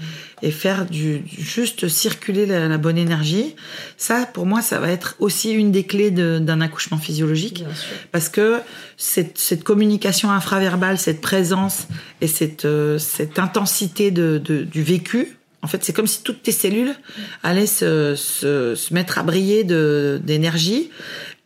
mm. 0.46 0.50
faire 0.50 0.86
du, 0.86 1.22
juste 1.26 1.88
circuler 1.88 2.46
la, 2.46 2.78
bonne 2.78 2.98
énergie, 2.98 3.54
ça 3.96 4.26
pour 4.26 4.46
moi 4.46 4.62
ça 4.62 4.78
va 4.78 4.88
être 4.88 5.16
aussi 5.18 5.52
une 5.52 5.70
des 5.70 5.84
clés 5.84 6.10
d'un 6.10 6.60
accouchement 6.60 6.98
physiologique. 6.98 7.64
Parce 8.12 8.28
que 8.28 8.60
cette, 8.96 9.64
communication 9.64 10.30
infraverbale, 10.30 10.98
cette 10.98 11.20
présence 11.20 11.86
et 12.20 12.26
cette, 12.26 12.64
euh, 12.64 12.98
cette 12.98 13.38
intensité 13.38 14.10
de, 14.10 14.38
du 14.38 14.82
vécu, 14.82 15.36
en 15.62 15.66
fait 15.66 15.84
c'est 15.84 15.92
comme 15.92 16.06
si 16.06 16.22
toutes 16.22 16.42
tes 16.42 16.52
cellules 16.52 16.94
allaient 17.42 17.66
se, 17.66 18.14
se, 18.16 18.74
se 18.74 18.94
mettre 18.94 19.18
à 19.18 19.22
briller 19.22 19.64
d'énergie 19.64 20.90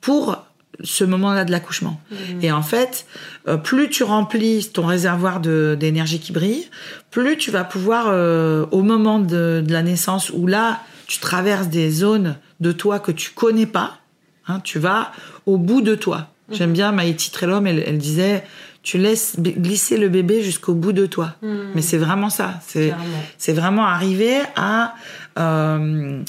pour 0.00 0.44
ce 0.82 1.04
moment-là 1.04 1.44
de 1.44 1.50
l'accouchement. 1.50 2.00
Mmh. 2.10 2.14
Et 2.42 2.52
en 2.52 2.62
fait, 2.62 3.06
euh, 3.48 3.56
plus 3.56 3.88
tu 3.88 4.02
remplis 4.02 4.70
ton 4.72 4.86
réservoir 4.86 5.40
d'énergie 5.40 6.20
qui 6.20 6.32
brille, 6.32 6.68
plus 7.10 7.36
tu 7.36 7.50
vas 7.50 7.64
pouvoir, 7.64 8.06
euh, 8.08 8.66
au 8.70 8.82
moment 8.82 9.18
de, 9.18 9.62
de, 9.64 9.72
la 9.72 9.82
naissance, 9.82 10.30
où 10.30 10.46
là, 10.46 10.80
tu 11.06 11.18
traverses 11.18 11.68
des 11.68 11.90
zones 11.90 12.36
de 12.60 12.72
toi 12.72 12.98
que 12.98 13.12
tu 13.12 13.30
connais 13.30 13.66
pas, 13.66 13.98
hein, 14.46 14.60
tu 14.64 14.78
vas 14.78 15.12
au 15.46 15.58
bout 15.58 15.80
de 15.80 15.94
toi. 15.94 16.28
Mmh. 16.48 16.54
J'aime 16.54 16.72
bien 16.72 16.92
Maïti 16.92 17.30
Trelom, 17.30 17.66
elle, 17.66 17.82
elle 17.86 17.98
disait, 17.98 18.44
tu 18.82 18.98
laisses 18.98 19.40
glisser 19.40 19.96
le 19.96 20.08
bébé 20.08 20.42
jusqu'au 20.42 20.74
bout 20.74 20.92
de 20.92 21.06
toi. 21.06 21.34
Mmh. 21.42 21.48
Mais 21.74 21.82
c'est 21.82 21.96
vraiment 21.96 22.30
ça. 22.30 22.60
C'est 22.66 23.52
vraiment 23.52 23.86
arriver 23.86 24.40
à... 24.56 24.94
Euh, 25.38 26.22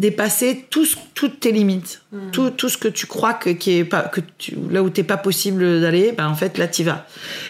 dépasser 0.00 0.66
tout 0.70 0.86
toutes 1.14 1.40
tes 1.40 1.52
limites, 1.52 2.02
hmm. 2.10 2.30
tout, 2.32 2.50
tout, 2.50 2.70
ce 2.70 2.78
que 2.78 2.88
tu 2.88 3.06
crois 3.06 3.34
que, 3.34 3.50
qui 3.50 3.76
est 3.76 3.84
pas, 3.84 4.02
que 4.02 4.22
tu, 4.38 4.56
là 4.70 4.82
où 4.82 4.88
t'es 4.88 5.02
pas 5.02 5.18
possible 5.18 5.80
d'aller, 5.80 6.12
ben 6.12 6.26
en 6.26 6.34
fait 6.34 6.56
là 6.56 6.66
t'y 6.66 6.82
vas. 6.82 7.06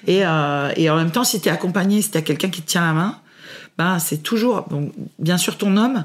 Et, 0.08 0.26
euh, 0.26 0.72
et 0.76 0.90
en 0.90 0.96
même 0.96 1.12
temps, 1.12 1.22
si 1.22 1.40
t'es 1.40 1.50
accompagné, 1.50 2.02
si 2.02 2.10
t'as 2.10 2.22
quelqu'un 2.22 2.50
qui 2.50 2.62
te 2.62 2.68
tient 2.68 2.84
la 2.84 2.92
main, 2.92 3.16
ben 3.78 4.00
c'est 4.00 4.24
toujours, 4.24 4.66
bon, 4.68 4.90
bien 5.20 5.38
sûr 5.38 5.56
ton 5.56 5.76
homme, 5.76 6.04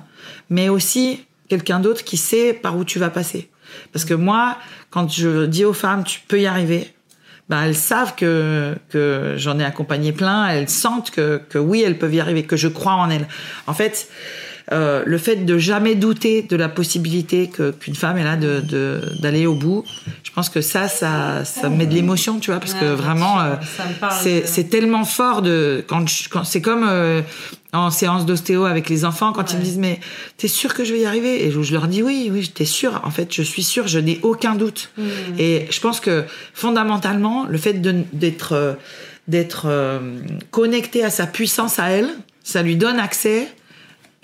mais 0.51 0.69
aussi 0.69 1.25
quelqu'un 1.49 1.79
d'autre 1.79 2.03
qui 2.03 2.17
sait 2.17 2.53
par 2.53 2.77
où 2.77 2.85
tu 2.85 2.99
vas 2.99 3.09
passer. 3.09 3.49
Parce 3.91 4.05
que 4.05 4.13
moi, 4.13 4.57
quand 4.91 5.11
je 5.11 5.47
dis 5.47 5.65
aux 5.65 5.73
femmes, 5.73 6.03
tu 6.03 6.21
peux 6.27 6.39
y 6.39 6.45
arriver, 6.45 6.93
ben 7.49 7.63
elles 7.63 7.75
savent 7.75 8.13
que, 8.13 8.75
que 8.89 9.33
j'en 9.37 9.57
ai 9.57 9.63
accompagné 9.63 10.11
plein, 10.11 10.47
elles 10.47 10.69
sentent 10.69 11.09
que, 11.09 11.41
que 11.49 11.57
oui, 11.57 11.81
elles 11.81 11.97
peuvent 11.97 12.13
y 12.13 12.19
arriver, 12.19 12.43
que 12.43 12.55
je 12.55 12.67
crois 12.67 12.93
en 12.93 13.09
elles. 13.09 13.27
En 13.65 13.73
fait, 13.73 14.09
euh, 14.71 15.03
le 15.05 15.17
fait 15.19 15.35
de 15.45 15.57
jamais 15.59 15.93
douter 15.93 16.41
de 16.41 16.55
la 16.55 16.69
possibilité 16.69 17.49
qu'une 17.49 17.95
femme 17.95 18.17
est 18.17 18.23
là 18.23 18.35
de 18.35 19.01
d'aller 19.21 19.45
au 19.45 19.53
bout, 19.53 19.85
je 20.23 20.31
pense 20.31 20.49
que 20.49 20.61
ça, 20.61 20.87
ça, 20.87 21.45
ça 21.45 21.69
met 21.69 21.85
de 21.85 21.93
l'émotion, 21.93 22.39
tu 22.39 22.49
vois, 22.49 22.59
parce 22.59 22.73
que 22.73 22.85
vraiment, 22.85 23.39
euh, 23.41 23.55
c'est 24.43 24.69
tellement 24.69 25.05
fort 25.05 25.41
de 25.43 25.83
quand, 25.87 26.05
quand 26.31 26.43
c'est 26.43 26.61
comme 26.61 26.85
euh, 26.87 27.21
en 27.73 27.91
séance 27.91 28.25
d'ostéo 28.25 28.65
avec 28.65 28.89
les 28.89 29.05
enfants 29.05 29.33
quand 29.33 29.51
ils 29.51 29.59
me 29.59 29.63
disent 29.63 29.77
mais 29.77 29.99
t'es 30.37 30.47
sûr 30.47 30.73
que 30.73 30.83
je 30.83 30.93
vais 30.93 31.01
y 31.01 31.05
arriver? 31.05 31.45
Et 31.45 31.51
je, 31.51 31.73
leur 31.73 31.87
dis 31.87 32.01
oui 32.01 32.29
oui 32.31 32.49
t'es 32.53 32.65
sûr 32.65 33.01
en 33.03 33.11
fait 33.11 33.33
je 33.33 33.43
suis 33.43 33.63
sûr 33.63 33.87
je 33.87 33.99
n'ai 33.99 34.19
aucun 34.23 34.55
doute. 34.55 34.91
Mmh. 34.97 35.03
et 35.37 35.67
je 35.69 35.79
pense 35.79 35.99
que 35.99 36.23
fondamentalement 36.53 37.45
le 37.47 37.57
fait 37.57 37.81
d'être 38.13 38.77
d'être 39.27 39.67
connecté 40.51 41.03
à 41.03 41.09
sa 41.09 41.27
puissance 41.27 41.79
à 41.79 41.89
elle 41.89 42.09
ça 42.43 42.61
lui 42.61 42.77
donne 42.77 42.99
accès 42.99 43.49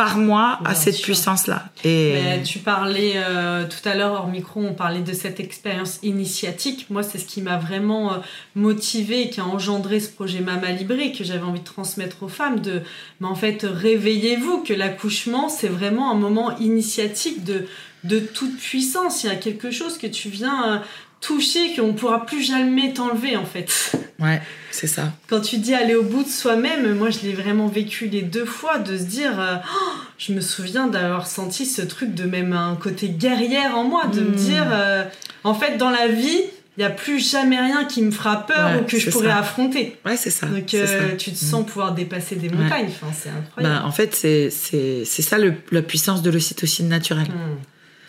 par 0.01 0.17
moi 0.17 0.57
à 0.65 0.73
cette 0.73 0.99
puissance-là. 0.99 1.65
Et 1.83 2.15
tu 2.43 2.57
parlais 2.57 3.13
euh, 3.17 3.65
tout 3.67 3.87
à 3.87 3.93
l'heure 3.93 4.13
hors 4.13 4.27
micro, 4.27 4.59
on 4.59 4.73
parlait 4.73 5.01
de 5.01 5.13
cette 5.13 5.39
expérience 5.39 5.99
initiatique. 6.01 6.87
Moi, 6.89 7.03
c'est 7.03 7.19
ce 7.19 7.25
qui 7.25 7.43
m'a 7.43 7.57
vraiment 7.57 8.13
euh, 8.13 8.17
motivé 8.55 9.29
qui 9.29 9.39
a 9.41 9.45
engendré 9.45 9.99
ce 9.99 10.09
projet 10.09 10.39
Mama 10.39 10.71
Libré 10.71 11.11
que 11.11 11.23
j'avais 11.23 11.43
envie 11.43 11.59
de 11.59 11.65
transmettre 11.65 12.23
aux 12.23 12.29
femmes. 12.29 12.61
De, 12.61 12.81
mais 13.19 13.27
en 13.27 13.35
fait, 13.35 13.63
réveillez-vous 13.63 14.63
que 14.63 14.73
l'accouchement, 14.73 15.49
c'est 15.49 15.67
vraiment 15.67 16.09
un 16.09 16.15
moment 16.15 16.57
initiatique 16.57 17.43
de 17.43 17.67
de 18.03 18.17
toute 18.19 18.57
puissance. 18.57 19.23
Il 19.23 19.27
y 19.27 19.29
a 19.29 19.35
quelque 19.35 19.69
chose 19.69 19.99
que 19.99 20.07
tu 20.07 20.29
viens 20.29 20.81
toucher 21.21 21.75
qu'on 21.75 21.87
ne 21.87 21.93
pourra 21.93 22.25
plus 22.25 22.43
jamais 22.43 22.93
t'enlever 22.93 23.37
en 23.37 23.45
fait. 23.45 23.93
Ouais, 24.19 24.41
c'est 24.69 24.87
ça. 24.87 25.13
Quand 25.29 25.41
tu 25.41 25.57
dis 25.57 25.73
aller 25.73 25.95
au 25.95 26.03
bout 26.03 26.23
de 26.23 26.29
soi-même, 26.29 26.95
moi 26.95 27.09
je 27.09 27.19
l'ai 27.21 27.33
vraiment 27.33 27.67
vécu 27.67 28.07
les 28.07 28.21
deux 28.21 28.45
fois, 28.45 28.77
de 28.77 28.97
se 28.97 29.03
dire, 29.03 29.39
euh, 29.39 29.55
oh, 29.63 29.91
je 30.17 30.33
me 30.33 30.41
souviens 30.41 30.87
d'avoir 30.87 31.25
senti 31.25 31.65
ce 31.65 31.81
truc 31.81 32.13
de 32.13 32.25
même 32.25 32.53
un 32.53 32.75
côté 32.75 33.09
guerrière 33.09 33.77
en 33.77 33.83
moi, 33.83 34.05
de 34.07 34.21
me 34.21 34.29
hmm. 34.29 34.35
dire, 34.35 34.67
euh, 34.71 35.03
en 35.43 35.53
fait 35.53 35.77
dans 35.77 35.89
la 35.89 36.07
vie, 36.07 36.41
il 36.77 36.79
n'y 36.79 36.85
a 36.85 36.89
plus 36.89 37.19
jamais 37.19 37.59
rien 37.59 37.85
qui 37.85 38.01
me 38.01 38.11
fera 38.11 38.45
peur 38.45 38.79
ou 38.79 38.85
que 38.85 38.97
je 38.97 39.09
pourrais 39.09 39.31
affronter. 39.31 39.97
Ouais, 40.05 40.15
c'est 40.15 40.29
ça. 40.29 40.47
Donc 40.47 40.73
euh, 40.73 41.15
tu 41.17 41.31
te 41.31 41.37
sens 41.37 41.61
hmm. 41.61 41.65
pouvoir 41.65 41.93
dépasser 41.93 42.35
des 42.35 42.49
montagnes, 42.49 42.89
enfin, 42.89 43.11
c'est 43.13 43.29
incroyable. 43.29 43.75
Ben, 43.75 43.87
en 43.87 43.91
fait, 43.91 44.15
c'est 44.15 45.05
ça 45.05 45.37
le, 45.37 45.55
la 45.71 45.81
puissance 45.81 46.21
de 46.21 46.29
l'ocytocine 46.29 46.89
naturelle. 46.89 47.27
Hmm. 47.27 47.57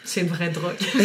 C'est 0.04 0.22
une 0.22 0.28
vraie 0.28 0.48
drogue. 0.48 0.76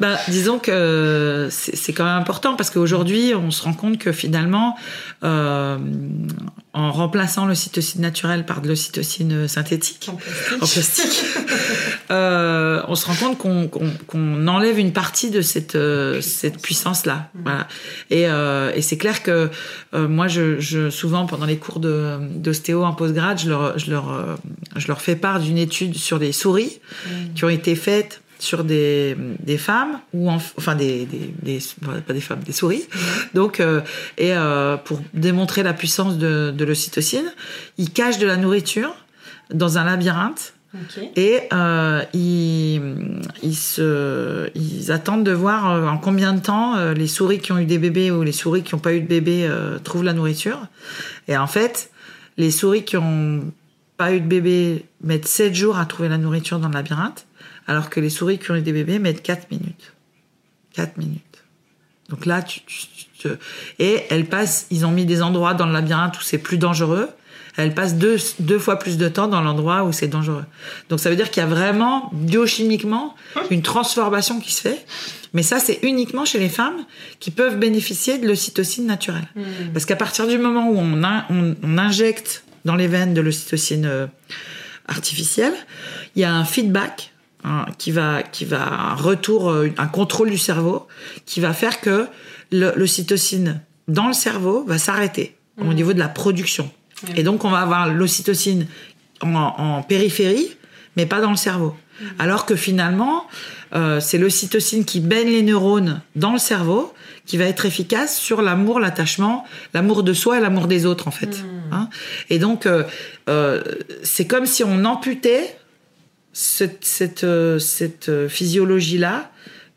bah, 0.00 0.18
disons 0.28 0.58
que 0.58 1.48
c'est 1.50 1.92
quand 1.92 2.04
même 2.04 2.16
important 2.16 2.56
parce 2.56 2.70
qu'aujourd'hui, 2.70 3.34
on 3.34 3.50
se 3.52 3.62
rend 3.62 3.72
compte 3.72 3.98
que 3.98 4.10
finalement, 4.10 4.76
euh, 5.22 5.78
en 6.72 6.90
remplaçant 6.90 7.46
l'ocytocine 7.46 8.00
naturelle 8.00 8.44
par 8.44 8.62
de 8.62 8.68
l'ocytocine 8.68 9.46
synthétique, 9.46 10.10
en 10.60 10.66
plastique, 10.66 11.24
euh, 12.10 12.82
on 12.88 12.94
se 12.94 13.06
rend 13.06 13.34
compte 13.34 13.70
qu'on 14.06 14.48
enlève 14.48 14.78
une 14.78 14.92
partie 14.92 15.30
de 15.30 15.40
cette, 15.40 15.74
euh, 15.74 16.20
cette 16.20 16.60
puissance-là. 16.60 17.30
Mm. 17.34 17.40
Voilà. 17.42 17.68
Et, 18.10 18.26
euh, 18.26 18.72
et 18.74 18.82
c'est 18.82 18.98
clair 18.98 19.22
que 19.22 19.50
euh, 19.94 20.08
moi, 20.08 20.28
je, 20.28 20.60
je, 20.60 20.90
souvent, 20.90 21.26
pendant 21.26 21.46
les 21.46 21.58
cours 21.58 21.80
d'ostéo 21.80 22.84
en 22.84 22.92
postgrad, 22.92 23.38
je 23.38 23.48
leur, 23.48 23.78
je, 23.78 23.90
leur, 23.90 24.38
je 24.76 24.88
leur 24.88 25.00
fais 25.00 25.16
part 25.16 25.40
d'une 25.40 25.58
étude 25.58 25.96
sur 25.96 26.18
les 26.18 26.32
souris 26.32 26.80
mm. 27.06 27.34
qui 27.34 27.44
ont 27.44 27.50
été 27.50 27.74
faites 27.74 28.22
sur 28.42 28.64
des, 28.64 29.16
des 29.38 29.56
femmes 29.56 30.00
ou 30.12 30.28
enfin 30.28 30.74
des, 30.74 31.06
des, 31.06 31.32
des, 31.42 31.60
pas 32.06 32.12
des 32.12 32.20
femmes 32.20 32.42
des 32.44 32.52
souris 32.52 32.82
mm. 32.92 32.98
donc 33.34 33.60
euh, 33.60 33.80
et 34.18 34.32
euh, 34.32 34.76
pour 34.76 35.00
démontrer 35.14 35.62
la 35.62 35.72
puissance 35.72 36.18
de, 36.18 36.50
de 36.50 36.64
l'ocytocine 36.64 37.32
ils 37.78 37.90
cachent 37.90 38.18
de 38.18 38.26
la 38.26 38.36
nourriture 38.36 38.94
dans 39.54 39.78
un 39.78 39.84
labyrinthe 39.84 40.54
et 41.16 41.40
euh, 41.52 42.02
ils, 42.14 42.80
ils, 43.42 43.56
se, 43.56 44.50
ils 44.54 44.90
attendent 44.90 45.24
de 45.24 45.32
voir 45.32 45.70
euh, 45.70 45.86
en 45.86 45.98
combien 45.98 46.32
de 46.32 46.40
temps 46.40 46.76
euh, 46.76 46.94
les 46.94 47.06
souris 47.06 47.40
qui 47.40 47.52
ont 47.52 47.58
eu 47.58 47.66
des 47.66 47.78
bébés 47.78 48.10
ou 48.10 48.22
les 48.22 48.32
souris 48.32 48.62
qui 48.62 48.74
n'ont 48.74 48.80
pas 48.80 48.94
eu 48.94 49.02
de 49.02 49.06
bébé 49.06 49.46
euh, 49.46 49.78
trouvent 49.78 50.04
la 50.04 50.14
nourriture. 50.14 50.66
Et 51.28 51.36
en 51.36 51.46
fait, 51.46 51.90
les 52.38 52.50
souris 52.50 52.84
qui 52.84 52.96
n'ont 52.96 53.52
pas 53.98 54.14
eu 54.14 54.20
de 54.20 54.26
bébé 54.26 54.86
mettent 55.02 55.28
7 55.28 55.54
jours 55.54 55.76
à 55.76 55.84
trouver 55.84 56.08
la 56.08 56.18
nourriture 56.18 56.58
dans 56.58 56.68
le 56.68 56.74
labyrinthe, 56.74 57.26
alors 57.66 57.90
que 57.90 58.00
les 58.00 58.10
souris 58.10 58.38
qui 58.38 58.50
ont 58.50 58.56
eu 58.56 58.62
des 58.62 58.72
bébés 58.72 58.98
mettent 58.98 59.22
4 59.22 59.50
minutes. 59.50 59.92
4 60.72 60.96
minutes. 60.96 61.44
Donc 62.08 62.24
là, 62.24 62.42
tu, 62.42 62.60
tu, 62.62 62.86
tu, 63.18 63.28
et 63.78 64.04
elles 64.10 64.26
passent, 64.26 64.66
ils 64.70 64.86
ont 64.86 64.90
mis 64.90 65.04
des 65.04 65.22
endroits 65.22 65.54
dans 65.54 65.66
le 65.66 65.72
labyrinthe 65.72 66.18
où 66.18 66.22
c'est 66.22 66.38
plus 66.38 66.58
dangereux. 66.58 67.10
Elle 67.56 67.74
passe 67.74 67.96
deux, 67.96 68.16
deux 68.38 68.58
fois 68.58 68.78
plus 68.78 68.96
de 68.96 69.08
temps 69.08 69.28
dans 69.28 69.42
l'endroit 69.42 69.84
où 69.84 69.92
c'est 69.92 70.08
dangereux. 70.08 70.44
Donc 70.88 71.00
ça 71.00 71.10
veut 71.10 71.16
dire 71.16 71.30
qu'il 71.30 71.42
y 71.42 71.46
a 71.46 71.48
vraiment 71.48 72.10
biochimiquement 72.12 73.14
une 73.50 73.62
transformation 73.62 74.40
qui 74.40 74.52
se 74.52 74.62
fait. 74.62 74.86
Mais 75.34 75.42
ça, 75.42 75.58
c'est 75.58 75.78
uniquement 75.82 76.24
chez 76.24 76.38
les 76.38 76.48
femmes 76.48 76.84
qui 77.18 77.30
peuvent 77.30 77.58
bénéficier 77.58 78.18
de 78.18 78.26
l'ocytocine 78.26 78.86
naturelle. 78.86 79.28
Hmm. 79.34 79.72
Parce 79.72 79.84
qu'à 79.84 79.96
partir 79.96 80.26
du 80.26 80.38
moment 80.38 80.68
où 80.70 80.78
on, 80.78 81.02
on, 81.02 81.78
injecte 81.78 82.44
dans 82.64 82.76
les 82.76 82.86
veines 82.86 83.14
de 83.14 83.20
l'ocytocine 83.20 83.86
euh, 83.86 84.06
artificielle, 84.88 85.54
il 86.16 86.22
y 86.22 86.24
a 86.24 86.34
un 86.34 86.44
feedback 86.44 87.12
hein, 87.44 87.66
qui 87.78 87.92
va 87.92 88.22
qui 88.22 88.44
va 88.44 88.62
un 88.62 88.94
retour, 88.94 89.50
euh, 89.50 89.70
un 89.78 89.86
contrôle 89.86 90.30
du 90.30 90.38
cerveau 90.38 90.86
qui 91.24 91.40
va 91.40 91.52
faire 91.54 91.80
que 91.80 92.06
l'ocytocine 92.50 93.62
dans 93.88 94.06
le 94.06 94.12
cerveau 94.12 94.64
va 94.64 94.78
s'arrêter 94.78 95.36
au 95.58 95.64
hmm. 95.64 95.72
niveau 95.74 95.92
de 95.94 95.98
la 95.98 96.08
production. 96.08 96.70
Et 97.16 97.22
donc 97.22 97.44
on 97.44 97.50
va 97.50 97.58
avoir 97.58 97.92
l'ocytocine 97.92 98.66
en, 99.20 99.82
périphérie, 99.82 100.56
mais 100.96 101.06
pas 101.06 101.20
dans 101.20 101.30
le 101.30 101.36
cerveau. 101.36 101.76
Hmm. 102.00 102.06
Alors 102.18 102.46
que 102.46 102.56
finalement, 102.56 103.26
euh, 103.74 104.00
c'est 104.00 104.18
l'ocytocine 104.18 104.84
qui 104.84 105.00
baigne 105.00 105.28
les 105.28 105.42
neurones 105.42 106.02
dans 106.16 106.32
le 106.32 106.38
cerveau 106.38 106.92
qui 107.24 107.36
va 107.36 107.44
être 107.44 107.66
efficace 107.66 108.18
sur 108.18 108.42
l'amour, 108.42 108.80
l'attachement, 108.80 109.44
l'amour 109.74 110.02
de 110.02 110.12
soi 110.12 110.38
et 110.38 110.40
l'amour 110.40 110.66
des 110.66 110.86
autres 110.86 111.08
en 111.08 111.12
fait. 111.12 111.42
Hmm. 111.42 111.74
Hein. 111.74 111.88
et 112.28 112.38
donc 112.38 112.66
euh, 112.66 112.84
euh, 113.30 113.62
c'est 114.02 114.26
comme 114.26 114.44
si 114.44 114.62
on 114.62 114.84
amputait 114.84 115.56
cette, 116.34 116.84
cette, 116.84 117.26
cette 117.58 118.28
physiologie 118.28 118.98
là 118.98 119.30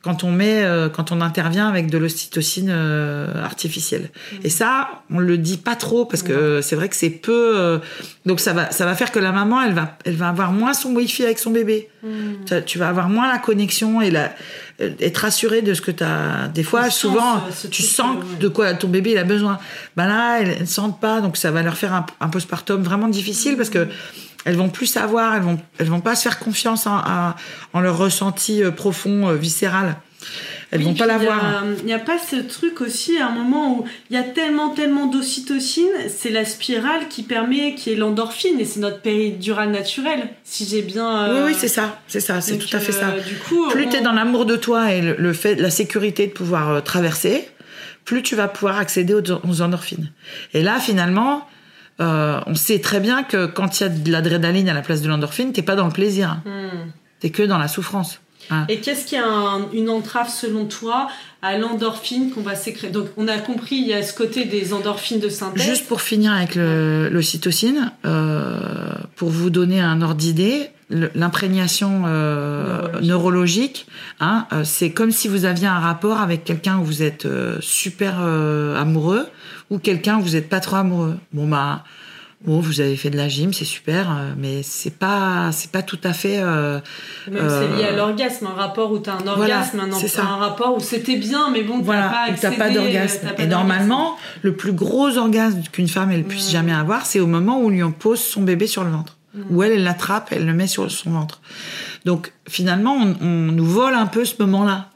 quand 0.06 0.24
on 0.24 0.32
met, 0.32 0.64
euh, 0.64 0.88
quand 0.88 1.12
on 1.12 1.20
intervient 1.20 1.68
avec 1.68 1.90
de 1.90 1.98
l'ocytocine 1.98 2.70
euh, 2.70 3.44
artificielle. 3.44 4.12
Mm. 4.32 4.36
Et 4.44 4.50
ça, 4.50 5.02
on 5.10 5.18
le 5.18 5.36
dit 5.40 5.58
pas 5.58 5.76
trop 5.76 6.06
parce 6.06 6.22
que 6.22 6.62
c'est 6.62 6.76
vrai 6.76 6.90
que 6.90 6.96
c'est 6.96 7.10
peu. 7.10 7.54
Euh, 7.58 7.80
donc 8.24 8.40
ça 8.40 8.54
va, 8.54 8.70
ça 8.70 8.86
va 8.86 8.94
faire 8.94 9.12
que 9.12 9.18
la 9.18 9.32
maman, 9.32 9.64
elle 9.64 9.74
va, 9.74 9.98
elle 10.06 10.14
va 10.14 10.30
avoir 10.30 10.52
moins 10.52 10.76
son 10.76 10.94
wifi 10.94 11.24
avec 11.24 11.40
son 11.40 11.50
bébé. 11.50 11.90
Mm. 12.04 12.62
Tu, 12.68 12.78
vas 12.78 12.88
avoir 12.88 13.10
moins 13.10 13.28
la 13.28 13.40
connexion 13.40 14.00
et 14.00 14.12
la, 14.12 14.32
être 14.80 15.18
rassurée 15.18 15.64
de 15.64 15.74
ce 15.74 15.82
que 15.82 15.90
tu 15.90 16.04
as. 16.04 16.50
Des 16.54 16.62
fois, 16.62 16.92
souvent, 16.92 17.42
tu 17.72 17.82
sens 17.82 18.18
de 18.40 18.48
quoi 18.48 18.76
ton 18.76 18.90
bébé 18.90 19.14
il 19.14 19.18
a 19.18 19.24
besoin. 19.24 19.58
Ben 19.98 20.06
là, 20.06 20.40
elles 20.40 20.62
ne 20.62 20.66
sentent 20.66 21.02
pas, 21.02 21.20
donc 21.20 21.36
ça 21.36 21.50
va 21.50 21.64
leur 21.64 21.78
faire 21.78 21.94
un, 21.96 22.06
un 22.20 22.28
postpartum 22.28 22.84
vraiment 22.84 23.08
difficile 23.08 23.58
parce 23.58 23.72
que 23.72 23.88
elles 24.46 24.56
vont 24.56 24.70
plus 24.70 24.86
savoir, 24.86 25.36
elles 25.36 25.42
vont, 25.42 25.60
elles 25.80 25.88
vont 25.88 26.02
pas 26.02 26.16
se 26.16 26.24
faire 26.24 26.40
confiance 26.40 26.88
en, 26.88 27.02
en, 27.74 27.82
leur 27.82 27.98
ressenti 27.98 28.64
euh, 28.64 28.72
profond, 28.72 29.28
euh, 29.28 29.36
viscéral. 29.36 29.98
Elles 30.72 30.84
vont 30.84 30.94
pas 30.94 31.06
l'avoir. 31.06 31.64
Il 31.80 31.86
n'y 31.86 31.94
a, 31.94 32.00
pas 32.00 32.18
ce 32.18 32.36
truc 32.38 32.82
aussi, 32.82 33.18
à 33.18 33.28
un 33.28 33.32
moment 33.32 33.78
où 33.78 33.86
il 34.10 34.16
y 34.16 34.20
a 34.20 34.24
tellement, 34.24 34.70
tellement 34.70 35.06
d'ocytocine, 35.06 35.92
c'est 36.10 36.32
la 36.32 36.44
spirale 36.44 37.08
qui 37.08 37.24
permet, 37.24 37.76
qui 37.76 37.92
est 37.92 37.96
l'endorphine, 37.96 38.60
et 38.60 38.66
c'est 38.66 38.80
notre 38.80 39.02
péridurale 39.02 39.72
naturelle, 39.72 40.28
si 40.44 40.66
j'ai 40.66 40.82
bien. 40.82 41.32
Oui, 41.32 41.40
oui, 41.46 41.56
c'est 41.58 41.68
ça, 41.68 42.00
c'est 42.08 42.20
ça, 42.20 42.42
c'est 42.42 42.58
tout 42.58 42.76
à 42.76 42.80
fait 42.80 42.92
ça. 42.92 43.12
Du 43.12 43.36
coup, 43.36 43.70
plus 43.70 43.88
tu 43.88 43.98
es 43.98 44.02
dans 44.02 44.12
l'amour 44.12 44.46
de 44.46 44.56
toi 44.56 44.92
et 44.92 45.02
le, 45.02 45.34
fait, 45.34 45.56
la 45.56 45.70
sécurité 45.70 46.28
de 46.28 46.34
pouvoir 46.34 46.84
traverser, 46.84 47.48
plus 48.04 48.24
tu 48.24 48.36
vas 48.36 48.48
pouvoir 48.48 48.78
accéder 48.78 49.14
aux, 49.14 49.22
aux 49.48 49.62
endorphines. 49.62 50.12
Et 50.54 50.64
là, 50.64 50.80
finalement, 50.80 51.48
euh, 52.00 52.40
on 52.46 52.56
sait 52.56 52.80
très 52.80 53.00
bien 53.00 53.24
que 53.24 53.46
quand 53.46 53.80
il 53.80 53.84
y 53.84 53.86
a 53.86 53.90
de 53.90 54.12
l'adrénaline 54.12 54.70
à 54.70 54.74
la 54.74 54.82
place 54.82 55.02
de 55.02 55.08
l'endorphine, 55.08 55.54
t'es 55.54 55.62
pas 55.62 55.76
dans 55.76 55.86
le 55.86 55.94
plaisir. 55.94 56.42
Hmm. 56.46 56.90
T'es 57.20 57.30
que 57.30 57.44
dans 57.44 57.58
la 57.58 57.68
souffrance. 57.68 58.20
Hein. 58.50 58.66
Et 58.70 58.80
qu'est-ce 58.80 59.06
qui 59.06 59.16
a 59.16 59.24
une 59.74 59.90
entrave 59.90 60.30
selon 60.30 60.66
toi 60.66 61.08
à 61.42 61.58
l'endorphine 61.58 62.32
qu'on 62.32 62.42
va 62.42 62.56
sécréter 62.56 62.94
Donc 62.94 63.08
on 63.18 63.28
a 63.28 63.38
compris, 63.38 63.76
il 63.76 63.88
y 63.88 63.94
a 63.94 64.04
ce 64.04 64.14
côté 64.14 64.46
des 64.46 64.74
endorphines 64.74 65.20
de 65.20 65.30
synthèse. 65.30 65.64
Juste 65.64 65.88
pour 65.88 66.02
finir 66.02 66.32
avec 66.34 66.56
l'ocytocine, 66.56 67.92
euh, 68.06 68.58
pour 69.16 69.30
vous 69.30 69.50
donner 69.50 69.82
un 69.82 70.02
ordre 70.02 70.16
d'idée, 70.16 70.70
l'imprégnation 70.90 72.04
euh, 72.06 73.00
neurologique, 73.02 73.88
hein, 74.20 74.46
euh, 74.54 74.64
c'est 74.64 74.92
comme 74.92 75.12
si 75.12 75.28
vous 75.28 75.46
aviez 75.46 75.68
un 75.68 75.80
rapport 75.80 76.20
avec 76.20 76.44
quelqu'un 76.44 76.78
où 76.78 76.84
vous 76.84 77.02
êtes 77.02 77.28
super 77.60 78.20
amoureux 78.20 79.28
ou 79.70 79.80
quelqu'un 79.80 80.20
vous 80.20 80.32
n'êtes 80.32 80.50
pas 80.50 80.60
trop 80.60 80.78
amoureux. 80.78 81.18
Bon 81.34 81.48
bah 81.48 81.84
bon, 82.46 82.60
vous 82.60 82.82
avez 82.82 82.96
fait 82.96 83.10
de 83.10 83.18
la 83.18 83.28
gym, 83.28 83.54
c'est 83.54 83.66
super, 83.66 84.12
euh, 84.12 84.34
mais 84.38 84.64
c'est 84.64 84.98
pas 84.98 85.52
c'est 85.52 85.72
pas 85.72 85.82
tout 85.82 86.00
à 86.04 86.14
fait. 86.14 86.40
Euh, 86.40 86.80
Même 87.30 87.50
c'est 87.50 87.78
lié 87.78 87.86
à 87.86 87.94
euh, 87.94 87.98
l'orgasme, 87.98 88.48
un 88.48 88.54
rapport 88.54 88.92
où 88.92 89.00
tu 89.00 89.10
as 89.10 89.14
un 89.14 89.28
orgasme, 89.28 89.80
un, 89.80 90.22
un, 90.22 90.36
rapport 90.38 90.76
où 90.76 90.80
c'était 90.80 91.18
bien, 91.18 91.50
mais 91.52 91.64
bon, 91.64 91.82
voilà, 91.82 92.10
pas 92.10 92.32
accédé, 92.32 92.58
pas 92.58 92.70
d'orgasme. 92.70 93.28
Et 93.38 93.48
normalement, 93.48 94.18
le 94.42 94.56
plus 94.56 94.74
gros 94.74 95.18
orgasme 95.18 95.62
qu'une 95.72 95.88
femme 95.88 96.12
elle 96.12 96.24
puisse 96.24 96.52
jamais 96.52 96.74
avoir, 96.74 97.06
c'est 97.06 97.20
au 97.20 97.28
moment 97.28 97.60
où 97.60 97.68
on 97.68 97.70
lui 97.70 97.84
pose 98.00 98.20
son 98.20 98.42
bébé 98.42 98.68
sur 98.68 98.84
le 98.84 98.92
ventre, 98.92 99.18
mm. 99.34 99.42
où 99.50 99.64
elle 99.64 99.74
elle 99.74 99.84
l'attrape, 99.84 100.30
elle 100.32 100.46
le 100.46 100.54
met 100.54 100.68
sur 100.68 100.90
son 100.92 101.12
ventre. 101.12 101.42
Donc 102.06 102.34
finalement, 102.48 102.96
on, 102.96 103.26
nous 103.26 103.66
vole 103.66 103.96
un 103.96 104.08
peu 104.08 104.26
ce 104.26 104.36
moment-là. 104.40 104.90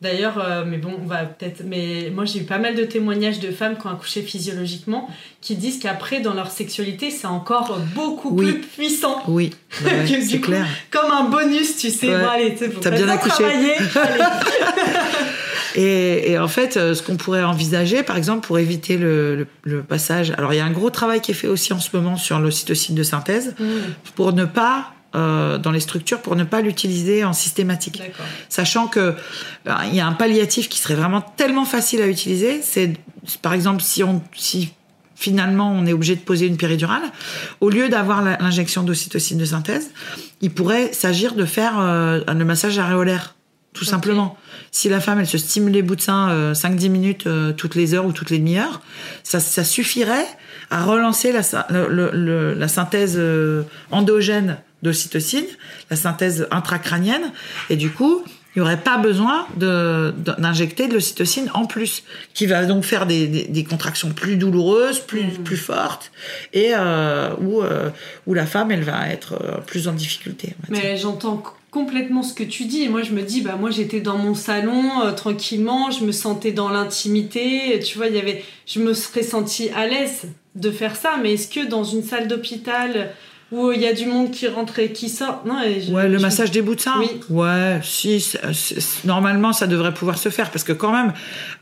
D'ailleurs, 0.00 0.38
euh, 0.38 0.64
mais 0.66 0.78
bon, 0.78 0.94
on 0.98 1.06
va 1.06 1.24
peut-être. 1.24 1.62
Mais 1.66 2.10
moi, 2.14 2.24
j'ai 2.24 2.40
eu 2.40 2.44
pas 2.44 2.58
mal 2.58 2.74
de 2.74 2.84
témoignages 2.84 3.38
de 3.38 3.50
femmes 3.50 3.76
qui 3.76 3.86
ont 3.86 3.90
accouché 3.90 4.22
physiologiquement 4.22 5.10
qui 5.42 5.56
disent 5.56 5.78
qu'après, 5.78 6.20
dans 6.20 6.32
leur 6.32 6.50
sexualité, 6.50 7.10
c'est 7.10 7.26
encore 7.26 7.78
beaucoup 7.94 8.34
plus 8.34 8.60
puissant. 8.60 9.22
Oui, 9.28 9.50
bah 9.84 9.90
c'est 10.06 10.40
clair. 10.40 10.66
Comme 10.90 11.10
un 11.10 11.24
bonus, 11.24 11.76
tu 11.76 11.90
sais. 11.90 12.08
Ouais. 12.08 12.18
Bon, 12.18 12.28
allez, 12.28 12.56
t'as 12.80 12.90
bien 12.90 13.10
accouché. 13.10 13.44
et, 15.74 16.30
et, 16.30 16.38
en 16.38 16.48
fait, 16.48 16.78
euh, 16.78 16.94
ce 16.94 17.02
qu'on 17.02 17.18
pourrait 17.18 17.44
envisager, 17.44 18.02
par 18.02 18.16
exemple, 18.16 18.46
pour 18.46 18.58
éviter 18.58 18.96
le, 18.96 19.46
le, 19.64 19.82
passage. 19.82 20.32
Alors, 20.38 20.54
il 20.54 20.56
y 20.56 20.60
a 20.60 20.64
un 20.64 20.72
gros 20.72 20.88
travail 20.88 21.20
qui 21.20 21.32
est 21.32 21.34
fait 21.34 21.46
aussi 21.46 21.74
en 21.74 21.78
ce 21.78 21.94
moment 21.94 22.16
sur 22.16 22.38
l'ocytocine 22.38 22.94
de 22.94 23.02
synthèse 23.02 23.54
mmh. 23.58 23.64
pour 24.14 24.32
ne 24.32 24.46
pas 24.46 24.94
euh, 25.16 25.58
dans 25.58 25.72
les 25.72 25.80
structures 25.80 26.22
pour 26.22 26.36
ne 26.36 26.44
pas 26.44 26.60
l'utiliser 26.60 27.24
en 27.24 27.32
systématique. 27.32 28.00
Sachant 28.48 28.86
que 28.86 29.00
euh, 29.00 29.74
il 29.88 29.96
y 29.96 29.98
a 29.98 30.06
un 30.06 30.12
palliatif 30.12 30.68
qui 30.68 30.78
serait 30.78 30.94
vraiment 30.94 31.20
tellement 31.20 31.64
facile 31.64 32.00
à 32.00 32.06
utiliser, 32.06 32.60
c'est 32.62 32.92
par 33.42 33.52
exemple 33.52 33.82
si 33.82 34.04
on 34.04 34.22
si 34.36 34.72
finalement 35.16 35.72
on 35.72 35.84
est 35.86 35.92
obligé 35.92 36.14
de 36.14 36.20
poser 36.20 36.46
une 36.46 36.56
péridurale, 36.56 37.02
au 37.60 37.70
lieu 37.70 37.88
d'avoir 37.88 38.22
l'injection 38.22 38.84
d'ocytocine 38.84 39.36
de 39.36 39.44
synthèse, 39.44 39.90
il 40.42 40.52
pourrait 40.52 40.92
s'agir 40.92 41.34
de 41.34 41.44
faire 41.44 41.80
euh, 41.80 42.20
le 42.32 42.44
massage 42.44 42.78
aréolaire 42.78 43.34
tout 43.72 43.84
simplement. 43.84 44.38
Si 44.70 44.88
la 44.88 45.00
femme, 45.00 45.18
elle 45.18 45.26
se 45.26 45.38
stimule 45.38 45.72
les 45.72 45.82
bouts 45.82 45.96
de 45.96 46.00
sein 46.00 46.52
5-10 46.52 46.88
minutes 46.88 47.28
toutes 47.56 47.74
les 47.74 47.94
heures 47.94 48.04
ou 48.04 48.12
toutes 48.12 48.30
les 48.30 48.38
demi-heures, 48.38 48.80
ça, 49.22 49.38
ça, 49.38 49.62
suffirait 49.62 50.26
à 50.70 50.84
relancer 50.84 51.32
la, 51.32 51.42
la 51.70 52.68
synthèse 52.68 53.20
endogène 53.92 54.58
d'ocytocine, 54.82 55.46
la 55.90 55.96
synthèse 55.96 56.46
intracrânienne, 56.50 57.32
et 57.68 57.76
du 57.76 57.90
coup, 57.90 58.24
il 58.54 58.58
n'y 58.58 58.62
aurait 58.62 58.80
pas 58.80 58.98
besoin 58.98 59.46
d'injecter 59.56 60.88
de, 60.88 60.94
l'ocytocine 60.94 61.50
en 61.54 61.66
plus, 61.66 62.02
qui 62.34 62.46
va 62.46 62.64
donc 62.64 62.82
faire 62.82 63.06
des, 63.06 63.66
contractions 63.68 64.10
plus 64.10 64.36
douloureuses, 64.36 64.98
plus, 64.98 65.22
mmh. 65.22 65.44
plus 65.44 65.56
fortes, 65.56 66.10
et 66.52 66.72
euh, 66.74 67.30
où, 67.40 67.62
euh, 67.62 67.90
où 68.26 68.34
la 68.34 68.46
femme, 68.46 68.72
elle 68.72 68.82
va 68.82 69.08
être 69.08 69.34
euh, 69.34 69.58
plus 69.60 69.86
en 69.86 69.92
difficulté. 69.92 70.54
Mais 70.68 70.96
j'entends 70.96 71.42
complètement 71.70 72.24
ce 72.24 72.34
que 72.34 72.42
tu 72.42 72.64
dis, 72.64 72.82
et 72.82 72.88
moi 72.88 73.02
je 73.02 73.12
me 73.12 73.22
dis, 73.22 73.42
bah 73.42 73.54
moi 73.54 73.70
j'étais 73.70 74.00
dans 74.00 74.18
mon 74.18 74.34
salon 74.34 75.14
tranquillement, 75.16 75.92
je 75.92 76.04
me 76.04 76.10
sentais 76.10 76.50
dans 76.50 76.68
l'intimité, 76.68 77.78
tu 77.78 77.96
vois, 77.96 78.08
il 78.08 78.16
y 78.16 78.18
avait, 78.18 78.42
je 78.66 78.80
me 78.80 78.92
serais 78.92 79.22
sentie 79.22 79.70
à 79.76 79.86
l'aise 79.86 80.22
de 80.56 80.72
faire 80.72 80.96
ça, 80.96 81.12
mais 81.22 81.34
est-ce 81.34 81.46
que 81.46 81.64
dans 81.64 81.84
une 81.84 82.02
salle 82.02 82.26
d'hôpital 82.26 83.12
où 83.52 83.72
il 83.72 83.80
y 83.80 83.86
a 83.86 83.92
du 83.92 84.06
monde 84.06 84.30
qui 84.30 84.46
rentre 84.46 84.78
et 84.78 84.92
qui 84.92 85.08
sort. 85.08 85.42
Non, 85.44 85.60
ouais, 85.60 86.08
le 86.08 86.18
massage 86.18 86.50
des 86.50 86.62
bouts 86.62 86.76
de 86.76 86.80
sein. 86.80 86.94
Oui. 87.00 87.20
Ouais, 87.30 87.80
si, 87.82 88.24
normalement 89.04 89.52
ça 89.52 89.66
devrait 89.66 89.92
pouvoir 89.92 90.18
se 90.18 90.28
faire 90.28 90.50
parce 90.50 90.64
que 90.64 90.72
quand 90.72 90.92
même, 90.92 91.12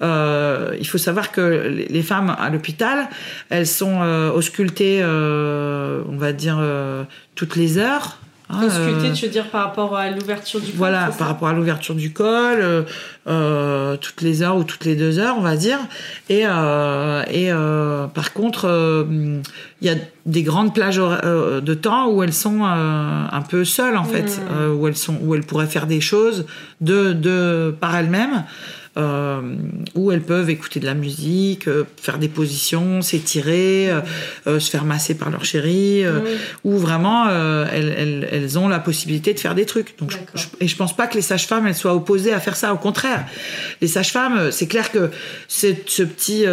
euh, 0.03 0.77
il 0.79 0.87
faut 0.87 0.99
savoir 0.99 1.33
que 1.33 1.87
les 1.89 2.03
femmes 2.03 2.37
à 2.39 2.51
l'hôpital, 2.51 3.09
elles 3.49 3.67
sont 3.67 4.03
euh, 4.03 4.31
auscultées, 4.31 5.01
euh, 5.03 6.03
on 6.09 6.17
va 6.17 6.33
dire 6.33 6.63
toutes 7.35 7.57
les 7.57 7.79
heures. 7.79 8.19
Hein, 8.51 8.67
Auscultée, 8.67 9.13
tu 9.13 9.27
veux 9.27 9.31
dire 9.31 9.49
par 9.51 9.65
rapport 9.65 9.95
à 9.95 10.11
l'ouverture 10.11 10.61
du 10.61 10.69
col 10.69 10.77
Voilà, 10.77 11.11
par 11.19 11.29
rapport 11.29 11.49
à 11.49 11.53
l'ouverture 11.53 11.95
du 11.95 12.13
col, 12.15 12.27
euh, 12.27 12.83
euh, 13.27 13.97
toutes 13.99 14.23
les 14.23 14.43
heures 14.43 14.57
ou 14.57 14.65
toutes 14.65 14.87
les 14.87 14.97
deux 14.97 15.19
heures, 15.19 15.35
on 15.37 15.43
va 15.43 15.57
dire. 15.57 15.79
Et, 16.31 16.45
euh, 16.47 17.23
et 17.31 17.53
euh, 17.53 18.07
par 18.07 18.33
contre, 18.33 18.67
euh, 18.67 19.05
il 19.83 19.87
y 19.87 19.91
a 19.91 19.97
des 20.25 20.43
grandes 20.43 20.75
plages 20.75 20.97
de 20.97 21.75
temps 21.75 22.09
où 22.09 22.23
elles 22.23 22.33
sont 22.33 22.65
un 22.65 23.43
peu 23.43 23.65
seules, 23.65 23.97
en 23.97 24.05
fait, 24.05 24.41
mmh. 24.41 24.73
où 24.79 24.89
elles 24.89 24.97
sont, 24.97 25.19
où 25.23 25.35
elles 25.35 25.45
pourraient 25.45 25.67
faire 25.67 25.87
des 25.87 26.01
choses 26.01 26.47
de, 26.81 27.13
de 27.13 27.75
par 27.79 27.97
elles-mêmes. 27.97 28.45
Euh, 28.99 29.41
où 29.95 30.11
elles 30.11 30.23
peuvent 30.23 30.51
écouter 30.51 30.81
de 30.81 30.87
la 30.87 30.95
musique, 30.95 31.69
euh, 31.69 31.85
faire 32.01 32.19
des 32.19 32.29
positions, 32.29 33.01
s'étirer, 33.01 33.91
euh, 34.47 34.59
se 34.59 34.71
faire 34.71 34.85
masser 34.85 35.15
par 35.15 35.31
leur 35.31 35.45
chéri, 35.45 36.05
où 36.65 36.79
vraiment 36.79 37.29
elles, 37.29 38.29
elles, 38.31 38.59
ont 38.59 38.69
la 38.69 38.81
possibilité 38.81 39.35
de 39.35 39.39
faire 39.39 39.55
des 39.55 39.67
trucs. 39.67 39.97
Donc, 39.99 40.13
et 40.61 40.67
je 40.67 40.77
pense 40.77 40.97
pas 40.97 41.07
que 41.07 41.15
les 41.15 41.23
sages-femmes 41.23 41.67
elles 41.67 41.75
soient 41.75 41.95
opposées 41.95 42.33
à 42.33 42.41
faire 42.41 42.57
ça. 42.57 42.75
Au 42.75 42.79
contraire, 42.79 43.25
les 43.81 43.89
sages-femmes, 43.89 44.51
c'est 44.51 44.67
clair 44.67 44.91
que 44.91 45.11
cette, 45.47 45.89
ce 45.91 46.03
petit, 46.03 46.45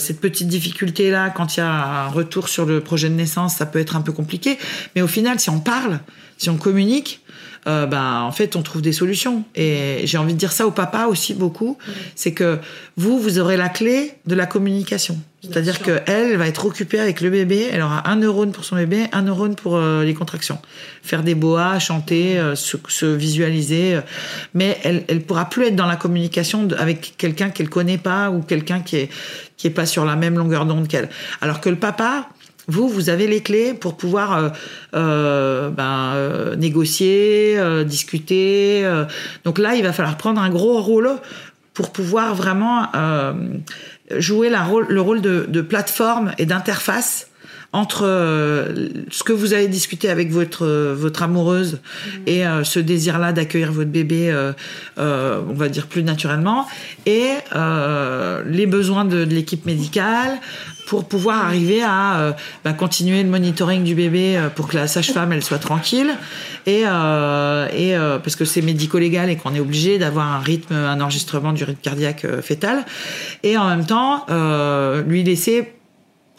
cette 0.00 0.20
petite 0.20 0.48
difficulté 0.48 1.10
là, 1.10 1.30
quand 1.30 1.56
il 1.56 1.60
y 1.60 1.62
a 1.62 2.04
un 2.04 2.08
retour 2.08 2.48
sur 2.48 2.66
le 2.66 2.80
projet 2.80 3.08
de 3.08 3.14
naissance, 3.14 3.56
ça 3.56 3.66
peut 3.66 3.80
être 3.80 3.96
un 3.96 4.02
peu 4.02 4.12
compliqué. 4.12 4.58
Mais 4.94 5.02
au 5.02 5.08
final, 5.08 5.40
si 5.40 5.50
on 5.50 5.60
parle, 5.60 6.00
si 6.38 6.50
on 6.50 6.56
communique, 6.56 7.20
euh, 7.66 7.86
ben 7.86 8.22
en 8.22 8.32
fait 8.32 8.56
on 8.56 8.62
trouve 8.62 8.82
des 8.82 8.92
solutions. 8.92 9.44
Et 9.54 10.02
j'ai 10.04 10.18
envie 10.18 10.34
de 10.34 10.38
dire 10.38 10.52
ça 10.52 10.66
au 10.66 10.70
papa 10.70 11.06
aussi 11.06 11.34
beaucoup, 11.34 11.76
c'est 12.14 12.32
que 12.32 12.58
vous 12.96 13.18
vous 13.18 13.38
aurez 13.38 13.56
la 13.56 13.68
clé 13.68 14.14
de 14.26 14.34
la 14.34 14.46
communication. 14.46 15.18
C'est-à-dire 15.42 15.80
que 15.80 16.00
elle 16.06 16.36
va 16.36 16.46
être 16.48 16.66
occupée 16.66 17.00
avec 17.00 17.22
le 17.22 17.30
bébé, 17.30 17.68
elle 17.72 17.80
aura 17.80 18.08
un 18.10 18.16
neurone 18.16 18.52
pour 18.52 18.64
son 18.64 18.76
bébé, 18.76 19.06
un 19.12 19.22
neurone 19.22 19.54
pour 19.54 19.76
euh, 19.76 20.04
les 20.04 20.12
contractions, 20.12 20.58
faire 21.02 21.22
des 21.22 21.34
boas, 21.34 21.78
chanter, 21.78 22.38
euh, 22.38 22.54
se, 22.54 23.06
visualiser, 23.06 24.00
mais 24.54 24.78
elle 24.82 25.04
elle 25.08 25.22
pourra 25.22 25.48
plus 25.48 25.66
être 25.66 25.76
dans 25.76 25.86
la 25.86 25.96
communication 25.96 26.68
avec 26.78 27.14
quelqu'un 27.16 27.48
qu'elle 27.50 27.70
connaît 27.70 27.98
pas 27.98 28.30
ou 28.30 28.42
quelqu'un 28.42 28.80
qui 28.80 28.96
est 28.96 29.08
qui 29.56 29.66
est 29.66 29.70
pas 29.70 29.86
sur 29.86 30.04
la 30.04 30.16
même 30.16 30.38
longueur 30.38 30.64
d'onde 30.64 30.88
qu'elle. 30.88 31.10
Alors 31.42 31.60
que 31.60 31.68
le 31.68 31.76
papa 31.76 32.28
vous, 32.68 32.88
vous 32.88 33.10
avez 33.10 33.26
les 33.26 33.42
clés 33.42 33.74
pour 33.74 33.96
pouvoir 33.96 34.36
euh, 34.36 34.48
euh, 34.94 35.70
ben, 35.70 36.12
euh, 36.14 36.56
négocier, 36.56 37.58
discuter. 37.84 38.88
Donc 39.44 39.58
là, 39.58 39.74
il 39.74 39.82
va 39.82 39.92
falloir 39.92 40.16
prendre 40.16 40.40
un 40.40 40.50
gros 40.50 40.80
rôle 40.80 41.10
pour 41.74 41.92
pouvoir 41.92 42.34
vraiment 42.34 42.88
jouer 44.10 44.50
le 44.50 45.00
rôle 45.00 45.20
de, 45.20 45.60
plateforme 45.60 46.32
et 46.38 46.46
d'interface 46.46 47.29
entre 47.72 48.02
ce 49.10 49.22
que 49.22 49.32
vous 49.32 49.52
avez 49.52 49.68
discuté 49.68 50.10
avec 50.10 50.32
votre 50.32 50.66
votre 50.92 51.22
amoureuse 51.22 51.74
mmh. 51.74 52.18
et 52.26 52.44
ce 52.64 52.80
désir-là 52.80 53.32
d'accueillir 53.32 53.72
votre 53.72 53.90
bébé, 53.90 54.34
on 54.96 55.54
va 55.54 55.68
dire 55.68 55.86
plus 55.86 56.02
naturellement, 56.02 56.66
et 57.06 57.28
les 58.46 58.66
besoins 58.66 59.04
de 59.04 59.22
l'équipe 59.22 59.66
médicale, 59.66 60.40
pour 60.90 61.04
pouvoir 61.04 61.44
arriver 61.44 61.84
à 61.84 62.18
euh, 62.18 62.32
bah, 62.64 62.72
continuer 62.72 63.22
le 63.22 63.28
monitoring 63.28 63.84
du 63.84 63.94
bébé 63.94 64.36
euh, 64.36 64.48
pour 64.48 64.66
que 64.66 64.76
la 64.76 64.88
sage-femme 64.88 65.32
elle 65.32 65.44
soit 65.44 65.60
tranquille 65.60 66.10
et, 66.66 66.82
euh, 66.84 67.68
et 67.68 67.94
parce 68.22 68.34
que 68.34 68.44
c'est 68.44 68.60
médico-légal 68.60 69.30
et 69.30 69.36
qu'on 69.36 69.54
est 69.54 69.60
obligé 69.60 69.98
d'avoir 69.98 70.26
un 70.26 70.40
rythme, 70.40 70.74
un 70.74 71.00
enregistrement 71.00 71.52
du 71.52 71.62
rythme 71.62 71.78
cardiaque 71.80 72.26
fœtal 72.42 72.84
et 73.44 73.56
en 73.56 73.68
même 73.68 73.86
temps 73.86 74.26
lui 75.06 75.22
laisser 75.22 75.72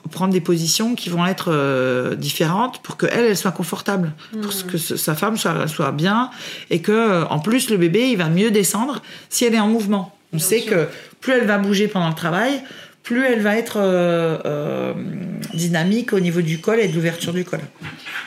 prendre 0.10 0.34
des 0.34 0.42
positions 0.42 0.96
qui 0.96 1.10
vont 1.10 1.26
être 1.26 2.16
différentes 2.16 2.82
pour 2.82 2.98
que 2.98 3.06
elle, 3.06 3.36
soit 3.38 3.52
confortable, 3.52 4.14
pour 4.42 4.52
que 4.68 4.78
sa 4.78 5.16
femme 5.16 5.38
soit, 5.38 5.68
soit 5.68 5.92
bien 5.92 6.30
et 6.70 6.82
que 6.82 7.24
en 7.26 7.40
plus 7.40 7.70
le 7.70 7.78
bébé 7.78 8.10
il 8.10 8.18
va 8.18 8.30
mieux 8.30 8.52
descendre 8.52 9.02
si 9.30 9.46
elle 9.46 9.56
est 9.56 9.60
en 9.60 9.68
mouvement. 9.68 10.16
On 10.34 10.40
sait 10.40 10.62
que 10.62 10.88
plus 11.20 11.34
elle 11.34 11.46
va 11.46 11.58
bouger 11.58 11.88
pendant 11.88 12.10
le 12.10 12.16
travail, 12.16 12.62
plus 13.04 13.26
elle 13.26 13.42
va 13.42 13.58
être 13.58 13.78
euh, 13.78 14.38
euh, 14.46 14.94
dynamique 15.54 16.14
au 16.14 16.20
niveau 16.20 16.42
du 16.42 16.60
col 16.60 16.80
et 16.80 16.88
de 16.88 16.94
l'ouverture 16.94 17.34
du 17.34 17.44
col. 17.44 17.60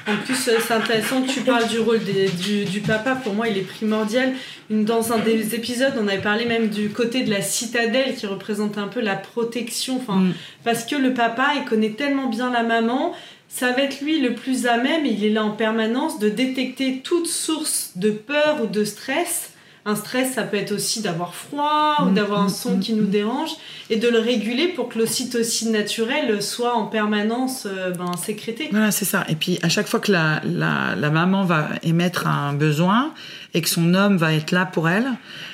En 0.07 0.17
plus, 0.25 0.49
euh, 0.49 0.59
c'est 0.67 0.75
intéressant 0.75 1.23
que 1.23 1.31
tu 1.31 1.41
parles 1.41 1.69
du 1.69 1.79
rôle 1.79 2.01
du, 2.01 2.81
papa. 2.81 3.15
Pour 3.15 3.35
moi, 3.35 3.49
il 3.49 3.57
est 3.57 3.63
primordial. 3.63 4.33
Dans 4.71 5.13
un 5.13 5.19
des 5.19 5.55
épisodes, 5.55 5.95
on 5.99 6.09
avait 6.09 6.21
parlé 6.21 6.45
même 6.45 6.69
du 6.69 6.91
côté 6.91 7.23
de 7.23 7.31
la 7.31 7.41
citadelle 7.41 8.15
qui 8.15 8.27
représente 8.27 8.77
un 8.77 8.89
peu 8.89 9.01
la 9.01 9.15
protection. 9.15 9.97
Enfin, 9.97 10.17
mm. 10.17 10.35
Parce 10.65 10.85
que 10.85 10.97
le 10.97 11.15
papa, 11.15 11.53
il 11.57 11.65
connaît 11.65 11.93
tellement 11.93 12.29
bien 12.29 12.51
la 12.51 12.65
maman. 12.65 13.15
Ça 13.49 13.71
va 13.71 13.83
être 13.83 14.01
lui 14.01 14.21
le 14.21 14.35
plus 14.35 14.67
à 14.67 14.79
même, 14.79 15.07
il 15.07 15.25
est 15.25 15.31
là 15.31 15.45
en 15.45 15.53
permanence, 15.53 16.19
de 16.19 16.29
détecter 16.29 17.03
toute 17.05 17.29
source 17.29 17.93
de 17.95 18.11
peur 18.11 18.59
ou 18.65 18.67
de 18.67 18.85
stress 18.85 19.54
un 19.87 19.97
stress, 19.97 20.35
ça 20.35 20.45
peut 20.45 20.57
être 20.57 20.73
aussi 20.73 21.03
d'avoir 21.03 21.35
froid 21.35 21.97
ou 22.03 22.07
mm, 22.07 22.15
d'avoir 22.15 22.41
un 22.41 22.47
mm, 22.47 22.51
son 22.51 22.79
qui 22.79 22.95
mm, 22.95 22.97
nous 22.97 23.07
dérange 23.07 23.51
et 23.91 23.97
de 23.97 24.09
le 24.09 24.19
réguler 24.19 24.69
pour 24.69 24.89
que 24.89 24.99
l'ocytocine 24.99 25.73
naturelle 25.73 26.43
soit 26.43 26.75
en 26.75 26.87
permanence 26.87 27.67
euh, 27.67 27.91
ben, 27.91 28.17
sécrétée. 28.17 28.69
Voilà, 28.71 28.91
c'est 28.91 29.05
ça. 29.05 29.25
Et 29.29 29.35
puis 29.35 29.59
à 29.63 29.69
chaque 29.69 29.87
fois 29.87 30.01
que 30.01 30.13
la, 30.13 30.41
la 30.45 31.11
maman 31.11 31.45
va 31.45 31.69
émettre 31.83 32.27
un 32.27 32.55
besoin 32.55 33.13
et 33.55 33.63
que 33.63 33.69
son 33.69 33.95
homme 33.95 34.17
va 34.17 34.35
être 34.35 34.51
là 34.51 34.67
pour 34.67 34.89
elle, 34.89 35.07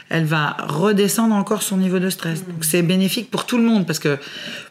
elle 0.09 0.25
va 0.25 0.57
redescendre 0.59 1.35
encore 1.35 1.63
son 1.63 1.77
niveau 1.77 1.99
de 1.99 2.11
stress. 2.11 2.45
Donc 2.47 2.65
c'est 2.65 2.83
bénéfique 2.83 3.31
pour 3.31 3.47
tout 3.47 3.59
le 3.59 3.63
monde 3.63 3.87
parce 3.87 4.01
que 4.01 4.19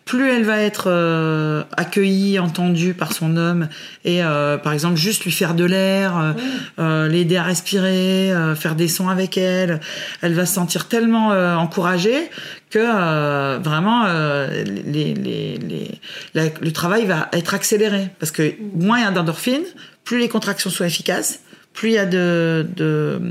plus 0.04 0.30
elle 0.30 0.44
va 0.44 0.60
être 0.60 0.86
euh, 0.88 1.64
accueillie, 1.78 2.40
entendue 2.40 2.94
par 2.94 3.14
son 3.14 3.38
homme 3.38 3.70
et 4.04 4.24
euh, 4.24 4.58
par 4.58 4.74
exemple 4.74 4.98
juste 4.98 5.24
lui 5.24 5.32
faire 5.32 5.54
de 5.54 5.64
l'air, 5.64 6.36
euh, 6.80 7.08
l'aider 7.08 7.38
à 7.38 7.44
respirer, 7.44 8.34
faire 8.56 8.76
des 8.76 8.88
sons 8.88 9.08
avec 9.08 9.38
elle, 9.38 9.80
elle 10.22 10.34
va 10.34 10.46
se 10.46 10.56
sentir 10.56 10.88
tellement 10.88 11.30
encouragée 11.30 12.30
que 12.72 13.58
vraiment 13.60 14.08
les, 14.08 15.14
les, 15.14 15.58
les, 15.58 16.52
le 16.62 16.72
travail 16.72 17.06
va 17.06 17.30
être 17.32 17.54
accéléré 17.54 18.10
parce 18.20 18.32
que 18.32 18.56
moins 18.74 19.00
il 19.00 19.04
y 19.04 19.08
a 19.08 19.12
d'endorphines, 19.12 19.66
plus 20.04 20.20
les 20.20 20.28
contractions 20.28 20.70
sont 20.70 20.84
efficaces 20.84 21.42
plus 21.74 21.90
il 21.90 21.94
y 21.94 21.98
a 21.98 22.06
de, 22.06 22.68
de, 22.76 23.22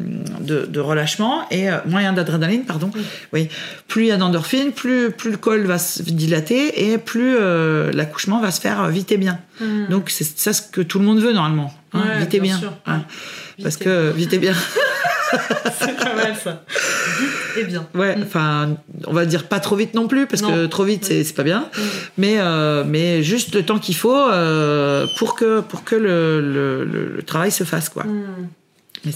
de, 0.66 0.80
relâchement 0.80 1.46
et 1.50 1.68
euh, 1.70 1.78
a 1.94 2.12
d'adrénaline, 2.12 2.64
pardon. 2.64 2.90
Oui. 3.32 3.48
Plus 3.88 4.04
il 4.04 4.08
y 4.08 4.10
a 4.10 4.16
d'endorphine, 4.16 4.72
plus, 4.72 5.10
plus 5.10 5.32
le 5.32 5.36
col 5.36 5.66
va 5.66 5.78
se 5.78 6.02
dilater 6.02 6.90
et 6.90 6.98
plus 6.98 7.36
euh, 7.36 7.92
l'accouchement 7.92 8.40
va 8.40 8.50
se 8.50 8.60
faire 8.60 8.88
vite 8.88 9.12
et 9.12 9.18
bien. 9.18 9.38
Hmm. 9.60 9.88
Donc 9.90 10.08
c'est 10.10 10.24
ça 10.24 10.52
ce 10.52 10.62
que 10.62 10.80
tout 10.80 10.98
le 10.98 11.04
monde 11.04 11.20
veut 11.20 11.32
normalement. 11.32 11.74
Hein, 11.92 12.18
vite 12.20 12.34
et 12.34 12.40
bien. 12.40 12.60
Hein. 12.86 13.02
Parce 13.62 13.76
que 13.76 14.12
vite 14.12 14.32
et 14.32 14.38
bien. 14.38 14.54
c'est 15.78 15.96
pas 15.96 16.14
mal 16.14 16.34
ça. 16.36 16.64
Vite 17.20 17.30
et 17.58 17.64
bien. 17.64 17.86
Ouais, 17.94 18.16
mm. 18.16 18.22
enfin, 18.22 18.76
on 19.06 19.12
va 19.12 19.26
dire 19.26 19.46
pas 19.46 19.60
trop 19.60 19.76
vite 19.76 19.94
non 19.94 20.08
plus, 20.08 20.26
parce 20.26 20.42
que 20.42 20.66
trop 20.66 20.84
vite, 20.84 21.04
c'est 21.04 21.34
pas 21.34 21.42
bien. 21.42 21.60
Mm. 21.60 21.80
Mais, 22.18 22.36
euh, 22.38 22.84
mais 22.86 23.22
juste 23.22 23.54
le 23.54 23.64
temps 23.64 23.78
qu'il 23.78 23.96
faut 23.96 24.16
euh, 24.16 25.06
pour 25.18 25.34
que, 25.34 25.60
pour 25.60 25.84
que 25.84 25.96
le, 25.96 26.40
le, 26.40 26.84
le, 26.84 27.22
travail 27.22 27.50
se 27.50 27.64
fasse, 27.64 27.88
quoi. 27.88 28.04
Mm. 28.04 29.10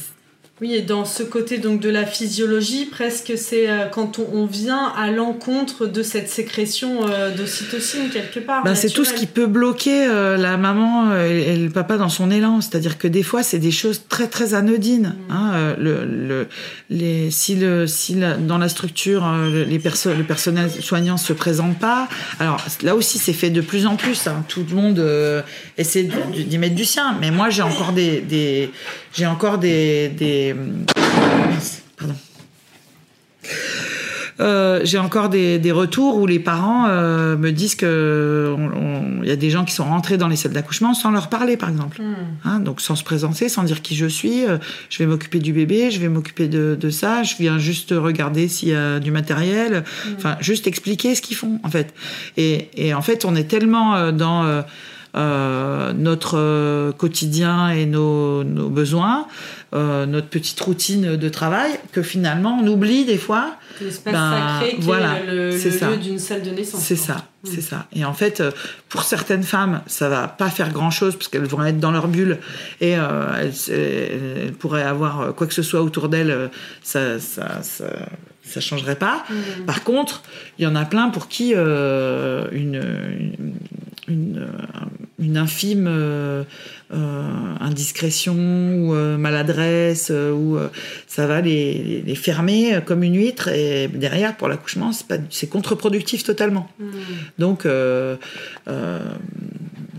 Oui, 0.62 0.74
et 0.74 0.82
dans 0.82 1.04
ce 1.04 1.24
côté 1.24 1.58
donc 1.58 1.80
de 1.80 1.88
la 1.88 2.06
physiologie, 2.06 2.86
presque 2.86 3.32
c'est 3.36 3.68
euh, 3.68 3.86
quand 3.86 4.20
on, 4.20 4.46
vient 4.46 4.92
à 4.96 5.10
l'encontre 5.10 5.86
de 5.86 6.04
cette 6.04 6.28
sécrétion 6.28 7.00
euh, 7.08 7.34
d'ocytocine 7.34 8.10
quelque 8.12 8.38
part. 8.38 8.62
Ben, 8.62 8.76
c'est 8.76 8.90
tout 8.90 9.04
ce 9.04 9.12
qui 9.12 9.26
peut 9.26 9.48
bloquer 9.48 10.06
euh, 10.06 10.36
la 10.36 10.56
maman 10.56 11.16
et, 11.16 11.56
le 11.56 11.68
papa 11.68 11.96
dans 11.96 12.08
son 12.08 12.30
élan. 12.30 12.60
C'est-à-dire 12.60 12.96
que 12.96 13.08
des 13.08 13.24
fois, 13.24 13.42
c'est 13.42 13.58
des 13.58 13.72
choses 13.72 14.02
très 14.08 14.28
très 14.28 14.54
anodines. 14.54 15.16
Mm. 15.28 15.32
Hein, 15.32 15.74
le, 15.80 16.04
le, 16.04 16.46
les, 16.90 17.32
si 17.32 17.56
le, 17.56 17.88
si 17.88 18.14
dans 18.46 18.58
la 18.58 18.68
structure, 18.68 19.28
les 19.50 19.80
personnes, 19.80 20.16
le 20.16 20.22
personnel 20.22 20.70
soignant 20.70 21.16
se 21.16 21.32
présente 21.32 21.76
pas, 21.80 22.08
alors 22.38 22.64
là 22.84 22.94
aussi, 22.94 23.18
c'est 23.18 23.32
fait 23.32 23.50
de 23.50 23.62
plus 23.62 23.84
en 23.84 23.96
plus. 23.96 24.28
Hein. 24.28 24.44
Tout 24.46 24.64
le 24.70 24.76
monde 24.76 25.44
essaie 25.76 26.04
d'y 26.04 26.58
mettre 26.58 26.76
du 26.76 26.84
sien. 26.84 27.16
Mais 27.20 27.32
moi, 27.32 27.50
j'ai 27.50 27.62
encore 27.62 27.92
des, 27.92 28.20
des 28.20 28.70
j'ai 29.14 29.26
encore 29.26 29.58
des, 29.58 30.08
des... 30.08 30.51
Pardon. 31.96 32.14
Euh, 34.40 34.80
j'ai 34.84 34.98
encore 34.98 35.28
des, 35.28 35.58
des, 35.58 35.72
retours 35.72 36.16
où 36.16 36.26
les 36.26 36.38
parents 36.38 36.86
euh, 36.88 37.36
me 37.36 37.52
disent 37.52 37.74
que 37.74 38.56
il 39.22 39.28
y 39.28 39.30
a 39.30 39.36
des 39.36 39.50
gens 39.50 39.64
qui 39.64 39.72
sont 39.72 39.84
rentrés 39.84 40.16
dans 40.16 40.26
les 40.26 40.36
salles 40.36 40.52
d'accouchement 40.52 40.94
sans 40.94 41.10
leur 41.10 41.28
parler, 41.28 41.56
par 41.56 41.68
exemple. 41.68 42.00
Hmm. 42.00 42.14
Hein, 42.44 42.58
donc 42.58 42.80
sans 42.80 42.96
se 42.96 43.04
présenter, 43.04 43.48
sans 43.48 43.62
dire 43.62 43.82
qui 43.82 43.94
je 43.94 44.06
suis. 44.06 44.44
Euh, 44.44 44.58
je 44.90 44.98
vais 44.98 45.06
m'occuper 45.06 45.38
du 45.38 45.52
bébé, 45.52 45.90
je 45.90 46.00
vais 46.00 46.08
m'occuper 46.08 46.48
de, 46.48 46.76
de, 46.78 46.90
ça. 46.90 47.22
Je 47.22 47.36
viens 47.38 47.58
juste 47.58 47.94
regarder 47.96 48.48
s'il 48.48 48.70
y 48.70 48.74
a 48.74 48.98
du 48.98 49.10
matériel. 49.10 49.84
Hmm. 50.06 50.14
Enfin, 50.16 50.36
juste 50.40 50.66
expliquer 50.66 51.14
ce 51.14 51.22
qu'ils 51.22 51.36
font, 51.36 51.60
en 51.62 51.68
fait. 51.68 51.94
Et, 52.36 52.68
et, 52.74 52.94
en 52.94 53.02
fait, 53.02 53.24
on 53.24 53.36
est 53.36 53.44
tellement 53.44 54.10
dans 54.12 54.64
euh, 55.14 55.92
notre 55.92 56.38
euh, 56.38 56.92
quotidien 56.92 57.68
et 57.68 57.84
nos, 57.84 58.44
nos 58.44 58.70
besoins, 58.70 59.26
euh, 59.74 60.06
notre 60.06 60.28
petite 60.28 60.58
routine 60.60 61.16
de 61.16 61.28
travail, 61.28 61.72
que 61.92 62.02
finalement 62.02 62.58
on 62.62 62.66
oublie 62.66 63.04
des 63.04 63.18
fois. 63.18 63.56
L'espace 63.80 64.14
ben, 64.14 64.58
sacré 64.58 64.76
qui 64.76 64.82
voilà, 64.82 65.18
est 65.18 65.26
le, 65.26 65.50
le 65.50 65.90
lieu 65.90 65.96
d'une 65.98 66.18
salle 66.18 66.42
de 66.42 66.50
naissance. 66.50 66.80
C'est 66.80 66.96
ça, 66.96 67.26
c'est 67.44 67.60
ça. 67.60 67.86
Et 67.92 68.04
en 68.06 68.14
fait, 68.14 68.42
pour 68.88 69.02
certaines 69.02 69.42
femmes, 69.42 69.82
ça 69.86 70.08
va 70.08 70.28
pas 70.28 70.48
faire 70.48 70.72
grand 70.72 70.90
chose 70.90 71.14
parce 71.16 71.28
qu'elles 71.28 71.44
vont 71.44 71.62
être 71.64 71.78
dans 71.78 71.92
leur 71.92 72.08
bulle 72.08 72.38
et 72.80 72.96
euh, 72.96 73.50
elles, 73.68 74.52
pourraient 74.54 74.82
avoir 74.82 75.34
quoi 75.34 75.46
que 75.46 75.54
ce 75.54 75.62
soit 75.62 75.82
autour 75.82 76.08
d'elles, 76.08 76.50
ça, 76.82 77.18
ça, 77.18 77.62
ça 77.62 77.86
ça 78.52 78.60
changerait 78.60 78.96
pas. 78.96 79.24
Mm. 79.28 79.64
Par 79.66 79.84
contre, 79.84 80.22
il 80.58 80.64
y 80.64 80.66
en 80.66 80.74
a 80.74 80.84
plein 80.84 81.08
pour 81.10 81.28
qui 81.28 81.52
euh, 81.54 82.46
une, 82.52 82.74
une, 82.74 83.54
une 84.08 85.36
infime 85.36 85.88
indiscrétion 86.90 88.34
ou 88.34 88.94
maladresse, 89.16 90.10
ou 90.10 90.58
ça 91.06 91.26
va 91.26 91.40
les, 91.40 92.02
les, 92.04 92.14
fermer 92.14 92.80
comme 92.84 93.02
une 93.02 93.16
huître 93.16 93.48
et 93.48 93.88
derrière 93.88 94.36
pour 94.36 94.48
l'accouchement 94.48 94.90
c'est 95.30 95.48
contre-productif 95.48 96.24
totalement. 96.24 96.68
Mmh. 96.78 96.84
Donc 97.38 97.66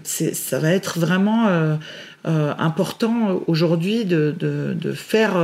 ça 0.04 0.60
va 0.60 0.70
être 0.70 1.00
vraiment 1.00 1.78
important 2.26 3.42
aujourd'hui 3.48 4.06
de, 4.06 4.36
de, 4.38 4.76
de, 4.80 4.92
faire 4.92 5.38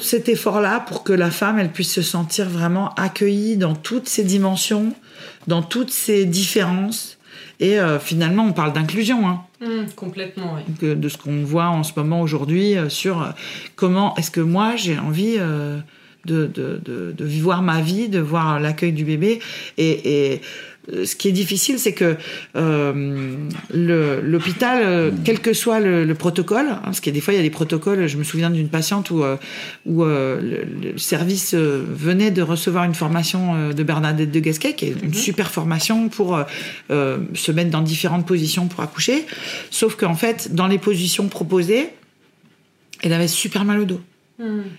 cet 0.00 0.28
effort-là 0.28 0.80
pour 0.80 1.04
que 1.04 1.12
la 1.12 1.30
femme, 1.30 1.58
elle 1.58 1.70
puisse 1.70 1.92
se 1.92 2.02
sentir 2.02 2.48
vraiment 2.48 2.94
accueillie 2.94 3.56
dans 3.56 3.74
toutes 3.74 4.08
ses 4.08 4.24
dimensions, 4.24 4.92
dans 5.46 5.62
toutes 5.62 5.90
ses 5.90 6.24
différences. 6.24 7.18
Et 7.60 7.78
euh, 7.78 7.98
finalement, 7.98 8.44
on 8.46 8.52
parle 8.52 8.72
d'inclusion. 8.72 9.28
Hein. 9.28 9.42
Mmh, 9.60 9.92
complètement, 9.94 10.56
oui. 10.56 10.94
De 10.96 11.08
ce 11.08 11.18
qu'on 11.18 11.44
voit 11.44 11.68
en 11.68 11.82
ce 11.82 11.92
moment 11.96 12.22
aujourd'hui 12.22 12.76
euh, 12.76 12.88
sur 12.88 13.22
euh, 13.22 13.30
comment 13.76 14.14
est-ce 14.16 14.30
que 14.30 14.40
moi, 14.40 14.76
j'ai 14.76 14.98
envie 14.98 15.36
de, 15.36 16.46
de, 16.46 16.80
de, 16.82 17.12
de, 17.16 17.40
voir 17.40 17.62
ma 17.62 17.80
vie, 17.80 18.08
de 18.08 18.18
voir 18.18 18.60
l'accueil 18.60 18.92
du 18.92 19.04
bébé. 19.04 19.40
Et, 19.76 20.32
et 20.32 20.40
ce 21.04 21.14
qui 21.14 21.28
est 21.28 21.32
difficile, 21.32 21.78
c'est 21.78 21.92
que 21.92 22.16
euh, 22.56 23.48
l'hôpital, 23.72 24.82
euh, 24.82 25.10
quel 25.24 25.40
que 25.40 25.52
soit 25.52 25.80
le, 25.80 26.14
protocole, 26.14 26.66
hein, 26.68 26.80
parce 26.84 27.00
qu'il 27.00 27.12
y 27.12 27.14
a 27.14 27.18
des 27.18 27.20
fois 27.20 27.34
il 27.34 27.36
y 27.36 27.40
a 27.40 27.42
des 27.42 27.50
protocoles. 27.50 28.06
Je 28.06 28.16
me 28.16 28.24
souviens 28.24 28.50
d'une 28.50 28.68
patiente 28.68 29.10
où, 29.10 29.22
où 29.86 30.04
le, 30.04 30.64
service 30.96 31.54
venait 31.54 32.30
de 32.30 32.42
recevoir 32.42 32.84
une 32.84 32.94
formation 32.94 33.70
de 33.70 33.82
Bernadette 33.82 34.30
de 34.30 34.40
Gasquet, 34.40 34.74
qui 34.74 34.86
est 34.86 34.94
une 35.02 35.08
mhm. 35.08 35.14
super 35.14 35.50
formation 35.50 36.08
pour 36.08 36.38
se 36.88 37.52
mettre 37.52 37.70
dans 37.70 37.82
différentes 37.82 38.26
positions 38.26 38.66
pour 38.66 38.80
accoucher. 38.80 39.26
Sauf 39.70 39.96
qu'en 39.96 40.14
fait, 40.14 40.54
dans 40.54 40.66
les 40.66 40.78
positions 40.78 41.28
proposées, 41.28 41.88
elle 43.02 43.12
avait 43.12 43.28
super 43.28 43.64
mal 43.64 43.80
au 43.80 43.84
dos. 43.84 44.00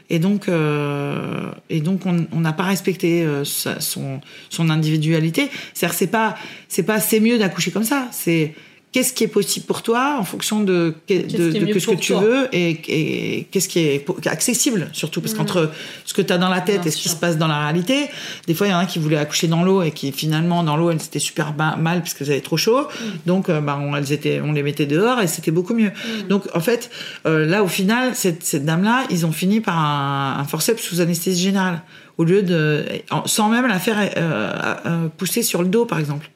Et 0.09 0.19
donc, 0.19 0.47
euh, 0.47 1.51
et 1.69 1.81
donc 1.81 2.01
on 2.05 2.39
n'a 2.39 2.53
pas 2.53 2.63
respecté 2.63 3.23
euh, 3.23 3.43
son, 3.43 4.21
son 4.49 4.69
individualité. 4.69 5.49
C'est-à-dire, 5.73 5.97
c'est 5.97 6.07
pas, 6.07 6.35
c'est 6.67 6.83
pas 6.83 6.99
c'est 6.99 7.19
mieux 7.19 7.37
d'accoucher 7.37 7.71
comme 7.71 7.83
ça. 7.83 8.07
C'est 8.11 8.55
qu'est-ce 8.91 9.13
qui 9.13 9.23
est 9.23 9.29
possible 9.29 9.65
pour 9.65 9.83
toi 9.83 10.17
en 10.19 10.23
fonction 10.23 10.61
de, 10.61 10.93
de, 11.07 11.79
ce 11.79 11.91
que 11.91 11.95
tu 11.95 12.13
veux 12.13 12.47
et, 12.51 13.47
qu'est-ce 13.49 13.69
qui 13.69 13.79
est 13.79 14.27
accessible 14.27 14.89
surtout 14.91 15.21
parce 15.21 15.33
qu'entre 15.33 15.61
mm. 15.61 15.71
ce 16.05 16.13
que 16.13 16.21
tu 16.21 16.33
as 16.33 16.37
dans 16.37 16.49
la 16.49 16.61
tête 16.61 16.85
et 16.85 16.91
ce 16.91 16.97
qui 16.97 17.09
se 17.09 17.15
passe 17.15 17.37
dans 17.37 17.47
la 17.47 17.59
réalité 17.59 18.07
des 18.47 18.53
fois 18.53 18.67
il 18.67 18.71
y 18.71 18.73
en 18.73 18.79
a 18.79 18.85
qui 18.85 18.99
voulaient 18.99 19.17
accoucher 19.17 19.47
dans 19.47 19.63
l'eau 19.63 19.81
et 19.81 19.91
qui 19.91 20.11
finalement 20.11 20.63
dans 20.63 20.75
l'eau 20.75 20.91
elles 20.91 21.01
étaient 21.01 21.19
super 21.19 21.53
mal 21.55 21.99
parce 22.01 22.13
qu'elles 22.13 22.31
avaient 22.31 22.41
trop 22.41 22.57
chaud 22.57 22.81
mm. 22.81 23.05
donc 23.25 23.49
euh, 23.49 23.61
bah, 23.61 23.79
on, 23.81 23.95
elles 23.95 24.11
étaient, 24.11 24.41
on 24.41 24.51
les 24.51 24.63
mettait 24.63 24.85
dehors 24.85 25.21
et 25.21 25.27
c'était 25.27 25.51
beaucoup 25.51 25.73
mieux 25.73 25.91
mm. 25.91 26.27
donc 26.27 26.43
en 26.53 26.59
fait 26.59 26.89
euh, 27.25 27.45
là 27.45 27.63
au 27.63 27.67
final 27.67 28.13
cette, 28.13 28.43
cette 28.43 28.65
dame 28.65 28.83
là 28.83 29.05
ils 29.09 29.25
ont 29.25 29.31
fini 29.31 29.61
par 29.61 29.77
un, 29.77 30.39
un 30.39 30.43
forceps 30.43 30.81
sous 30.81 30.99
anesthésie 30.99 31.43
générale 31.43 31.81
au 32.17 32.25
lieu 32.25 32.43
de 32.43 32.83
sans 33.25 33.49
même 33.49 33.67
la 33.67 33.79
faire 33.79 33.97
euh, 34.17 35.07
pousser 35.17 35.43
sur 35.43 35.61
le 35.61 35.69
dos 35.69 35.85
par 35.85 35.99
exemple 35.99 36.29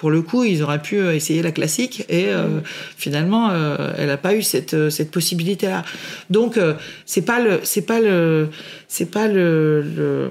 pour 0.00 0.10
le 0.10 0.22
coup, 0.22 0.44
ils 0.44 0.62
auraient 0.62 0.80
pu 0.80 0.96
euh, 0.96 1.14
essayer 1.14 1.42
la 1.42 1.52
classique 1.52 2.06
et 2.08 2.28
euh, 2.28 2.60
finalement, 2.96 3.50
euh, 3.50 3.92
elle 3.98 4.06
n'a 4.06 4.16
pas 4.16 4.34
eu 4.34 4.40
cette, 4.42 4.88
cette 4.88 5.10
possibilité-là. 5.10 5.84
Donc, 6.30 6.58
c'est 7.04 7.20
pas 7.20 7.38
le, 7.38 7.60
c'est 7.64 7.82
pas 7.82 8.00
le, 8.00 8.48
c'est 8.88 9.10
pas 9.10 9.28
le, 9.28 10.30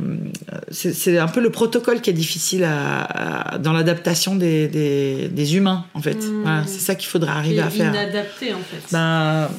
c'est 0.71 1.19
un 1.19 1.27
peu 1.27 1.39
le 1.39 1.51
protocole 1.51 2.01
qui 2.01 2.09
est 2.09 2.13
difficile 2.13 2.63
à, 2.63 3.59
dans 3.59 3.73
l'adaptation 3.73 4.35
des, 4.35 4.67
des, 4.67 5.27
des, 5.27 5.55
humains 5.55 5.85
en 5.93 6.01
fait. 6.01 6.17
Mm. 6.17 6.63
c'est 6.65 6.79
ça 6.79 6.95
qu'il 6.95 7.07
faudrait 7.07 7.31
arriver 7.31 7.61
à 7.61 7.69
faire. 7.69 7.93
Inadapté 7.93 8.53
en 8.53 8.57
fait. 8.57 8.91
Ben, 8.91 9.49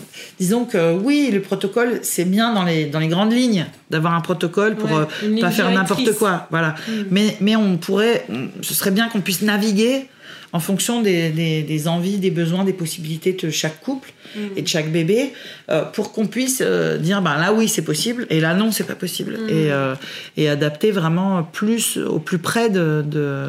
disons 0.40 0.64
que 0.64 0.92
oui, 0.92 1.30
le 1.32 1.40
protocole 1.40 2.00
c'est 2.02 2.24
bien 2.24 2.52
dans 2.52 2.64
les 2.64 2.86
dans 2.86 2.98
les 2.98 3.08
grandes 3.08 3.32
lignes 3.32 3.66
d'avoir 3.90 4.14
un 4.14 4.20
protocole 4.20 4.76
pour 4.76 4.90
ne 4.90 5.40
pas 5.40 5.50
faire 5.50 5.70
n'importe 5.70 6.12
quoi. 6.12 6.46
Voilà. 6.50 6.74
Mm. 6.88 6.92
Mais 7.10 7.36
mais 7.40 7.56
on 7.56 7.76
pourrait, 7.76 8.26
ce 8.62 8.74
serait 8.74 8.90
bien 8.90 9.08
qu'on 9.08 9.20
puisse 9.20 9.42
naviguer 9.42 10.08
en 10.52 10.60
fonction 10.60 11.00
des, 11.00 11.88
envies, 11.88 12.18
des 12.18 12.30
besoins, 12.30 12.64
des 12.64 12.72
possibilités 12.72 13.32
de 13.32 13.50
chaque 13.50 13.80
couple 13.80 14.12
mm. 14.34 14.38
et 14.56 14.62
de 14.62 14.68
chaque 14.68 14.90
bébé, 14.90 15.32
euh, 15.70 15.84
pour 15.84 16.12
qu'on 16.12 16.26
puisse 16.26 16.62
euh, 16.64 16.98
dire 16.98 17.22
ben 17.22 17.38
là 17.38 17.52
oui 17.52 17.68
c'est 17.68 17.84
possible 17.84 18.26
et 18.30 18.40
là 18.40 18.54
non 18.54 18.72
c'est 18.72 18.84
pas 18.84 18.94
possible 18.94 19.34
mm. 19.34 19.48
euh, 19.50 19.94
et, 20.36 20.48
adapter 20.48 20.90
vraiment 20.90 21.42
plus 21.42 21.98
au 21.98 22.18
plus 22.18 22.38
près 22.38 22.70
de, 22.70 23.04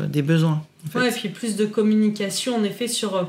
des 0.07 0.21
besoins. 0.21 0.63
En 0.95 1.01
et 1.01 1.11
puis 1.11 1.29
plus 1.29 1.55
de 1.55 1.65
communication 1.65 2.55
en 2.55 2.63
effet 2.63 2.87
sur 2.87 3.27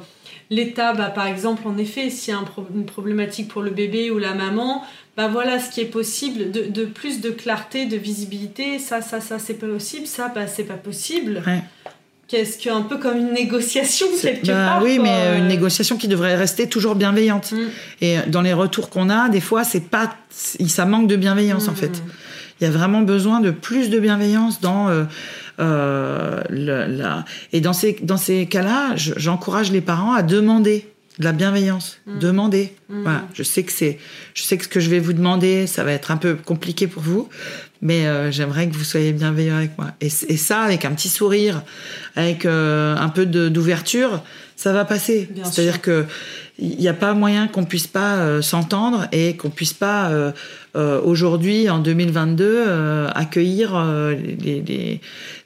l'état, 0.51 0.93
bah, 0.93 1.07
par 1.07 1.27
exemple 1.27 1.67
en 1.67 1.79
effet 1.79 2.11
s'il 2.11 2.35
y 2.35 2.37
a 2.37 2.41
une 2.75 2.85
problématique 2.85 3.49
pour 3.49 3.63
le 3.63 3.71
bébé 3.71 4.11
ou 4.11 4.19
la 4.19 4.35
maman, 4.35 4.83
bah 5.17 5.29
voilà 5.29 5.59
ce 5.59 5.71
qui 5.71 5.81
est 5.81 5.87
possible, 5.87 6.51
de, 6.51 6.85
plus 6.85 7.21
de 7.21 7.31
clarté, 7.31 7.85
de 7.85 7.97
visibilité, 7.97 8.79
ça, 8.79 9.03
ça, 9.03 9.21
ça 9.21 9.39
c'est 9.39 9.55
pas 9.55 9.67
possible, 9.67 10.07
ça, 10.07 10.33
bah 10.35 10.47
c'est 10.47 10.65
pas 10.65 10.75
possible. 10.75 11.43
Qu'est-ce 12.29 12.57
qu'un 12.57 12.81
peu 12.81 12.97
comme 12.97 13.19
une 13.19 13.33
négociation 13.33 14.07
quelque 14.23 14.47
bah 14.47 14.55
part 14.55 14.83
Oui, 14.83 14.99
mais 14.99 15.39
une 15.39 15.49
négociation 15.49 15.99
qui 15.99 16.09
devrait 16.09 16.35
rester 16.35 16.67
toujours 16.67 16.95
bienveillante. 16.95 17.53
Mm. 17.53 17.57
Et 18.01 18.17
dans 18.29 18.41
les 18.41 18.55
retours 18.55 18.89
qu'on 18.89 19.11
a, 19.11 19.29
des 19.29 19.43
fois, 19.43 19.65
c'est 19.65 19.91
pas, 19.91 20.17
ça 20.31 20.87
manque 20.87 21.09
de 21.09 21.17
bienveillance 21.17 21.69
en 21.69 21.73
mm. 21.73 21.77
fait. 21.77 22.03
Il 22.61 22.65
y 22.65 22.67
a 22.67 22.71
vraiment 22.71 23.03
besoin 23.03 23.41
de 23.41 23.51
plus 23.51 23.91
de 23.91 23.99
bienveillance 23.99 24.61
dans 24.63 24.89
euh, 24.89 25.05
euh, 25.61 26.43
la... 26.49 27.25
et 27.53 27.61
dans 27.61 27.73
ces 27.73 27.99
dans 28.03 28.17
ces 28.17 28.47
cas-là, 28.47 28.93
j'encourage 28.97 29.73
les 29.73 29.81
parents 29.81 30.15
à 30.15 30.23
demander 30.23 30.92
de 31.19 31.25
la 31.25 31.33
bienveillance, 31.33 31.99
mm. 32.07 32.19
demander. 32.19 32.75
Voilà, 32.89 33.27
je 33.35 33.43
sais 33.43 33.63
que 33.63 33.73
c'est, 33.73 33.99
je 34.35 34.43
sais 34.43 34.59
que 34.59 34.65
ce 34.65 34.69
que 34.69 34.81
je 34.81 34.91
vais 34.91 34.99
vous 34.99 35.13
demander, 35.13 35.67
ça 35.67 35.85
va 35.85 35.93
être 35.93 36.11
un 36.11 36.17
peu 36.17 36.35
compliqué 36.35 36.87
pour 36.87 37.03
vous, 37.03 37.29
mais 37.81 38.07
euh, 38.07 38.31
j'aimerais 38.31 38.69
que 38.69 38.75
vous 38.75 38.85
soyez 38.85 39.13
bienveillant 39.13 39.57
avec 39.57 39.77
moi. 39.79 39.93
Et, 40.01 40.07
et 40.07 40.37
ça, 40.37 40.61
avec 40.61 40.85
un 40.85 40.93
petit 40.93 41.09
sourire, 41.09 41.63
avec 42.17 42.45
euh, 42.45 42.95
un 42.97 43.09
peu 43.09 43.27
d'ouverture, 43.27 44.23
ça 44.57 44.73
va 44.73 44.85
passer. 44.85 45.29
C'est-à-dire 45.45 45.81
que 45.81 46.07
il 46.59 46.79
n'y 46.79 46.89
a 46.89 46.95
pas 46.95 47.15
moyen 47.15 47.49
qu'on 47.49 47.65
puisse 47.65 47.87
pas 47.87 48.17
euh, 48.17 48.43
s'entendre 48.43 49.09
et 49.13 49.37
qu'on 49.37 49.51
puisse 49.51 49.73
pas 49.73 50.11
aujourd'hui, 50.75 51.69
en 51.69 51.79
2022, 51.79 53.07
accueillir 53.15 53.79
les, 54.41 54.63
les, 54.63 55.01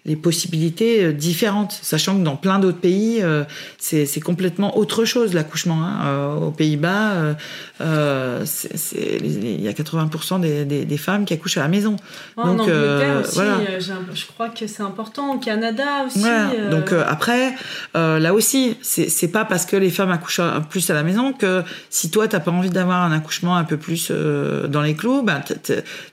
les 0.06 0.16
possibilités 0.16 1.04
euh, 1.04 1.12
différentes, 1.12 1.76
sachant 1.82 2.16
que 2.16 2.22
dans 2.22 2.36
plein 2.36 2.58
d'autres 2.60 2.78
pays, 2.78 3.18
euh, 3.22 3.44
c'est 3.78 4.20
complètement 4.20 4.78
autre 4.78 5.04
chose 5.04 5.34
l'accouchement. 5.34 5.82
Hein. 5.82 6.06
Euh, 6.06 6.34
aux 6.46 6.50
Pays-Bas, 6.52 7.34
il 7.80 9.60
y 9.60 9.68
a 9.68 9.72
80% 9.72 10.40
des, 10.40 10.64
des, 10.64 10.96
femmes 10.96 11.24
qui 11.24 11.34
accouchent 11.34 11.56
à 11.56 11.62
la 11.62 11.68
maison. 11.68 11.96
en 12.36 12.58
Angleterre 12.58 13.20
aussi, 13.20 13.40
je 14.14 14.26
crois 14.26 14.48
que 14.48 14.66
c'est 14.66 14.82
important. 14.82 15.34
Au 15.34 15.38
Canada 15.38 16.04
aussi. 16.06 16.24
Donc 16.70 16.92
après, 16.92 17.54
là 17.94 18.32
aussi, 18.32 18.76
c'est 18.82 19.32
pas 19.32 19.44
parce 19.44 19.66
que 19.66 19.76
les 19.76 19.90
femmes 19.90 20.12
accouchent 20.12 20.40
plus 20.70 20.88
à 20.90 20.94
la 20.96 21.02
maison 21.02 21.32
que 21.32 21.62
si 21.90 22.10
toi 22.10 22.26
t'as 22.28 22.40
pas 22.40 22.50
envie 22.50 22.70
d'avoir 22.70 23.02
un 23.02 23.12
accouchement 23.12 23.56
un 23.56 23.64
peu 23.64 23.76
plus 23.76 24.10
dans 24.10 24.82
les 24.82 24.94
clous, 24.94 25.22
ben, 25.22 25.42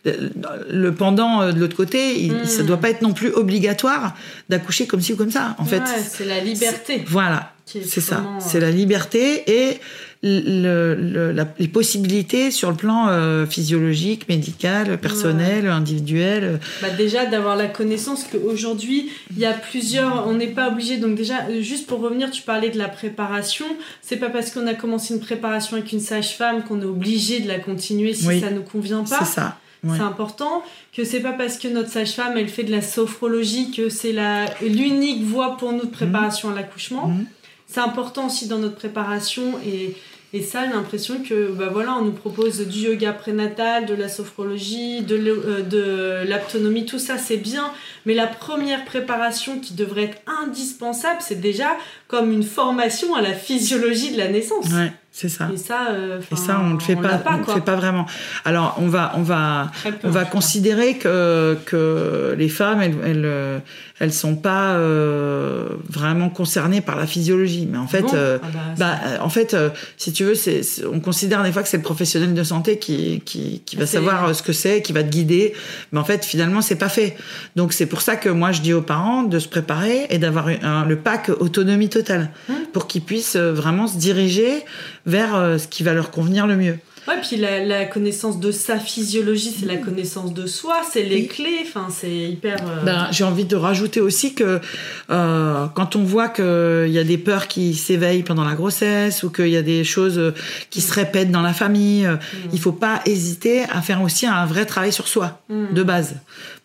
le 0.05 0.91
pendant 0.91 1.51
de 1.51 1.59
l'autre 1.59 1.75
côté, 1.75 2.19
il, 2.21 2.33
ne 2.33 2.45
ça 2.45 2.63
doit 2.63 2.77
pas 2.77 2.89
être 2.89 3.01
non 3.01 3.13
plus 3.13 3.31
obligatoire 3.31 4.15
d'accoucher 4.49 4.87
comme 4.87 5.01
ci 5.01 5.13
ou 5.13 5.15
comme 5.15 5.31
ça. 5.31 5.55
En 5.57 5.65
fait, 5.65 5.83
c'est 6.09 6.25
la 6.25 6.39
liberté. 6.39 7.03
Voilà, 7.07 7.53
c'est 7.65 8.01
ça. 8.01 8.23
C'est 8.39 8.59
la 8.59 8.71
liberté 8.71 9.43
et 9.47 9.79
les 10.23 11.67
possibilités 11.67 12.49
sur 12.51 12.69
le 12.69 12.77
plan 12.77 13.09
euh, 13.09 13.45
physiologique, 13.45 14.29
médical, 14.29 14.97
personnel, 14.97 15.67
individuel. 15.67 16.59
Bah 16.81 16.89
déjà 16.91 17.25
d'avoir 17.25 17.55
la 17.55 17.67
connaissance 17.67 18.25
qu'aujourd'hui 18.31 19.09
il 19.31 19.39
y 19.39 19.45
a 19.45 19.53
plusieurs, 19.53 20.27
on 20.27 20.33
n'est 20.33 20.47
pas 20.47 20.69
obligé. 20.69 20.97
Donc 20.97 21.15
déjà, 21.15 21.35
juste 21.59 21.87
pour 21.87 21.99
revenir, 21.99 22.31
tu 22.31 22.41
parlais 22.41 22.69
de 22.69 22.77
la 22.77 22.87
préparation. 22.87 23.65
C'est 24.01 24.17
pas 24.17 24.29
parce 24.29 24.51
qu'on 24.51 24.67
a 24.67 24.73
commencé 24.73 25.13
une 25.13 25.19
préparation 25.19 25.77
avec 25.77 25.91
une 25.91 25.99
sage-femme 25.99 26.63
qu'on 26.63 26.81
est 26.81 26.85
obligé 26.85 27.41
de 27.41 27.47
la 27.47 27.59
continuer 27.59 28.13
si 28.13 28.39
ça 28.39 28.49
nous 28.49 28.63
convient 28.63 29.03
pas. 29.03 29.19
C'est 29.19 29.33
ça. 29.33 29.57
C'est 29.85 29.99
important 29.99 30.63
que 30.95 31.03
c'est 31.03 31.19
pas 31.19 31.33
parce 31.33 31.57
que 31.57 31.67
notre 31.67 31.89
sage-femme 31.89 32.37
elle 32.37 32.47
fait 32.47 32.63
de 32.63 32.71
la 32.71 32.81
sophrologie 32.81 33.71
que 33.71 33.89
c'est 33.89 34.13
la 34.13 34.45
l'unique 34.61 35.23
voie 35.23 35.57
pour 35.57 35.73
nous 35.73 35.81
de 35.81 35.91
préparation 35.91 36.51
à 36.51 36.55
l'accouchement. 36.55 37.09
Mhm. 37.09 37.25
C'est 37.67 37.81
important 37.81 38.27
aussi 38.27 38.47
dans 38.47 38.59
notre 38.59 38.75
préparation 38.75 39.55
et, 39.65 39.95
et 40.35 40.41
ça, 40.41 40.65
j'ai 40.65 40.73
l'impression 40.73 41.21
que 41.21 41.51
bah 41.51 41.69
voilà, 41.71 41.93
on 41.93 42.05
nous 42.05 42.11
propose 42.11 42.67
du 42.67 42.79
yoga 42.79 43.13
prénatal, 43.13 43.85
de 43.85 43.93
la 43.93 44.09
sophrologie, 44.09 45.03
de 45.03 45.15
euh, 45.15 46.25
l'autonomie, 46.25 46.87
tout 46.87 46.97
ça 46.97 47.19
c'est 47.19 47.37
bien. 47.37 47.71
Mais 48.07 48.15
la 48.15 48.25
première 48.25 48.83
préparation 48.83 49.59
qui 49.59 49.75
devrait 49.75 50.05
être 50.05 50.17
indispensable, 50.43 51.19
c'est 51.19 51.39
déjà 51.39 51.77
comme 52.07 52.31
une 52.31 52.41
formation 52.41 53.13
à 53.13 53.21
la 53.21 53.33
physiologie 53.33 54.11
de 54.11 54.17
la 54.17 54.27
naissance. 54.27 54.65
C'est 55.11 55.29
ça. 55.29 55.47
Et 55.53 55.57
ça, 55.57 55.89
euh, 55.91 56.19
et 56.31 56.35
ça, 56.35 56.59
on 56.59 56.71
ne 56.71 56.79
fait 56.79 56.95
pas, 56.95 57.19
pas, 57.19 57.39
on 57.39 57.43
fait 57.43 57.61
pas 57.61 57.75
vraiment. 57.75 58.07
Alors, 58.45 58.75
on 58.79 58.87
va, 58.87 59.11
on 59.15 59.21
va, 59.21 59.71
on 60.03 60.09
va 60.09 60.25
considérer 60.25 60.97
que 60.97 61.55
que 61.67 62.33
les 62.35 62.49
femmes, 62.49 62.81
elles, 62.81 62.97
elles, 63.05 63.61
elles 63.99 64.13
sont 64.13 64.35
pas 64.35 64.73
euh, 64.73 65.69
vraiment 65.87 66.29
concernées 66.29 66.81
par 66.81 66.95
la 66.95 67.07
physiologie. 67.07 67.67
Mais 67.71 67.77
en 67.77 67.87
fait, 67.87 68.13
euh, 68.13 68.39
ah 68.41 68.47
bah, 68.53 68.59
bah 68.77 68.99
euh, 69.05 69.17
en 69.21 69.29
fait, 69.29 69.55
si 69.97 70.11
tu 70.13 70.23
veux, 70.23 70.35
c'est, 70.35 70.61
on 70.91 70.99
considère 70.99 71.43
des 71.43 71.51
fois 71.51 71.63
que 71.63 71.69
c'est 71.69 71.77
le 71.77 71.83
professionnel 71.83 72.33
de 72.33 72.43
santé 72.43 72.79
qui 72.79 73.21
qui, 73.25 73.61
qui 73.65 73.75
va 73.75 73.85
savoir 73.85 74.35
ce 74.35 74.41
que 74.41 74.53
c'est, 74.53 74.81
qui 74.81 74.93
va 74.93 75.03
te 75.03 75.09
guider. 75.09 75.53
Mais 75.91 75.99
en 75.99 76.03
fait, 76.03 76.25
finalement, 76.25 76.61
c'est 76.61 76.75
pas 76.75 76.89
fait. 76.89 77.15
Donc, 77.55 77.73
c'est 77.73 77.85
pour 77.85 78.01
ça 78.01 78.15
que 78.15 78.29
moi, 78.29 78.51
je 78.51 78.61
dis 78.61 78.73
aux 78.73 78.81
parents 78.81 79.23
de 79.23 79.39
se 79.39 79.47
préparer 79.47 80.07
et 80.09 80.17
d'avoir 80.17 80.47
le 80.47 80.95
pack 80.95 81.29
autonomie 81.39 81.89
totale 81.89 82.31
hum. 82.49 82.55
pour 82.71 82.87
qu'ils 82.87 83.03
puissent 83.03 83.35
vraiment 83.35 83.87
se 83.87 83.97
diriger 83.97 84.63
vers 85.05 85.35
euh, 85.35 85.57
ce 85.57 85.67
qui 85.67 85.83
va 85.83 85.93
leur 85.93 86.11
convenir 86.11 86.47
le 86.47 86.55
mieux. 86.55 86.77
Ouais, 87.07 87.15
puis 87.21 87.37
la, 87.37 87.85
connaissance 87.85 88.39
de 88.39 88.51
sa 88.51 88.79
physiologie, 88.79 89.53
c'est 89.57 89.65
la 89.65 89.77
connaissance 89.77 90.33
de 90.33 90.45
soi, 90.45 90.81
c'est 90.89 91.03
les 91.03 91.27
clés, 91.27 91.59
enfin, 91.63 91.87
c'est 91.89 92.09
hyper. 92.09 92.57
Euh, 92.61 92.83
ben, 92.83 93.07
J'ai 93.11 93.23
envie 93.23 93.45
de 93.45 93.55
rajouter 93.55 93.99
aussi 93.99 94.33
que 94.33 94.61
euh, 95.09 95.65
quand 95.75 95.95
on 95.95 96.03
voit 96.03 96.29
qu'il 96.29 96.91
y 96.91 96.99
a 96.99 97.03
des 97.03 97.17
peurs 97.17 97.47
qui 97.47 97.73
s'éveillent 97.73 98.23
pendant 98.23 98.45
la 98.45 98.55
grossesse 98.55 99.23
ou 99.23 99.29
qu'il 99.29 99.49
y 99.49 99.57
a 99.57 99.61
des 99.61 99.83
choses 99.83 100.33
qui 100.69 100.81
se 100.81 100.93
répètent 100.93 101.31
dans 101.31 101.41
la 101.41 101.53
famille, 101.53 102.07
mm. 102.07 102.19
il 102.53 102.59
faut 102.59 102.71
pas 102.71 103.01
hésiter 103.05 103.63
à 103.63 103.81
faire 103.81 104.01
aussi 104.01 104.25
un 104.25 104.45
vrai 104.45 104.65
travail 104.65 104.93
sur 104.93 105.07
soi, 105.07 105.41
mm. 105.49 105.73
de 105.73 105.83
base 105.83 106.15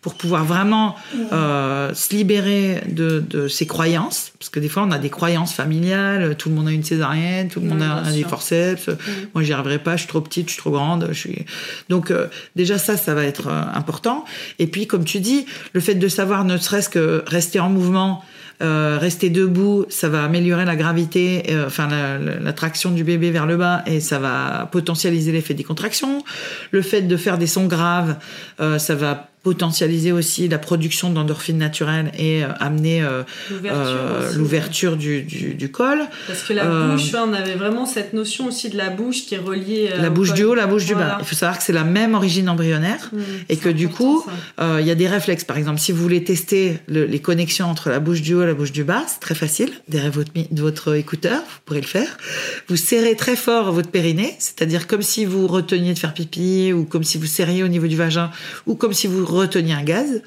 pour 0.01 0.15
pouvoir 0.15 0.45
vraiment 0.45 0.95
euh, 1.33 1.93
se 1.93 2.15
libérer 2.15 2.81
de, 2.87 3.19
de, 3.19 3.49
ses 3.49 3.67
croyances, 3.67 4.31
parce 4.39 4.49
que 4.49 4.59
des 4.59 4.69
fois 4.69 4.83
on 4.83 4.91
a 4.91 4.97
des 4.97 5.09
croyances 5.09 5.53
familiales, 5.53 6.37
tout 6.37 6.47
le 6.47 6.55
monde 6.55 6.69
a 6.69 6.71
une 6.71 6.83
césarienne, 6.83 7.49
tout 7.49 7.59
le 7.59 7.67
monde 7.67 7.81
a, 7.81 8.09
des 8.11 8.23
forceps, 8.23 8.89
moi 9.33 9.43
j'y 9.43 9.51
arriverai 9.51 9.79
pas, 9.79 9.97
je 9.97 10.01
suis 10.01 10.07
trop 10.07 10.21
petite, 10.21 10.47
je 10.47 10.53
suis 10.53 10.61
trop 10.61 10.71
grande, 10.71 11.09
je 11.11 11.19
suis... 11.19 11.45
Donc 11.89 12.11
euh, 12.11 12.27
déjà 12.55 12.77
ça, 12.77 12.95
ça 12.95 13.13
va 13.13 13.25
être 13.25 13.47
euh, 13.47 13.61
important. 13.73 14.23
Et 14.57 14.67
puis 14.67 14.87
comme 14.87 15.03
tu 15.03 15.19
dis, 15.19 15.45
le 15.73 15.81
fait 15.81 15.95
de 15.95 16.07
savoir 16.07 16.45
ne 16.45 16.57
serait-ce 16.57 16.89
que 16.89 17.23
rester 17.27 17.59
en 17.59 17.69
mouvement, 17.69 18.23
euh, 18.61 18.97
rester 18.99 19.29
debout, 19.29 19.85
ça 19.87 20.09
va 20.09 20.25
améliorer 20.25 20.65
la 20.65 20.75
gravité, 20.75 21.43
euh, 21.49 21.67
enfin 21.67 21.87
la, 21.87 22.51
traction 22.51 22.91
du 22.91 23.05
bébé 23.05 23.31
vers 23.31 23.45
le 23.45 23.55
bas 23.55 23.83
et 23.85 24.01
ça 24.01 24.19
va 24.19 24.67
potentialiser 24.69 25.31
l'effet 25.31 25.53
des 25.53 25.63
contractions. 25.63 26.25
Le 26.71 26.81
fait 26.81 27.03
de 27.03 27.15
faire 27.15 27.37
des 27.37 27.47
sons 27.47 27.67
graves, 27.67 28.17
euh, 28.59 28.77
ça 28.77 28.95
va 28.95 29.29
potentialiser 29.43 30.11
aussi 30.11 30.47
la 30.47 30.57
production 30.57 31.09
d'endorphines 31.11 31.57
naturelles 31.57 32.11
et 32.17 32.43
amener 32.59 33.07
l'ouverture 34.35 34.97
du, 34.97 35.21
du, 35.21 35.53
du, 35.53 35.71
col. 35.71 35.99
Parce 36.27 36.43
que 36.43 36.53
la 36.53 36.65
bouche, 36.65 37.13
on 37.15 37.33
avait 37.33 37.55
vraiment 37.55 37.85
cette 37.85 38.13
notion 38.13 38.47
aussi 38.47 38.69
de 38.69 38.77
la 38.77 38.89
bouche 38.89 39.25
qui 39.25 39.35
est 39.35 39.39
reliée. 39.39 39.89
la 39.97 40.09
bouche 40.09 40.33
du 40.33 40.43
haut, 40.43 40.55
la 40.55 40.67
bouche 40.67 40.85
du 40.85 40.95
bas. 40.95 41.17
Il 41.19 41.25
faut 41.25 41.35
savoir 41.35 41.57
que 41.57 41.63
c'est 41.63 41.73
la 41.73 41.83
même 41.83 42.15
origine 42.15 42.49
embryonnaire 42.49 43.09
mmh, 43.11 43.19
et 43.49 43.57
que 43.57 43.69
du 43.69 43.87
coup, 43.87 44.25
il 44.59 44.85
y 44.85 44.91
a 44.91 44.95
des 44.95 45.07
réflexes. 45.07 45.45
Par 45.45 45.57
exemple, 45.57 45.79
si 45.79 45.91
vous 45.91 46.01
voulez 46.01 46.23
tester 46.23 46.79
les 46.87 47.19
connexions 47.19 47.67
entre 47.67 47.89
la 47.89 47.99
bouche 47.99 48.21
du 48.21 48.35
haut 48.35 48.45
la 48.45 48.53
bouche 48.53 48.71
du 48.71 48.83
bas, 48.83 49.03
c'est 49.07 49.19
très 49.19 49.35
facile. 49.35 49.71
Derrière 49.87 50.11
votre, 50.11 50.31
votre 50.51 50.95
écouteur, 50.95 51.39
vous 51.39 51.59
pourrez 51.65 51.81
le 51.81 51.87
faire. 51.87 52.17
Vous 52.67 52.75
serrez 52.75 53.15
très 53.15 53.35
fort 53.35 53.71
votre 53.71 53.89
périnée, 53.89 54.35
c'est-à-dire 54.39 54.87
comme 54.87 55.01
si 55.01 55.25
vous 55.25 55.47
reteniez 55.47 55.93
de 55.93 55.99
faire 55.99 56.13
pipi, 56.13 56.73
ou 56.73 56.85
comme 56.85 57.03
si 57.03 57.17
vous 57.17 57.25
serriez 57.25 57.63
au 57.63 57.67
niveau 57.67 57.87
du 57.87 57.95
vagin, 57.95 58.31
ou 58.65 58.75
comme 58.75 58.93
si 58.93 59.07
vous 59.07 59.25
reteniez 59.37 59.73
un 59.73 59.83
gaz. 59.83 60.21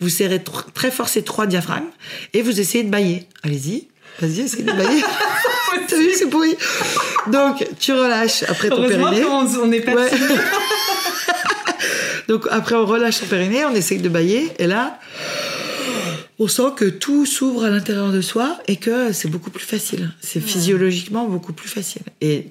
Vous 0.00 0.08
serrez 0.08 0.42
très 0.74 0.90
fort 0.90 1.08
ces 1.08 1.22
trois 1.22 1.46
diaphragmes, 1.46 1.90
et 2.32 2.42
vous 2.42 2.60
essayez 2.60 2.84
de 2.84 2.90
bailler. 2.90 3.26
Allez-y. 3.42 3.88
Vas-y, 4.20 4.40
essayez 4.40 4.64
de 4.64 4.72
bailler. 4.72 5.02
T'as 5.88 5.96
vu, 5.96 6.12
c'est 6.14 6.28
pourri. 6.28 6.56
Donc, 7.26 7.66
tu 7.78 7.92
relâches 7.92 8.42
après 8.44 8.68
ton 8.68 8.86
périnée. 8.86 9.24
on 9.24 9.66
n'est 9.66 9.80
pas 9.80 9.94
Donc, 12.28 12.46
après, 12.50 12.74
on 12.74 12.86
relâche 12.86 13.16
son 13.16 13.26
périnée, 13.26 13.64
on 13.66 13.74
essaye 13.74 13.98
de 13.98 14.08
bailler, 14.08 14.50
et 14.58 14.66
là, 14.66 14.98
on 16.38 16.48
sent 16.48 16.72
que 16.76 16.86
tout 16.86 17.26
s'ouvre 17.26 17.64
à 17.64 17.70
l'intérieur 17.70 18.10
de 18.12 18.20
soi 18.20 18.58
et 18.66 18.76
que 18.76 19.12
c'est 19.12 19.28
beaucoup 19.28 19.50
plus 19.50 19.64
facile. 19.64 20.10
C'est 20.20 20.40
physiologiquement 20.40 21.26
beaucoup 21.26 21.52
plus 21.52 21.68
facile. 21.68 22.02
Et 22.20 22.48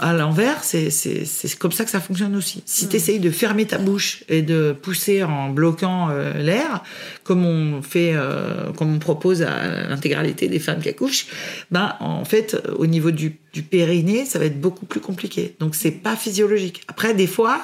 à, 0.00 0.12
l'envers, 0.12 0.62
c'est 0.62 1.58
comme 1.58 1.72
ça 1.72 1.84
que 1.84 1.90
ça 1.90 2.00
fonctionne 2.00 2.36
aussi. 2.36 2.62
Si 2.66 2.88
tu 2.88 2.96
essayes 2.96 3.18
de 3.18 3.30
fermer 3.30 3.66
ta 3.66 3.78
bouche 3.78 4.24
et 4.28 4.42
de 4.42 4.72
pousser 4.72 5.22
en 5.22 5.48
bloquant 5.50 6.10
euh, 6.10 6.34
l'air, 6.34 6.82
comme 7.24 7.44
on 7.44 7.82
fait, 7.82 8.12
euh, 8.14 8.72
comme 8.72 8.94
on 8.94 8.98
propose 8.98 9.42
à 9.42 9.88
l'intégralité 9.88 10.48
des 10.48 10.58
femmes 10.58 10.80
qui 10.80 10.88
accouchent, 10.90 11.26
ben 11.70 11.96
en 12.00 12.24
fait, 12.24 12.60
au 12.76 12.86
niveau 12.86 13.10
du, 13.10 13.38
du 13.52 13.62
périnée, 13.62 14.26
ça 14.26 14.38
va 14.38 14.44
être 14.44 14.60
beaucoup 14.60 14.86
plus 14.86 15.00
compliqué. 15.00 15.56
Donc 15.60 15.74
c'est 15.74 15.90
pas 15.90 16.16
physiologique. 16.16 16.82
Après, 16.88 17.14
des 17.14 17.26
fois, 17.26 17.60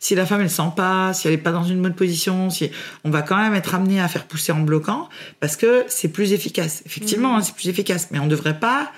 si 0.00 0.14
la 0.14 0.24
femme 0.24 0.40
elle 0.40 0.50
sent 0.50 0.72
pas, 0.76 1.12
si 1.12 1.28
elle 1.28 1.34
est 1.34 1.38
pas 1.38 1.52
dans 1.52 1.64
une 1.64 1.82
bonne 1.82 1.94
position, 1.94 2.48
si 2.48 2.70
on 3.04 3.10
va 3.10 3.22
quand 3.22 3.36
même 3.36 3.54
être 3.54 3.74
amené 3.74 4.00
à 4.00 4.08
faire 4.08 4.24
pousser 4.24 4.52
en 4.52 4.60
bloquant 4.60 5.08
parce 5.40 5.56
que 5.56 5.84
c'est 5.88 6.08
plus 6.08 6.32
efficace. 6.32 6.82
Effectivement, 6.86 7.34
mmh. 7.34 7.38
hein, 7.38 7.42
c'est 7.42 7.54
plus 7.54 7.68
efficace, 7.68 8.08
mais 8.10 8.18
on 8.18 8.26
devrait 8.26 8.58
pas 8.58 8.90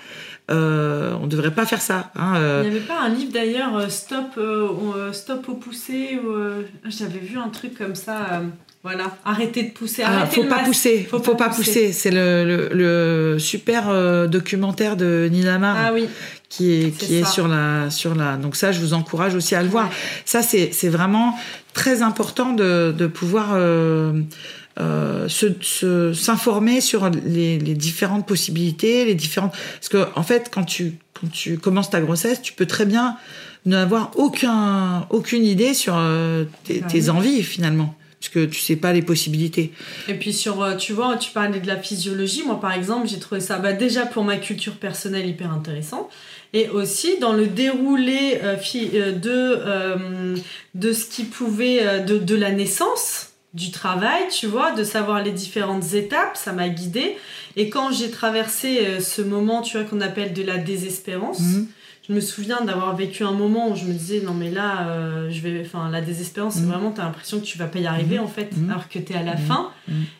euh, 0.49 1.13
on 1.21 1.25
ne 1.25 1.29
devrait 1.29 1.51
pas 1.51 1.65
faire 1.65 1.81
ça. 1.81 2.11
Hein, 2.15 2.35
euh. 2.37 2.61
Il 2.63 2.69
n'y 2.69 2.75
avait 2.75 2.85
pas 2.85 2.99
un 2.99 3.09
livre 3.09 3.31
d'ailleurs, 3.31 3.77
euh, 3.77 3.89
Stop, 3.89 4.39
Stop 5.13 5.49
au 5.49 5.53
poussé, 5.53 6.19
j'avais 6.85 7.19
vu 7.19 7.37
un 7.37 7.49
truc 7.49 7.77
comme 7.77 7.95
ça. 7.95 8.41
Voilà, 8.83 9.15
arrêtez 9.23 9.61
de 9.61 9.69
pousser. 9.69 10.01
Ah, 10.03 10.25
faut, 10.25 10.45
pas 10.45 10.59
pousser. 10.59 11.07
Faut, 11.09 11.21
faut 11.21 11.35
pas 11.35 11.49
pousser. 11.49 11.91
C'est 11.91 12.11
le, 12.11 13.37
super 13.39 14.27
documentaire 14.27 14.97
de 14.97 15.29
Nina 15.31 15.59
Mar. 15.59 15.77
Ah 15.79 15.93
oui. 15.93 16.07
Qui 16.49 16.73
est, 16.73 16.97
qui 16.97 17.15
est 17.15 17.25
sur 17.25 17.47
la 17.47 17.89
sur 17.89 18.13
la 18.13 18.35
donc 18.35 18.57
ça 18.57 18.73
je 18.73 18.81
vous 18.81 18.93
encourage 18.93 19.35
aussi 19.35 19.55
à 19.55 19.63
le 19.63 19.69
voir 19.69 19.89
ça 20.25 20.41
c'est 20.41 20.89
vraiment 20.89 21.33
très 21.71 22.01
important 22.01 22.51
de, 22.51 22.91
de 22.91 23.07
pouvoir 23.07 23.55
euh, 24.79 25.27
s'informer 25.27 26.79
sur 26.79 27.09
les, 27.09 27.59
les, 27.59 27.73
différentes 27.73 28.25
possibilités, 28.25 29.03
les 29.03 29.15
différentes. 29.15 29.51
Parce 29.51 29.89
que 29.89 30.07
en 30.15 30.23
fait, 30.23 30.49
quand 30.51 30.63
tu 30.63 30.93
quand 31.19 31.29
tu 31.29 31.57
commences 31.57 31.89
ta 31.89 31.99
grossesse, 31.99 32.41
tu 32.41 32.53
peux 32.53 32.65
très 32.65 32.85
bien 32.85 33.17
n'avoir 33.65 34.11
aucun 34.15 35.05
aucune 35.09 35.43
idée 35.43 35.73
sur 35.73 35.95
euh, 35.97 36.45
tes, 36.63 36.81
tes 36.81 37.09
envies 37.09 37.43
finalement 37.43 37.95
parce 38.19 38.29
que 38.29 38.45
tu 38.45 38.59
sais 38.59 38.75
pas 38.75 38.93
les 38.93 39.01
possibilités. 39.01 39.73
Et 40.07 40.13
puis 40.13 40.31
sur, 40.31 40.61
euh, 40.61 40.75
tu 40.75 40.93
vois, 40.93 41.17
tu 41.17 41.31
parlais 41.31 41.59
de 41.59 41.65
la 41.65 41.77
physiologie. 41.77 42.43
Moi, 42.45 42.61
par 42.61 42.71
exemple, 42.71 43.07
j'ai 43.07 43.17
trouvé 43.17 43.41
ça 43.41 43.57
bah, 43.57 43.73
déjà 43.73 44.05
pour 44.05 44.23
ma 44.23 44.37
culture 44.37 44.75
personnelle 44.75 45.27
hyper 45.27 45.51
intéressant. 45.51 46.07
Et 46.53 46.69
aussi 46.69 47.17
dans 47.19 47.33
le 47.33 47.47
déroulé 47.47 48.39
de, 48.93 50.35
de 50.75 50.93
ce 50.93 51.05
qui 51.05 51.23
pouvait, 51.23 52.03
de, 52.03 52.19
de 52.19 52.35
la 52.35 52.51
naissance 52.51 53.30
du 53.53 53.71
travail, 53.71 54.23
tu 54.31 54.47
vois, 54.47 54.71
de 54.71 54.83
savoir 54.83 55.21
les 55.23 55.31
différentes 55.31 55.93
étapes, 55.93 56.37
ça 56.37 56.53
m'a 56.53 56.69
guidée. 56.69 57.17
Et 57.57 57.69
quand 57.69 57.91
j'ai 57.91 58.09
traversé 58.09 58.79
euh, 58.79 58.99
ce 59.01 59.21
moment, 59.21 59.61
tu 59.61 59.77
vois, 59.77 59.85
qu'on 59.85 59.99
appelle 59.99 60.33
de 60.33 60.41
la 60.41 60.57
désespérance, 60.57 61.41
mhm. 61.41 61.67
je 62.07 62.13
me 62.13 62.21
souviens 62.21 62.61
d'avoir 62.61 62.95
vécu 62.95 63.25
un 63.25 63.33
moment 63.33 63.69
où 63.69 63.75
je 63.75 63.83
me 63.83 63.91
disais, 63.91 64.21
non 64.21 64.33
mais 64.33 64.49
là, 64.49 64.87
euh, 64.87 65.29
je 65.29 65.41
vais, 65.41 65.61
enfin, 65.65 65.89
la 65.91 65.99
désespérance, 65.99 66.53
c'est 66.53 66.61
mhm. 66.61 66.69
vraiment, 66.69 66.91
t'as 66.91 67.03
l'impression 67.03 67.41
que 67.41 67.45
tu 67.45 67.57
vas 67.57 67.67
pas 67.67 67.79
y 67.79 67.87
arriver 67.87 68.19
mhm. 68.19 68.23
en 68.23 68.27
fait, 68.27 68.51
alors 68.69 68.87
que 68.87 68.99
t'es 68.99 69.15
à 69.15 69.23
la 69.23 69.35
fin. 69.35 69.71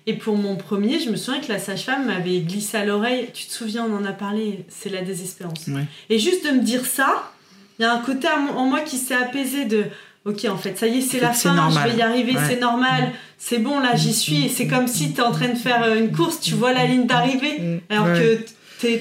Et 0.07 0.15
pour 0.15 0.35
mon 0.35 0.57
premier, 0.57 0.99
je 0.99 1.09
me 1.09 1.15
souviens 1.15 1.39
que 1.39 1.47
la 1.47 1.59
sage-femme 1.59 2.07
m'avait 2.07 2.41
glissé 2.41 2.75
à 2.75 2.85
l'oreille, 2.85 3.29
tu 3.33 3.45
te 3.45 3.53
souviens, 3.53 3.85
on 3.89 3.95
en 3.95 4.03
a 4.03 4.11
parlé, 4.11 4.65
c'est 4.67 4.89
la 4.89 5.03
désespérance. 5.03 5.69
Et 6.09 6.19
juste 6.19 6.45
de 6.45 6.51
me 6.51 6.61
dire 6.61 6.85
ça, 6.85 7.31
il 7.79 7.83
y 7.83 7.85
a 7.85 7.93
un 7.93 7.99
côté 7.99 8.27
en 8.27 8.65
moi 8.65 8.81
qui 8.81 8.97
s'est 8.97 9.15
apaisé 9.15 9.63
de 9.65 9.85
ok, 10.25 10.45
en 10.45 10.57
fait, 10.57 10.77
ça 10.77 10.87
y 10.87 10.99
est, 10.99 11.01
c'est 11.01 11.19
la 11.19 11.33
fin, 11.33 11.69
je 11.69 11.89
vais 11.89 11.97
y 11.97 12.01
arriver, 12.01 12.33
c'est 12.47 12.59
normal, 12.59 13.03
mm. 13.03 13.13
c'est 13.37 13.59
bon, 13.59 13.79
là, 13.79 13.95
j'y 13.95 14.09
mm. 14.09 14.13
suis. 14.13 14.49
C'est 14.49 14.67
comme 14.67 14.87
si 14.87 15.13
tu 15.13 15.19
es 15.19 15.23
en 15.23 15.31
train 15.31 15.49
de 15.49 15.57
faire 15.57 15.83
euh, 15.83 15.99
une 15.99 16.11
course, 16.11 16.39
tu 16.39 16.53
vois 16.53 16.73
la 16.73 16.85
ligne 16.85 17.05
d'arrivée, 17.05 17.59
mm. 17.59 17.79
alors 17.89 18.07
que 18.07 18.39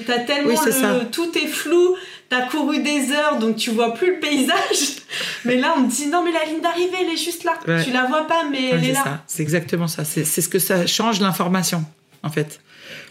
t'as 0.05 0.19
tellement 0.19 0.51
le, 0.51 1.09
tout 1.09 1.31
est 1.37 1.47
flou, 1.47 1.95
t'as 2.29 2.47
couru 2.47 2.81
des 2.81 3.11
heures, 3.11 3.37
donc 3.39 3.55
tu 3.55 3.71
vois 3.71 3.93
plus 3.93 4.15
le 4.15 4.19
paysage. 4.19 5.01
mais 5.45 5.57
là, 5.57 5.73
on 5.77 5.81
me 5.81 5.89
dit 5.89 6.07
non, 6.07 6.23
mais 6.23 6.31
la 6.31 6.45
ligne 6.45 6.61
d'arrivée, 6.61 6.97
elle 7.01 7.13
est 7.13 7.23
juste 7.23 7.43
là. 7.43 7.53
Tu 7.83 7.91
la 7.91 8.05
vois 8.05 8.27
pas, 8.27 8.43
mais 8.49 8.69
elle 8.69 8.85
est, 8.85 8.93
là. 8.93 9.23
C'est 9.27 9.43
exactement 9.43 9.87
ça. 9.87 10.05
C'est 10.05 10.25
ce 10.25 10.49
que 10.49 10.59
ça 10.59 10.85
change 10.87 11.19
l'information, 11.19 11.83
en 12.23 12.29
fait. 12.29 12.61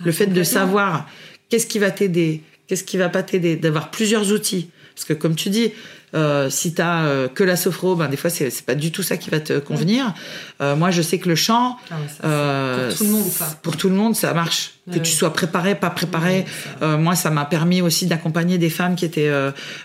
Le 0.04 0.12
fait 0.12 0.26
de 0.26 0.42
savoir 0.42 1.06
qu'est-ce 1.48 1.66
qui 1.66 1.78
va 1.78 1.90
t'aider, 1.90 2.42
qu'est-ce 2.66 2.84
qui 2.84 2.96
va 2.96 3.08
pas 3.08 3.22
t'aider, 3.22 3.56
d'avoir 3.56 3.90
plusieurs 3.90 4.32
outils. 4.32 4.70
Parce 4.94 5.04
que 5.06 5.12
comme 5.12 5.34
tu 5.34 5.50
dis, 5.50 5.72
euh, 6.14 6.50
si 6.50 6.74
tu 6.74 6.82
as 6.82 7.04
euh, 7.04 7.28
que 7.28 7.44
la 7.44 7.56
sophro, 7.56 7.94
ben, 7.94 8.08
des 8.08 8.16
fois, 8.16 8.30
c'est, 8.30 8.50
pas 8.64 8.74
du 8.74 8.90
tout 8.90 9.02
ça 9.02 9.16
qui 9.16 9.30
va 9.30 9.40
te 9.40 9.58
convenir. 9.58 10.12
Euh, 10.60 10.74
moi, 10.74 10.90
je 10.90 11.02
sais 11.02 11.18
que 11.18 11.28
le 11.28 11.34
chant, 11.34 11.76
ah 12.22 12.88
pour 12.88 12.96
tout 12.96 13.04
le 13.04 13.10
monde, 13.10 13.30
ça. 13.30 13.58
Pour 13.62 13.76
tout 13.76 13.88
le 13.88 13.94
monde, 13.94 14.16
ça 14.16 14.34
marche. 14.34 14.72
que 14.92 14.98
tu 14.98 15.12
sois 15.12 15.32
préparé, 15.32 15.76
pas 15.76 15.90
préparé. 15.90 16.44
moi, 16.80 17.14
ça 17.14 17.30
m'a 17.30 17.44
permis 17.44 17.80
aussi 17.80 18.06
d'accompagner 18.06 18.58
des 18.58 18.70
femmes 18.70 18.96
qui 18.96 19.04
étaient 19.04 19.30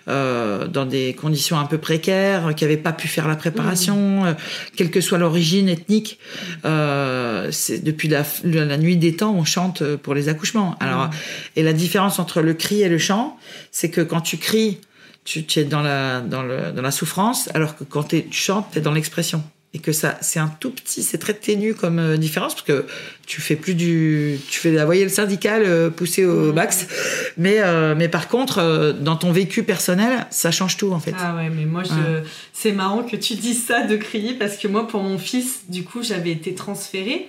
dans 0.08 0.86
des 0.86 1.14
conditions 1.14 1.60
un 1.60 1.66
peu 1.66 1.78
précaires, 1.78 2.56
qui 2.56 2.64
n'avaient 2.64 2.78
pas 2.78 2.94
pu 2.94 3.08
faire 3.08 3.28
la 3.28 3.36
préparation, 3.36 4.26
mmh. 4.26 4.36
quelle 4.76 4.90
que 4.90 5.02
soit 5.02 5.18
l'origine 5.18 5.70
ethnique. 5.70 6.20
c'est 6.64 7.84
depuis 7.84 8.08
la, 8.08 8.24
la, 8.44 8.78
nuit 8.78 8.98
des 8.98 9.16
temps, 9.16 9.36
on 9.36 9.46
chante 9.46 9.84
pour 9.98 10.16
les 10.16 10.28
accouchements. 10.28 10.76
Alors, 10.80 11.06
mmh. 11.06 11.12
et 11.58 11.64
la 11.64 11.74
différence 11.74 12.18
entre 12.18 12.42
le 12.42 12.56
cri 12.56 12.82
et 12.82 12.90
le 12.90 12.98
chant, 12.98 13.38
c'est 13.72 13.92
que 13.92 14.02
quand 14.02 14.22
tu 14.22 14.38
cries, 14.38 14.80
tu, 15.26 15.46
tu, 15.46 15.60
es 15.60 15.66
dans 15.66 15.82
la, 15.82 16.22
dans, 16.22 16.44
le, 16.44 16.72
dans 16.72 16.82
la 16.82 16.92
souffrance, 16.92 17.50
alors 17.54 17.76
que 17.76 17.84
quand 17.84 18.04
tu 18.04 18.26
chantes, 18.32 18.68
tu 18.72 18.78
es 18.78 18.82
dans 18.82 18.94
l'expression. 18.94 19.44
Et 19.74 19.80
que 19.80 19.92
ça 19.92 20.18
c'est 20.22 20.40
un 20.40 20.48
tout 20.48 20.72
petit 20.72 21.04
c'est 21.04 21.18
très 21.18 21.34
ténu 21.34 21.74
comme 21.74 22.00
euh, 22.00 22.16
différence 22.16 22.54
parce 22.54 22.66
que 22.66 22.86
tu 23.26 23.42
fais 23.42 23.58
plus 23.58 23.74
du 23.74 24.40
tu 24.48 24.62
fais 24.62 24.72
la 24.72 24.86
voyelle 24.86 25.10
syndicale 25.10 25.64
euh, 25.66 25.90
poussée 25.90 26.24
au 26.24 26.54
mmh. 26.54 26.56
max. 26.56 26.88
Mais 27.36 27.58
euh, 27.60 27.94
mais 27.94 28.08
par 28.08 28.30
contre 28.30 28.96
dans 28.98 29.18
ton 29.18 29.34
vécu 29.34 29.64
personnel 29.64 30.28
ça 30.30 30.50
change 30.50 30.78
tout 30.78 30.94
en 30.94 31.02
fait. 31.02 31.14
Ah 31.20 31.36
ouais 31.36 31.50
mais 31.50 31.66
moi 31.66 31.84
je 31.84 32.22
c'est 32.54 32.72
marrant 32.72 33.04
que 33.04 33.18
tu 33.18 33.34
dises 33.36 33.66
ça 33.66 33.82
de 33.82 33.98
crier 33.98 34.36
parce 34.36 34.56
que 34.56 34.70
moi 34.70 34.88
pour 34.88 35.04
mon 35.04 35.18
fils 35.18 35.64
du 35.68 35.84
coup 35.84 36.02
j'avais 36.04 36.32
été 36.32 36.56
transférée 36.56 37.28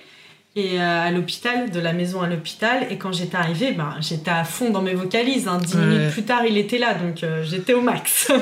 et 0.57 0.79
à 0.79 1.09
l'hôpital, 1.11 1.71
de 1.71 1.79
la 1.79 1.93
maison 1.93 2.21
à 2.21 2.27
l'hôpital. 2.27 2.87
Et 2.89 2.97
quand 2.97 3.13
j'étais 3.13 3.37
arrivée, 3.37 3.71
ben, 3.71 3.95
j'étais 4.01 4.31
à 4.31 4.43
fond 4.43 4.71
dans 4.71 4.81
mes 4.81 4.93
vocalises. 4.93 5.47
Hein. 5.47 5.59
Dix 5.63 5.77
minutes 5.77 6.11
plus 6.11 6.23
tard, 6.23 6.45
il 6.45 6.57
était 6.57 6.79
là, 6.79 6.95
donc 6.95 7.23
j'étais 7.43 7.73
au 7.73 7.81
max. 7.81 8.31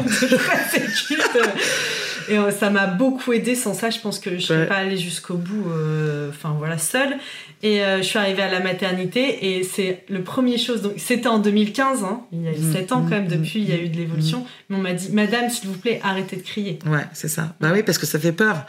Et 2.28 2.38
euh, 2.38 2.52
ça 2.52 2.70
m'a 2.70 2.88
beaucoup 2.88 3.34
aidé. 3.34 3.56
Sans 3.56 3.74
ça, 3.74 3.90
je 3.90 4.00
pense 4.00 4.20
que 4.20 4.32
je 4.32 4.36
ne 4.36 4.42
serais 4.42 4.68
pas 4.68 4.76
allée 4.76 4.98
jusqu'au 4.98 5.36
bout, 5.36 5.70
euh, 5.70 6.30
enfin 6.30 6.56
voilà, 6.58 6.78
seule. 6.78 7.18
Et 7.64 7.84
euh, 7.84 7.98
je 7.98 8.04
suis 8.04 8.20
arrivée 8.20 8.44
à 8.44 8.52
la 8.52 8.60
maternité 8.60 9.58
et 9.58 9.64
c'est 9.64 10.04
le 10.10 10.22
premier 10.22 10.58
chose. 10.58 10.82
Donc 10.82 10.94
c'était 10.98 11.28
en 11.28 11.40
2015, 11.40 12.04
hein, 12.04 12.22
il 12.32 12.44
y 12.44 12.48
a 12.48 12.52
eu 12.52 12.74
7 12.74 12.90
mmh. 12.90 12.94
ans 12.94 13.02
quand 13.02 13.10
même. 13.10 13.26
Mmh. 13.26 13.38
Depuis, 13.38 13.60
il 13.60 13.70
y 13.70 13.74
a 13.74 13.78
eu 13.78 13.90
de 13.90 13.98
l'évolution. 13.98 14.40
Mmh. 14.40 14.46
Mais 14.70 14.76
on 14.78 14.82
m'a 14.82 14.94
dit, 14.94 15.10
Madame, 15.12 15.50
s'il 15.50 15.70
vous 15.70 15.78
plaît, 15.78 16.00
arrêtez 16.04 16.36
de 16.36 16.42
crier. 16.42 16.80
Ouais, 16.86 17.06
c'est 17.14 17.28
ça. 17.28 17.56
Bah 17.60 17.70
oui, 17.74 17.84
parce 17.84 17.98
que 17.98 18.06
ça 18.06 18.20
fait 18.20 18.32
peur. 18.32 18.66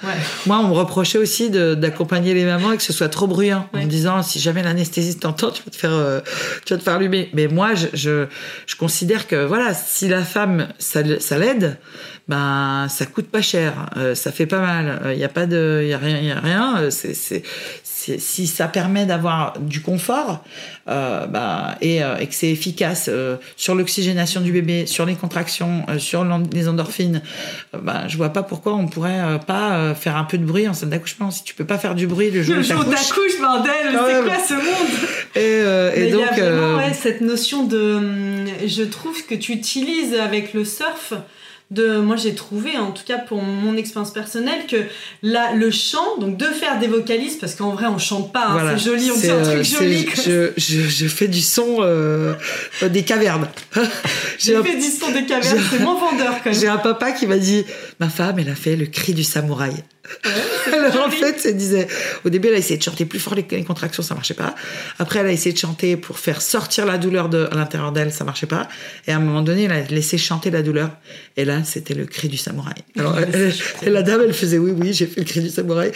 Moi, 0.46 0.58
on 0.58 0.68
me 0.68 0.74
reprochait 0.74 1.18
aussi 1.18 1.50
d'accompagner 1.50 2.34
les 2.34 2.44
mamans 2.44 2.72
et 2.72 2.76
que 2.76 2.82
ce 2.82 2.92
soit 2.92 3.08
trop 3.08 3.26
en 3.52 3.68
me 3.74 3.84
disant, 3.84 4.22
si 4.22 4.38
jamais 4.38 4.62
l'anesthésiste 4.62 5.20
t'entend, 5.20 5.50
tu 5.50 5.62
vas 5.62 5.70
te 5.70 5.76
faire, 5.76 6.22
tu 6.64 6.72
vas 6.74 6.78
te 6.78 6.84
faire 6.84 6.94
allumer. 6.94 7.30
Mais 7.32 7.48
moi, 7.48 7.74
je, 7.74 7.86
je, 7.94 8.26
je, 8.66 8.76
considère 8.76 9.26
que 9.26 9.44
voilà, 9.44 9.74
si 9.74 10.08
la 10.08 10.22
femme, 10.22 10.68
ça, 10.78 11.00
ça 11.20 11.38
l'aide 11.38 11.78
ben 12.28 12.88
ça 12.88 13.06
coûte 13.06 13.28
pas 13.28 13.42
cher, 13.42 13.86
euh, 13.96 14.16
ça 14.16 14.32
fait 14.32 14.46
pas 14.46 14.58
mal. 14.58 15.00
Il 15.04 15.08
euh, 15.08 15.16
n'y 15.16 15.24
a 15.24 15.28
pas 15.28 15.46
de, 15.46 15.80
il 15.82 15.88
y 15.88 15.94
a 15.94 15.98
rien, 15.98 16.18
il 16.18 16.26
y 16.26 16.32
a 16.32 16.40
rien. 16.40 16.78
Euh, 16.78 16.90
c'est, 16.90 17.14
c'est, 17.14 17.42
si 18.18 18.46
ça 18.46 18.68
permet 18.68 19.04
d'avoir 19.04 19.58
du 19.58 19.80
confort 19.80 20.44
bah, 20.86 21.76
et, 21.80 21.96
et, 21.96 22.26
que 22.28 22.34
c'est 22.34 22.50
efficace 22.50 23.10
sur 23.56 23.74
l'oxygénation 23.74 24.42
du 24.42 24.52
bébé, 24.52 24.86
sur 24.86 25.04
les 25.06 25.16
contractions, 25.16 25.84
sur 25.98 26.24
les 26.52 26.68
endorphines, 26.68 27.20
bah, 27.72 28.06
je 28.06 28.16
vois 28.16 28.28
pas 28.28 28.44
pourquoi 28.44 28.74
on 28.74 28.86
pourrait 28.86 29.40
pas 29.44 29.92
faire 29.94 30.16
un 30.16 30.22
peu 30.22 30.38
de 30.38 30.44
bruit 30.44 30.68
en 30.68 30.72
salle 30.72 30.90
d'accouchement. 30.90 31.32
Si 31.32 31.42
tu 31.42 31.54
peux 31.54 31.64
pas 31.64 31.78
faire 31.78 31.96
du 31.96 32.06
bruit 32.06 32.30
le 32.30 32.44
jour 32.44 32.54
le 32.54 32.62
jour 32.62 32.76
bordel, 32.76 33.72
c'est 33.90 34.22
quoi 34.22 34.38
ce 34.46 34.54
monde? 34.54 35.08
Et, 35.34 36.06
et 36.06 36.12
donc, 36.12 36.26
il 36.30 36.38
y 36.38 36.42
a 36.42 36.52
vraiment 36.52 36.76
ouais, 36.78 36.94
cette 36.94 37.22
notion 37.22 37.64
de, 37.64 37.96
hum, 37.96 38.46
je 38.64 38.84
trouve 38.84 39.26
que 39.26 39.34
tu 39.34 39.50
utilises 39.50 40.14
avec 40.14 40.54
le 40.54 40.64
surf 40.64 41.12
de 41.72 41.98
moi 41.98 42.14
j'ai 42.14 42.34
trouvé 42.36 42.76
en 42.78 42.92
tout 42.92 43.02
cas 43.04 43.18
pour 43.18 43.42
mon 43.42 43.76
expérience 43.76 44.12
personnelle 44.12 44.66
que 44.68 44.76
là 45.22 45.52
le 45.52 45.72
chant 45.72 46.16
donc 46.20 46.36
de 46.36 46.44
faire 46.44 46.78
des 46.78 46.86
vocalises 46.86 47.36
parce 47.36 47.56
qu'en 47.56 47.70
vrai 47.70 47.86
on 47.86 47.98
chante 47.98 48.32
pas 48.32 48.46
hein, 48.46 48.76
c'est 48.76 48.84
joli 48.84 49.10
on 49.10 49.16
fait 49.16 49.30
un 49.30 49.42
truc 49.42 49.56
euh, 49.56 49.64
joli 49.64 50.08
je, 50.14 50.52
je, 50.56 50.80
je, 50.82 51.06
fais 51.08 51.26
du 51.26 51.40
son 51.40 51.78
euh, 51.80 52.34
des 52.88 53.02
cavernes. 53.02 53.48
J'ai 54.38 54.62
fait 54.62 54.76
du 54.76 54.90
son 54.90 55.10
des 55.10 55.26
cavernes 55.26 55.58
c'est 55.70 55.80
moins 55.80 55.98
vendeur 55.98 56.34
quand 56.44 56.50
même. 56.50 56.60
j'ai 56.60 56.68
un 56.68 56.76
papa 56.76 57.10
qui 57.10 57.26
m'a 57.26 57.38
dit 57.38 57.64
ma 57.98 58.10
femme 58.10 58.38
elle 58.38 58.50
a 58.50 58.54
fait 58.54 58.76
le 58.76 58.86
cri 58.86 59.12
du 59.12 59.24
samouraï 59.24 59.74
alors 60.72 61.06
en 61.06 61.10
fait, 61.10 61.40
elle 61.44 61.56
disait, 61.56 61.86
au 62.24 62.30
début, 62.30 62.48
elle 62.48 62.54
a 62.54 62.58
essayé 62.58 62.76
de 62.76 62.82
chanter 62.82 63.04
plus 63.04 63.18
fort 63.18 63.34
les, 63.34 63.44
contractions, 63.64 64.02
ça 64.02 64.14
marchait 64.14 64.34
pas. 64.34 64.54
Après, 64.98 65.20
elle 65.20 65.26
a 65.26 65.32
essayé 65.32 65.52
de 65.52 65.58
chanter 65.58 65.96
pour 65.96 66.18
faire 66.18 66.42
sortir 66.42 66.86
la 66.86 66.98
douleur 66.98 67.28
de, 67.28 67.48
à 67.50 67.54
l'intérieur 67.54 67.92
d'elle, 67.92 68.12
ça 68.12 68.24
marchait 68.24 68.46
pas. 68.46 68.68
Et 69.06 69.12
à 69.12 69.16
un 69.16 69.20
moment 69.20 69.42
donné, 69.42 69.64
elle 69.64 69.72
a 69.72 69.82
laissé 69.82 70.18
chanter 70.18 70.50
la 70.50 70.62
douleur. 70.62 70.90
Et 71.36 71.44
là, 71.44 71.62
c'était 71.64 71.94
le 71.94 72.06
cri 72.06 72.28
du 72.28 72.36
samouraï. 72.36 72.74
Alors, 72.98 73.16
la 73.86 74.02
dame, 74.02 74.22
elle 74.24 74.34
faisait, 74.34 74.58
oui, 74.58 74.72
oui, 74.76 74.92
j'ai 74.92 75.06
fait 75.06 75.20
le 75.20 75.26
cri 75.26 75.40
du 75.40 75.50
samouraï. 75.50 75.92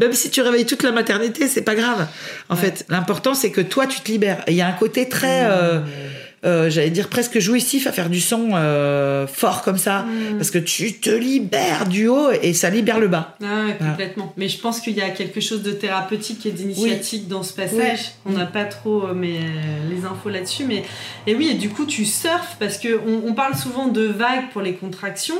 Même 0.00 0.12
si 0.12 0.30
tu 0.30 0.40
réveilles 0.40 0.66
toute 0.66 0.82
la 0.82 0.92
maternité, 0.92 1.48
c'est 1.48 1.62
pas 1.62 1.74
grave. 1.74 2.06
En 2.48 2.56
fait, 2.56 2.84
l'important, 2.88 3.34
c'est 3.34 3.50
que 3.50 3.60
toi, 3.60 3.86
tu 3.86 4.00
te 4.00 4.10
libères. 4.10 4.42
Il 4.48 4.54
y 4.54 4.62
a 4.62 4.68
un 4.68 4.72
côté 4.72 5.08
très, 5.08 5.44
mmh. 5.44 5.50
euh, 5.50 5.80
euh, 6.44 6.68
j'allais 6.68 6.90
dire 6.90 7.08
presque 7.08 7.38
jouissif 7.38 7.86
à 7.86 7.92
faire 7.92 8.10
du 8.10 8.20
son 8.20 8.50
euh, 8.52 9.26
fort 9.26 9.62
comme 9.62 9.78
ça, 9.78 10.02
mm. 10.02 10.36
parce 10.36 10.50
que 10.50 10.58
tu 10.58 10.92
te 10.92 11.10
libères 11.10 11.88
du 11.88 12.08
haut 12.08 12.30
et 12.30 12.52
ça 12.52 12.68
libère 12.68 13.00
le 13.00 13.08
bas. 13.08 13.36
Ah, 13.42 13.72
complètement. 13.78 14.32
Mais 14.36 14.48
je 14.48 14.58
pense 14.58 14.80
qu'il 14.80 14.94
y 14.94 15.00
a 15.00 15.08
quelque 15.10 15.40
chose 15.40 15.62
de 15.62 15.72
thérapeutique 15.72 16.44
et 16.44 16.52
d'initiatique 16.52 17.26
dans 17.26 17.42
ce 17.42 17.54
passage. 17.54 18.12
On 18.26 18.32
n'a 18.32 18.46
pas 18.46 18.64
trop 18.64 19.06
euh, 19.06 19.14
mais, 19.14 19.40
les 19.90 20.04
infos 20.04 20.28
là-dessus, 20.28 20.64
mais 20.64 20.84
et 21.26 21.34
oui, 21.34 21.48
et 21.48 21.54
du 21.54 21.70
coup 21.70 21.86
tu 21.86 22.04
surfes 22.04 22.56
parce 22.60 22.78
que 22.78 23.00
on, 23.06 23.32
parle 23.32 23.56
souvent 23.56 23.88
de 23.88 24.04
vagues 24.04 24.50
pour 24.52 24.62
les 24.62 24.74
contractions. 24.74 25.38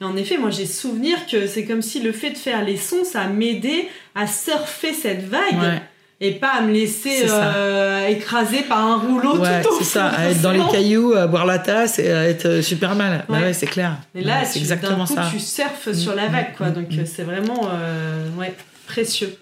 Et 0.00 0.04
en 0.04 0.16
effet, 0.16 0.38
moi 0.38 0.50
j'ai 0.50 0.66
souvenir 0.66 1.26
que 1.30 1.46
c'est 1.46 1.64
comme 1.64 1.82
si 1.82 2.00
le 2.00 2.12
fait 2.12 2.30
de 2.30 2.38
faire 2.38 2.64
les 2.64 2.76
sons, 2.76 3.04
ça 3.04 3.26
m'aidait 3.26 3.88
à 4.14 4.26
surfer 4.26 4.92
cette 4.92 5.28
vague 5.28 5.80
et 6.20 6.32
pas 6.32 6.50
à 6.54 6.62
me 6.62 6.72
laisser 6.72 7.26
euh, 7.28 8.08
écraser 8.08 8.62
par 8.62 8.84
un 8.84 8.98
rouleau 8.98 9.38
ouais, 9.38 9.62
tout 9.62 9.78
c'est 9.78 9.84
ça. 9.84 10.06
à 10.08 10.30
être 10.30 10.40
dans 10.40 10.50
les 10.50 10.66
cailloux 10.70 11.14
à 11.14 11.26
boire 11.26 11.46
la 11.46 11.58
tasse 11.58 11.98
et 11.98 12.10
à 12.10 12.28
être 12.28 12.46
euh, 12.46 12.62
super 12.62 12.96
mal. 12.96 13.24
Bah 13.28 13.40
ouais, 13.40 13.52
c'est 13.52 13.66
clair. 13.66 13.98
Et 14.14 14.22
là 14.22 14.44
c'est 14.44 14.58
exactement 14.58 15.06
coup, 15.06 15.14
ça. 15.14 15.28
tu 15.30 15.38
surfes 15.38 15.92
sur 15.92 16.14
la 16.14 16.28
vague 16.28 16.56
quoi. 16.56 16.70
mm, 16.70 16.72
donc 16.72 16.90
mm, 16.90 17.00
mm. 17.00 17.06
c'est 17.06 17.22
vraiment 17.22 17.68
euh, 17.72 18.28
ouais 18.36 18.54
précieux. 18.86 19.36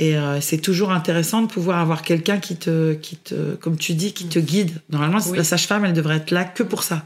Et 0.00 0.14
c'est 0.40 0.58
toujours 0.58 0.92
intéressant 0.92 1.42
de 1.42 1.48
pouvoir 1.48 1.80
avoir 1.80 2.02
quelqu'un 2.02 2.38
qui 2.38 2.54
te, 2.54 2.94
qui 2.94 3.16
te, 3.16 3.56
comme 3.56 3.76
tu 3.76 3.94
dis, 3.94 4.12
qui 4.12 4.28
te 4.28 4.38
guide. 4.38 4.70
Normalement, 4.90 5.18
la 5.34 5.42
sage-femme, 5.42 5.84
elle 5.84 5.92
devrait 5.92 6.18
être 6.18 6.30
là 6.30 6.44
que 6.44 6.62
pour 6.62 6.84
ça. 6.84 7.02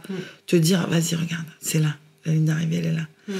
Te 0.46 0.56
dire, 0.56 0.86
vas-y, 0.88 1.14
regarde, 1.14 1.46
c'est 1.58 1.78
là. 1.78 1.94
La 2.26 2.32
ligne 2.32 2.44
d'arrivée, 2.44 2.80
elle 2.80 2.92
est 2.92 2.96
là. 2.96 3.06
Mm. 3.28 3.34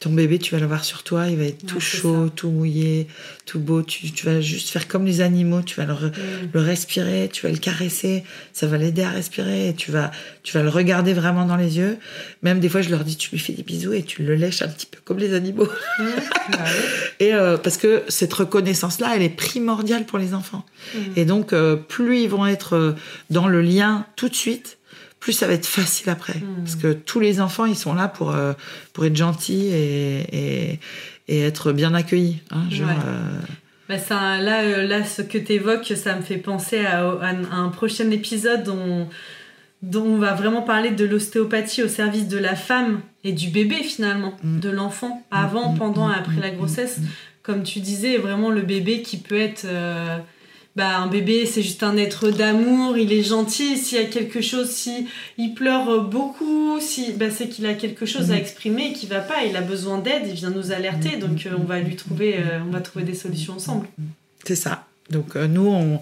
Ton 0.00 0.10
bébé, 0.10 0.38
tu 0.38 0.54
vas 0.54 0.60
l'avoir 0.60 0.84
sur 0.84 1.02
toi, 1.02 1.28
il 1.28 1.36
va 1.36 1.44
être 1.44 1.64
tout 1.66 1.80
chaud, 1.80 2.28
tout 2.34 2.50
mouillé, 2.50 3.06
tout 3.46 3.60
beau. 3.60 3.82
Tu, 3.82 4.10
vas 4.24 4.40
juste 4.40 4.70
faire 4.70 4.88
comme 4.88 5.04
les 5.04 5.20
animaux, 5.20 5.62
tu 5.62 5.76
vas 5.76 5.86
mm. 5.86 6.10
le, 6.52 6.60
respirer, 6.60 7.28
tu 7.32 7.46
vas 7.46 7.52
le 7.52 7.58
caresser, 7.58 8.24
ça 8.52 8.66
va 8.66 8.78
l'aider 8.78 9.02
à 9.02 9.10
respirer, 9.10 9.68
et 9.68 9.74
tu 9.74 9.90
vas, 9.90 10.10
tu 10.42 10.54
vas 10.54 10.62
le 10.62 10.68
regarder 10.68 11.14
vraiment 11.14 11.46
dans 11.46 11.56
les 11.56 11.78
yeux. 11.78 11.98
Même 12.42 12.60
des 12.60 12.68
fois, 12.68 12.82
je 12.82 12.90
leur 12.90 13.04
dis, 13.04 13.16
tu 13.16 13.30
lui 13.30 13.38
fais 13.38 13.52
des 13.52 13.62
bisous 13.62 13.92
et 13.92 14.02
tu 14.02 14.22
le 14.22 14.34
lèches 14.34 14.62
un 14.62 14.68
petit 14.68 14.86
peu 14.86 14.98
comme 15.04 15.18
les 15.18 15.34
animaux. 15.34 15.68
Mm. 15.98 16.04
Bah 16.52 16.64
et 17.20 17.34
euh, 17.34 17.56
parce 17.56 17.76
que 17.76 18.02
cette 18.08 18.32
reconnaissance-là, 18.32 19.12
elle 19.14 19.22
est 19.22 19.28
primordiale 19.28 20.04
pour 20.04 20.18
les 20.18 20.34
enfants. 20.34 20.64
Et 21.16 21.24
donc, 21.24 21.52
euh, 21.52 21.76
plus 21.76 22.22
ils 22.22 22.28
vont 22.28 22.46
être 22.46 22.76
euh, 22.76 22.92
dans 23.30 23.48
le 23.48 23.60
lien 23.60 24.06
tout 24.16 24.28
de 24.28 24.34
suite, 24.34 24.77
plus 25.20 25.32
ça 25.32 25.46
va 25.46 25.54
être 25.54 25.66
facile 25.66 26.10
après. 26.10 26.38
Hmm. 26.38 26.62
Parce 26.64 26.76
que 26.76 26.92
tous 26.92 27.20
les 27.20 27.40
enfants, 27.40 27.66
ils 27.66 27.76
sont 27.76 27.94
là 27.94 28.08
pour, 28.08 28.30
euh, 28.30 28.52
pour 28.92 29.04
être 29.04 29.16
gentils 29.16 29.66
et, 29.66 30.72
et, 30.72 30.80
et 31.28 31.42
être 31.42 31.72
bien 31.72 31.94
accueillis. 31.94 32.40
Hein, 32.50 32.64
genre, 32.70 32.88
euh, 32.90 33.40
bah 33.88 33.98
ça, 33.98 34.38
là, 34.38 34.62
euh, 34.62 34.86
là, 34.86 35.04
ce 35.04 35.22
que 35.22 35.38
tu 35.38 35.52
évoques, 35.52 35.92
ça 35.96 36.14
me 36.14 36.22
fait 36.22 36.36
penser 36.36 36.84
à, 36.84 37.04
un 37.52 37.68
prochain 37.68 38.10
épisode 38.10 38.62
dont, 38.64 39.08
dont 39.82 40.04
on 40.04 40.18
va 40.18 40.34
vraiment 40.34 40.62
parler 40.62 40.90
de 40.90 41.04
l'ostéopathie 41.04 41.82
au 41.82 41.88
service 41.88 42.28
de 42.28 42.38
la 42.38 42.54
femme 42.54 43.00
et 43.24 43.32
du 43.32 43.48
bébé 43.48 43.76
finalement, 43.76 44.36
hmm. 44.42 44.60
de 44.60 44.70
l'enfant, 44.70 45.26
avant, 45.30 45.72
hmm. 45.72 45.78
pendant 45.78 46.10
et 46.10 46.14
après 46.14 46.40
la 46.40 46.50
grossesse. 46.50 47.00
Comme 47.42 47.62
tu 47.62 47.80
disais, 47.80 48.18
vraiment 48.18 48.50
le 48.50 48.62
bébé 48.62 49.02
qui 49.02 49.16
peut 49.16 49.38
être... 49.38 49.66
Bah, 50.78 50.96
un 50.96 51.08
bébé 51.08 51.44
c'est 51.44 51.64
juste 51.64 51.82
un 51.82 51.96
être 51.96 52.30
d'amour, 52.30 52.96
il 52.96 53.12
est 53.12 53.24
gentil, 53.24 53.76
s'il 53.76 53.98
y 53.98 54.00
a 54.00 54.04
quelque 54.04 54.40
chose, 54.40 54.70
si 54.70 55.08
il 55.36 55.52
pleure 55.52 56.04
beaucoup, 56.04 56.78
si 56.78 57.14
bah, 57.14 57.32
c'est 57.32 57.48
qu'il 57.48 57.66
a 57.66 57.74
quelque 57.74 58.06
chose 58.06 58.30
à 58.30 58.34
mhm. 58.34 58.40
exprimer 58.40 58.92
qui 58.92 59.08
va 59.08 59.18
pas, 59.18 59.42
il 59.44 59.56
a 59.56 59.60
besoin 59.60 59.98
d'aide, 59.98 60.22
il 60.28 60.34
vient 60.34 60.50
nous 60.50 60.70
alerter, 60.70 61.16
mhm. 61.16 61.18
donc 61.18 61.46
euh, 61.46 61.56
on 61.58 61.64
va 61.64 61.80
lui 61.80 61.96
trouver, 61.96 62.36
euh, 62.36 62.60
on 62.64 62.70
va 62.70 62.80
trouver 62.80 63.04
des 63.04 63.14
solutions 63.14 63.54
ensemble. 63.54 63.88
C'est 64.44 64.54
ça. 64.54 64.84
Donc 65.10 65.34
euh, 65.34 65.48
nous, 65.48 65.98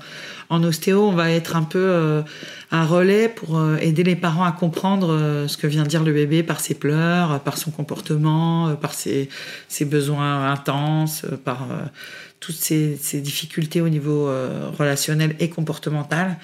en 0.51 0.63
ostéo, 0.63 1.09
on 1.09 1.13
va 1.13 1.31
être 1.31 1.57
un 1.57 1.63
peu 1.63 2.23
un 2.71 2.85
relais 2.85 3.31
pour 3.31 3.59
aider 3.81 4.03
les 4.03 4.17
parents 4.17 4.45
à 4.45 4.53
comprendre 4.53 5.47
ce 5.47 5.57
que 5.57 5.67
vient 5.67 5.85
dire 5.85 6.05
le 6.05 6.13
bébé 6.13 6.43
par 6.43 6.61
ses 6.61 6.75
pleurs, 6.75 7.41
par 7.41 7.57
son 7.57 7.71
comportement, 7.71 8.77
par 8.77 8.93
ses, 8.93 9.31
ses 9.69 9.87
besoins 9.87 10.53
intenses, 10.53 11.25
par 11.47 11.67
toutes 12.41 12.57
ces, 12.57 12.99
difficultés 13.15 13.81
au 13.81 13.89
niveau 13.89 14.29
euh, 14.29 14.71
relationnel 14.79 15.37
et 15.41 15.49
comportemental 15.49 16.37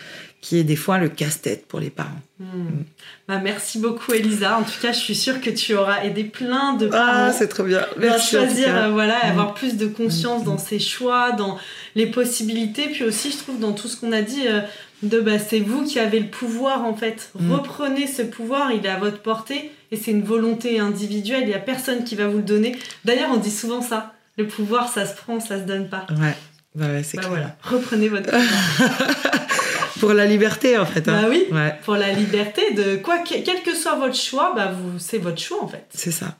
qui 0.42 0.58
est 0.58 0.64
des 0.64 0.76
fois 0.76 0.98
le 0.98 1.08
casse-tête 1.08 1.66
pour 1.68 1.78
les 1.78 1.88
parents. 1.88 2.10
Hmm. 2.40 2.44
Hmm. 2.44 2.84
Bah, 3.28 3.38
merci 3.38 3.78
beaucoup 3.78 4.12
Elisa. 4.12 4.58
En 4.58 4.64
tout 4.64 4.80
cas, 4.82 4.92
je 4.92 4.98
suis 4.98 5.14
sûre 5.14 5.40
que 5.40 5.50
tu 5.50 5.74
auras 5.74 6.02
aidé 6.02 6.24
plein 6.24 6.74
de 6.74 6.86
ah, 6.88 6.90
parents 6.90 7.12
ah, 7.28 7.32
c'est 7.32 7.46
trop 7.46 7.62
bien. 7.62 7.86
Merci, 7.96 8.36
à 8.36 8.40
choisir, 8.40 8.76
euh, 8.76 8.90
voilà, 8.90 9.18
hmm. 9.24 9.30
avoir 9.30 9.54
plus 9.54 9.76
de 9.76 9.86
conscience 9.86 10.42
dans 10.42 10.58
ses 10.58 10.80
choix, 10.80 11.30
dans 11.30 11.58
les 11.94 12.06
possibilités, 12.06 12.88
puis 12.88 13.04
aussi, 13.04 13.30
je 13.30 13.38
trouve, 13.38 13.60
dans 13.60 13.72
tout 13.72 13.88
ce 13.88 13.96
qu'on 13.96 14.12
a 14.12 14.22
dit. 14.22 14.48
Euh, 14.48 14.60
de 15.02 15.20
bah, 15.20 15.38
c'est 15.38 15.58
vous 15.58 15.84
qui 15.84 15.98
avez 15.98 16.20
le 16.20 16.28
pouvoir 16.28 16.84
en 16.84 16.94
fait. 16.94 17.32
Reprenez 17.50 18.06
ce 18.06 18.22
pouvoir, 18.22 18.70
il 18.70 18.86
est 18.86 18.88
à 18.88 18.98
votre 18.98 19.18
portée 19.18 19.72
et 19.90 19.96
c'est 19.96 20.12
une 20.12 20.22
volonté 20.22 20.78
individuelle, 20.78 21.42
il 21.42 21.48
n'y 21.48 21.54
a 21.54 21.58
personne 21.58 22.04
qui 22.04 22.14
va 22.14 22.28
vous 22.28 22.36
le 22.36 22.44
donner. 22.44 22.76
D'ailleurs, 23.04 23.30
on 23.32 23.36
dit 23.36 23.50
souvent 23.50 23.82
ça 23.82 24.14
le 24.38 24.46
pouvoir, 24.46 24.88
ça 24.92 25.06
se 25.06 25.14
prend, 25.14 25.40
ça 25.40 25.58
se 25.58 25.64
donne 25.64 25.88
pas. 25.88 26.06
Ouais, 26.10 26.34
bah 26.74 26.86
ouais 26.88 27.02
c'est 27.02 27.18
bah 27.18 27.28
Voilà, 27.28 27.56
reprenez 27.62 28.08
votre 28.08 28.30
pouvoir. 28.30 29.92
pour 30.00 30.12
la 30.14 30.26
liberté 30.26 30.78
en 30.78 30.86
fait. 30.86 31.08
Hein. 31.08 31.22
Bah 31.22 31.28
oui, 31.28 31.46
pour 31.84 31.96
la 31.96 32.12
liberté 32.12 32.72
de 32.74 32.96
quoi, 32.96 33.18
quel 33.24 33.62
que 33.62 33.74
soit 33.74 33.96
votre 33.96 34.16
choix, 34.16 34.52
bah 34.54 34.72
vous, 34.72 34.98
c'est 34.98 35.18
votre 35.18 35.40
choix 35.40 35.62
en 35.62 35.68
fait. 35.68 35.86
C'est 35.94 36.12
ça. 36.12 36.36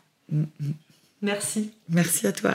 Merci. 1.20 1.72
Merci 1.88 2.26
à 2.26 2.32
toi. 2.32 2.55